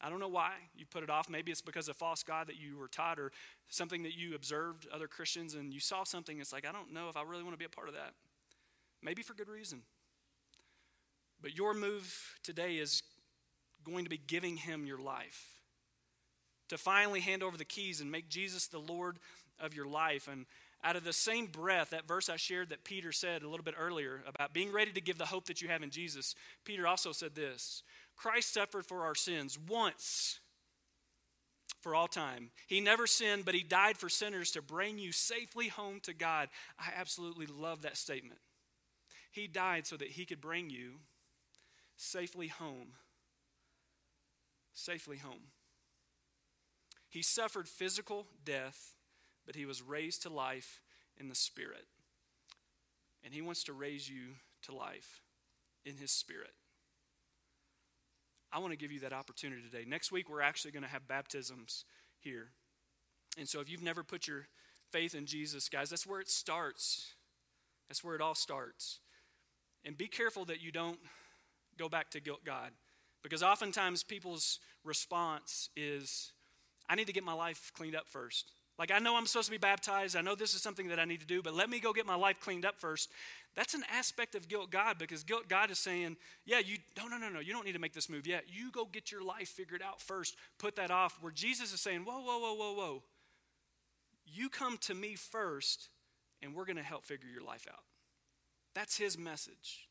I 0.00 0.08
don't 0.08 0.18
know 0.18 0.28
why 0.28 0.52
you 0.74 0.86
put 0.86 1.02
it 1.02 1.10
off. 1.10 1.28
Maybe 1.28 1.52
it's 1.52 1.60
because 1.60 1.88
of 1.88 1.96
false 1.96 2.22
God 2.22 2.46
that 2.46 2.56
you 2.56 2.78
were 2.78 2.88
taught 2.88 3.18
or 3.18 3.32
something 3.68 4.02
that 4.04 4.16
you 4.16 4.34
observed 4.34 4.88
other 4.90 5.08
Christians 5.08 5.52
and 5.52 5.74
you 5.74 5.80
saw 5.80 6.04
something. 6.04 6.40
It's 6.40 6.54
like, 6.54 6.66
I 6.66 6.72
don't 6.72 6.90
know 6.90 7.10
if 7.10 7.18
I 7.18 7.22
really 7.22 7.42
want 7.42 7.52
to 7.52 7.58
be 7.58 7.66
a 7.66 7.68
part 7.68 7.88
of 7.88 7.94
that. 7.96 8.14
Maybe 9.02 9.20
for 9.20 9.34
good 9.34 9.50
reason. 9.50 9.82
But 11.42 11.54
your 11.54 11.74
move 11.74 12.38
today 12.42 12.76
is 12.76 13.02
going 13.84 14.04
to 14.04 14.10
be 14.10 14.20
giving 14.26 14.56
him 14.56 14.86
your 14.86 14.98
life. 14.98 15.60
To 16.70 16.78
finally 16.78 17.20
hand 17.20 17.42
over 17.42 17.56
the 17.56 17.64
keys 17.64 18.00
and 18.00 18.10
make 18.10 18.28
Jesus 18.28 18.66
the 18.66 18.78
Lord 18.78 19.18
of 19.60 19.74
your 19.74 19.86
life. 19.86 20.28
And 20.28 20.46
out 20.82 20.96
of 20.96 21.04
the 21.04 21.12
same 21.12 21.46
breath, 21.46 21.90
that 21.90 22.08
verse 22.08 22.28
I 22.28 22.36
shared 22.36 22.70
that 22.70 22.84
Peter 22.84 23.12
said 23.12 23.42
a 23.42 23.48
little 23.48 23.64
bit 23.64 23.74
earlier 23.78 24.22
about 24.26 24.52
being 24.52 24.72
ready 24.72 24.92
to 24.92 25.00
give 25.00 25.18
the 25.18 25.26
hope 25.26 25.46
that 25.46 25.62
you 25.62 25.68
have 25.68 25.82
in 25.82 25.90
Jesus, 25.90 26.34
Peter 26.64 26.86
also 26.86 27.12
said 27.12 27.34
this 27.34 27.82
Christ 28.16 28.52
suffered 28.52 28.86
for 28.86 29.02
our 29.02 29.14
sins 29.14 29.58
once 29.58 30.40
for 31.80 31.94
all 31.94 32.08
time. 32.08 32.50
He 32.66 32.80
never 32.80 33.06
sinned, 33.06 33.44
but 33.44 33.54
he 33.54 33.62
died 33.62 33.98
for 33.98 34.08
sinners 34.08 34.50
to 34.52 34.62
bring 34.62 34.98
you 34.98 35.12
safely 35.12 35.68
home 35.68 36.00
to 36.04 36.14
God. 36.14 36.48
I 36.78 36.90
absolutely 36.96 37.46
love 37.46 37.82
that 37.82 37.98
statement. 37.98 38.40
He 39.30 39.46
died 39.46 39.86
so 39.86 39.96
that 39.96 40.08
he 40.08 40.24
could 40.24 40.40
bring 40.40 40.70
you 40.70 41.00
safely 41.96 42.48
home 42.48 42.92
safely 44.74 45.18
home. 45.18 45.50
He 47.08 47.22
suffered 47.22 47.68
physical 47.68 48.26
death, 48.44 48.94
but 49.46 49.54
he 49.54 49.64
was 49.64 49.80
raised 49.80 50.22
to 50.22 50.28
life 50.28 50.80
in 51.16 51.28
the 51.28 51.34
Spirit. 51.34 51.86
And 53.24 53.32
he 53.32 53.40
wants 53.40 53.64
to 53.64 53.72
raise 53.72 54.08
you 54.08 54.34
to 54.62 54.74
life 54.74 55.22
in 55.86 55.96
his 55.96 56.10
Spirit. 56.10 56.52
I 58.52 58.58
want 58.58 58.72
to 58.72 58.76
give 58.76 58.92
you 58.92 59.00
that 59.00 59.12
opportunity 59.12 59.62
today. 59.62 59.84
Next 59.86 60.12
week, 60.12 60.28
we're 60.28 60.40
actually 60.40 60.72
going 60.72 60.82
to 60.82 60.88
have 60.88 61.08
baptisms 61.08 61.84
here. 62.20 62.48
And 63.38 63.48
so 63.48 63.60
if 63.60 63.70
you've 63.70 63.82
never 63.82 64.02
put 64.02 64.28
your 64.28 64.46
faith 64.90 65.14
in 65.14 65.26
Jesus, 65.26 65.68
guys, 65.68 65.90
that's 65.90 66.06
where 66.06 66.20
it 66.20 66.28
starts. 66.28 67.14
That's 67.88 68.04
where 68.04 68.14
it 68.14 68.20
all 68.20 68.34
starts. 68.34 69.00
And 69.84 69.96
be 69.96 70.06
careful 70.06 70.44
that 70.46 70.62
you 70.62 70.72
don't 70.72 70.98
go 71.78 71.88
back 71.88 72.10
to 72.10 72.20
guilt 72.20 72.44
God 72.44 72.70
Because 73.24 73.42
oftentimes 73.42 74.04
people's 74.04 74.60
response 74.84 75.70
is, 75.74 76.30
I 76.88 76.94
need 76.94 77.08
to 77.08 77.12
get 77.12 77.24
my 77.24 77.32
life 77.32 77.72
cleaned 77.74 77.96
up 77.96 78.06
first. 78.06 78.52
Like, 78.78 78.90
I 78.92 78.98
know 78.98 79.16
I'm 79.16 79.26
supposed 79.26 79.46
to 79.46 79.52
be 79.52 79.58
baptized. 79.58 80.16
I 80.16 80.20
know 80.20 80.34
this 80.34 80.52
is 80.54 80.60
something 80.60 80.88
that 80.88 80.98
I 80.98 81.04
need 81.04 81.20
to 81.20 81.26
do, 81.26 81.42
but 81.42 81.54
let 81.54 81.70
me 81.70 81.80
go 81.80 81.92
get 81.92 82.06
my 82.06 82.16
life 82.16 82.40
cleaned 82.40 82.66
up 82.66 82.78
first. 82.78 83.08
That's 83.56 83.72
an 83.72 83.82
aspect 83.90 84.34
of 84.34 84.48
guilt 84.48 84.70
God 84.70 84.98
because 84.98 85.22
guilt 85.22 85.48
God 85.48 85.70
is 85.70 85.78
saying, 85.78 86.16
yeah, 86.44 86.58
you, 86.58 86.78
no, 86.98 87.06
no, 87.06 87.16
no, 87.16 87.28
no, 87.28 87.40
you 87.40 87.52
don't 87.52 87.64
need 87.64 87.72
to 87.72 87.78
make 87.78 87.94
this 87.94 88.10
move 88.10 88.26
yet. 88.26 88.44
You 88.48 88.70
go 88.72 88.84
get 88.84 89.10
your 89.10 89.22
life 89.22 89.48
figured 89.48 89.80
out 89.80 90.00
first. 90.00 90.36
Put 90.58 90.76
that 90.76 90.90
off. 90.90 91.18
Where 91.20 91.32
Jesus 91.32 91.72
is 91.72 91.80
saying, 91.80 92.00
whoa, 92.00 92.20
whoa, 92.20 92.38
whoa, 92.38 92.54
whoa, 92.54 92.72
whoa. 92.74 93.02
You 94.26 94.48
come 94.48 94.76
to 94.78 94.94
me 94.94 95.14
first, 95.14 95.88
and 96.42 96.54
we're 96.54 96.64
going 96.64 96.76
to 96.76 96.82
help 96.82 97.04
figure 97.04 97.28
your 97.28 97.44
life 97.44 97.66
out. 97.70 97.84
That's 98.74 98.98
his 98.98 99.16
message. 99.16 99.88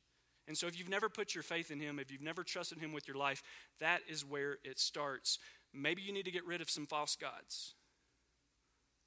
And 0.47 0.57
so, 0.57 0.67
if 0.67 0.77
you've 0.77 0.89
never 0.89 1.09
put 1.09 1.33
your 1.33 1.43
faith 1.43 1.71
in 1.71 1.79
Him, 1.79 1.99
if 1.99 2.11
you've 2.11 2.21
never 2.21 2.43
trusted 2.43 2.79
Him 2.79 2.91
with 2.91 3.07
your 3.07 3.17
life, 3.17 3.41
that 3.79 4.01
is 4.09 4.25
where 4.25 4.57
it 4.63 4.77
starts. 4.77 5.39
Maybe 5.73 6.01
you 6.01 6.11
need 6.11 6.25
to 6.25 6.31
get 6.31 6.45
rid 6.45 6.61
of 6.61 6.69
some 6.69 6.85
false 6.85 7.15
gods. 7.15 7.73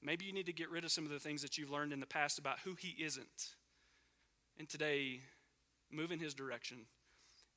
Maybe 0.02 0.24
you 0.24 0.32
need 0.32 0.46
to 0.46 0.52
get 0.52 0.70
rid 0.70 0.84
of 0.84 0.90
some 0.90 1.04
of 1.04 1.10
the 1.10 1.18
things 1.18 1.42
that 1.42 1.58
you've 1.58 1.70
learned 1.70 1.92
in 1.92 2.00
the 2.00 2.06
past 2.06 2.38
about 2.38 2.60
who 2.60 2.74
He 2.74 2.96
isn't. 3.02 3.54
And 4.58 4.68
today, 4.68 5.20
move 5.92 6.10
in 6.10 6.20
His 6.20 6.32
direction 6.32 6.78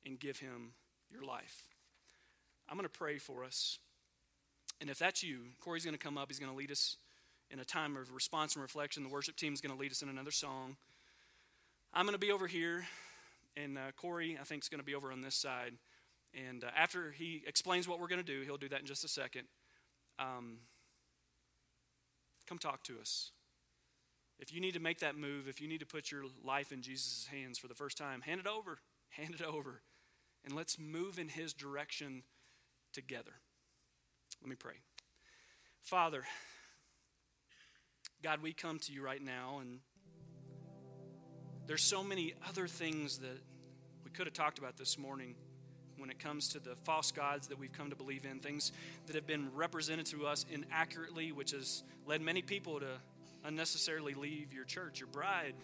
and 0.04 0.20
give 0.20 0.38
Him 0.38 0.72
your 1.10 1.22
life. 1.24 1.68
I'm 2.68 2.76
going 2.76 2.88
to 2.88 2.98
pray 2.98 3.18
for 3.18 3.44
us. 3.44 3.78
And 4.80 4.90
if 4.90 4.98
that's 4.98 5.22
you, 5.22 5.38
Corey's 5.60 5.84
going 5.84 5.96
to 5.96 6.02
come 6.02 6.18
up. 6.18 6.28
He's 6.28 6.38
going 6.38 6.52
to 6.52 6.56
lead 6.56 6.70
us 6.70 6.96
in 7.50 7.58
a 7.58 7.64
time 7.64 7.96
of 7.96 8.14
response 8.14 8.54
and 8.54 8.62
reflection. 8.62 9.02
The 9.02 9.08
worship 9.08 9.36
team 9.36 9.52
is 9.52 9.60
going 9.60 9.74
to 9.74 9.80
lead 9.80 9.90
us 9.90 10.02
in 10.02 10.08
another 10.08 10.30
song. 10.30 10.76
I'm 11.92 12.06
going 12.06 12.14
to 12.14 12.18
be 12.18 12.30
over 12.30 12.46
here 12.46 12.86
and 13.62 13.78
uh, 13.78 13.92
Corey, 13.96 14.38
I 14.40 14.44
think, 14.44 14.64
is 14.64 14.68
going 14.68 14.80
to 14.80 14.84
be 14.84 14.94
over 14.94 15.12
on 15.12 15.20
this 15.20 15.34
side. 15.34 15.74
And 16.34 16.64
uh, 16.64 16.68
after 16.76 17.10
he 17.10 17.42
explains 17.46 17.88
what 17.88 18.00
we're 18.00 18.08
going 18.08 18.22
to 18.22 18.26
do, 18.26 18.42
he'll 18.42 18.56
do 18.56 18.68
that 18.68 18.80
in 18.80 18.86
just 18.86 19.04
a 19.04 19.08
second. 19.08 19.44
Um, 20.18 20.58
come 22.48 22.58
talk 22.58 22.82
to 22.84 22.98
us. 23.00 23.32
If 24.38 24.52
you 24.54 24.60
need 24.60 24.74
to 24.74 24.80
make 24.80 25.00
that 25.00 25.16
move, 25.16 25.48
if 25.48 25.60
you 25.60 25.68
need 25.68 25.80
to 25.80 25.86
put 25.86 26.10
your 26.10 26.24
life 26.44 26.72
in 26.72 26.82
Jesus' 26.82 27.28
hands 27.30 27.58
for 27.58 27.68
the 27.68 27.74
first 27.74 27.98
time, 27.98 28.22
hand 28.22 28.40
it 28.40 28.46
over. 28.46 28.78
Hand 29.14 29.34
it 29.34 29.42
over. 29.42 29.82
And 30.44 30.54
let's 30.54 30.78
move 30.78 31.18
in 31.18 31.28
his 31.28 31.52
direction 31.52 32.22
together. 32.92 33.32
Let 34.40 34.48
me 34.48 34.54
pray. 34.54 34.74
Father, 35.82 36.22
God, 38.22 38.40
we 38.40 38.52
come 38.52 38.78
to 38.78 38.92
you 38.92 39.02
right 39.02 39.20
now 39.20 39.58
and 39.60 39.80
there's 41.70 41.84
so 41.84 42.02
many 42.02 42.34
other 42.48 42.66
things 42.66 43.18
that 43.18 43.38
we 44.04 44.10
could 44.10 44.26
have 44.26 44.34
talked 44.34 44.58
about 44.58 44.76
this 44.76 44.98
morning 44.98 45.36
when 45.98 46.10
it 46.10 46.18
comes 46.18 46.48
to 46.48 46.58
the 46.58 46.74
false 46.82 47.12
gods 47.12 47.46
that 47.46 47.60
we've 47.60 47.72
come 47.72 47.90
to 47.90 47.94
believe 47.94 48.24
in, 48.24 48.40
things 48.40 48.72
that 49.06 49.14
have 49.14 49.24
been 49.24 49.54
represented 49.54 50.04
to 50.04 50.26
us 50.26 50.44
inaccurately, 50.50 51.30
which 51.30 51.52
has 51.52 51.84
led 52.06 52.22
many 52.22 52.42
people 52.42 52.80
to 52.80 52.88
unnecessarily 53.44 54.14
leave 54.14 54.52
your 54.52 54.64
church, 54.64 54.98
your 54.98 55.06
bride. 55.10 55.54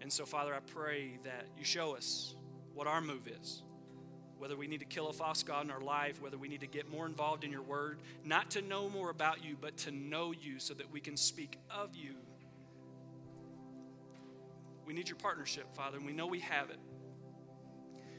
And 0.00 0.10
so, 0.10 0.24
Father, 0.24 0.54
I 0.54 0.60
pray 0.60 1.18
that 1.24 1.44
you 1.58 1.64
show 1.66 1.94
us 1.94 2.34
what 2.72 2.86
our 2.86 3.02
move 3.02 3.28
is. 3.28 3.62
Whether 4.38 4.56
we 4.56 4.66
need 4.66 4.80
to 4.80 4.86
kill 4.86 5.10
a 5.10 5.12
false 5.12 5.42
God 5.42 5.66
in 5.66 5.70
our 5.70 5.82
life, 5.82 6.22
whether 6.22 6.38
we 6.38 6.48
need 6.48 6.60
to 6.60 6.66
get 6.66 6.90
more 6.90 7.04
involved 7.04 7.44
in 7.44 7.52
your 7.52 7.60
word, 7.60 7.98
not 8.24 8.52
to 8.52 8.62
know 8.62 8.88
more 8.88 9.10
about 9.10 9.44
you, 9.44 9.58
but 9.60 9.76
to 9.78 9.90
know 9.90 10.32
you 10.32 10.58
so 10.58 10.72
that 10.72 10.90
we 10.90 11.00
can 11.00 11.18
speak 11.18 11.58
of 11.70 11.94
you 11.94 12.14
we 14.86 14.92
need 14.92 15.08
your 15.08 15.16
partnership, 15.16 15.74
Father, 15.74 15.96
and 15.96 16.06
we 16.06 16.12
know 16.12 16.26
we 16.26 16.40
have 16.40 16.70
it. 16.70 16.78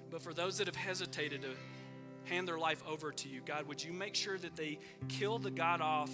But 0.09 0.21
for 0.21 0.33
those 0.33 0.57
that 0.59 0.67
have 0.67 0.75
hesitated 0.75 1.41
to 1.41 1.49
hand 2.25 2.47
their 2.47 2.59
life 2.59 2.81
over 2.87 3.11
to 3.11 3.29
you, 3.29 3.41
God, 3.45 3.67
would 3.67 3.83
you 3.83 3.91
make 3.91 4.15
sure 4.15 4.37
that 4.37 4.55
they 4.55 4.79
kill 5.09 5.39
the 5.39 5.51
God 5.51 5.81
off 5.81 6.11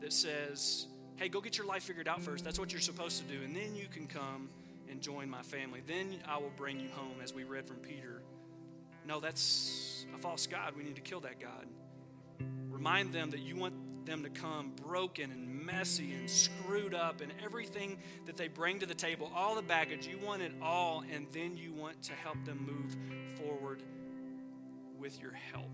that 0.00 0.12
says, 0.12 0.86
hey, 1.16 1.28
go 1.28 1.40
get 1.40 1.58
your 1.58 1.66
life 1.66 1.84
figured 1.84 2.08
out 2.08 2.22
first. 2.22 2.44
That's 2.44 2.58
what 2.58 2.72
you're 2.72 2.80
supposed 2.80 3.18
to 3.18 3.24
do. 3.24 3.42
And 3.44 3.54
then 3.54 3.76
you 3.76 3.86
can 3.86 4.06
come 4.06 4.48
and 4.90 5.00
join 5.00 5.28
my 5.28 5.42
family. 5.42 5.82
Then 5.86 6.16
I 6.26 6.38
will 6.38 6.52
bring 6.56 6.80
you 6.80 6.88
home, 6.92 7.16
as 7.22 7.32
we 7.34 7.44
read 7.44 7.66
from 7.66 7.76
Peter. 7.76 8.22
No, 9.06 9.20
that's 9.20 10.06
a 10.14 10.18
false 10.18 10.46
God. 10.46 10.74
We 10.76 10.84
need 10.84 10.96
to 10.96 11.02
kill 11.02 11.20
that 11.20 11.40
God. 11.40 11.66
Remind 12.70 13.12
them 13.12 13.30
that 13.30 13.40
you 13.40 13.56
want 13.56 13.74
them 14.06 14.22
to 14.22 14.30
come 14.30 14.72
broken 14.86 15.30
and 15.30 15.64
messy 15.64 16.12
and 16.12 16.28
screwed 16.28 16.94
up 16.94 17.20
and 17.20 17.32
everything 17.44 17.98
that 18.26 18.36
they 18.36 18.48
bring 18.48 18.78
to 18.80 18.86
the 18.86 18.94
table, 18.94 19.30
all 19.34 19.54
the 19.54 19.62
baggage, 19.62 20.06
you 20.06 20.18
want 20.18 20.42
it 20.42 20.52
all, 20.60 21.04
and 21.12 21.26
then 21.32 21.56
you 21.56 21.72
want 21.72 22.02
to 22.02 22.12
help 22.14 22.42
them 22.44 22.66
move 22.66 22.96
forward 23.38 23.82
with 24.98 25.20
your 25.20 25.32
help. 25.32 25.70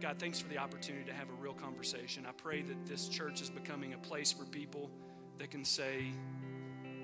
God, 0.00 0.18
thanks 0.18 0.38
for 0.38 0.48
the 0.48 0.58
opportunity 0.58 1.04
to 1.06 1.14
have 1.14 1.30
a 1.30 1.42
real 1.42 1.54
conversation. 1.54 2.26
I 2.26 2.32
pray 2.32 2.62
that 2.62 2.86
this 2.86 3.08
church 3.08 3.40
is 3.40 3.48
becoming 3.48 3.94
a 3.94 3.98
place 3.98 4.32
for 4.32 4.44
people 4.44 4.90
that 5.38 5.50
can 5.50 5.64
say, 5.64 6.12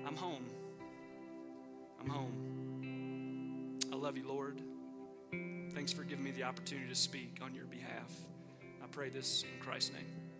I'm 0.05 0.15
home. 0.15 0.45
I'm 1.99 2.07
home. 2.07 3.79
I 3.91 3.95
love 3.95 4.17
you, 4.17 4.27
Lord. 4.27 4.61
Thanks 5.73 5.93
for 5.93 6.03
giving 6.03 6.23
me 6.23 6.31
the 6.31 6.43
opportunity 6.43 6.89
to 6.89 6.95
speak 6.95 7.39
on 7.41 7.55
your 7.55 7.63
behalf. 7.65 8.11
I 8.83 8.87
pray 8.87 9.07
this 9.09 9.43
in 9.43 9.65
Christ's 9.65 9.93
name. 9.93 10.30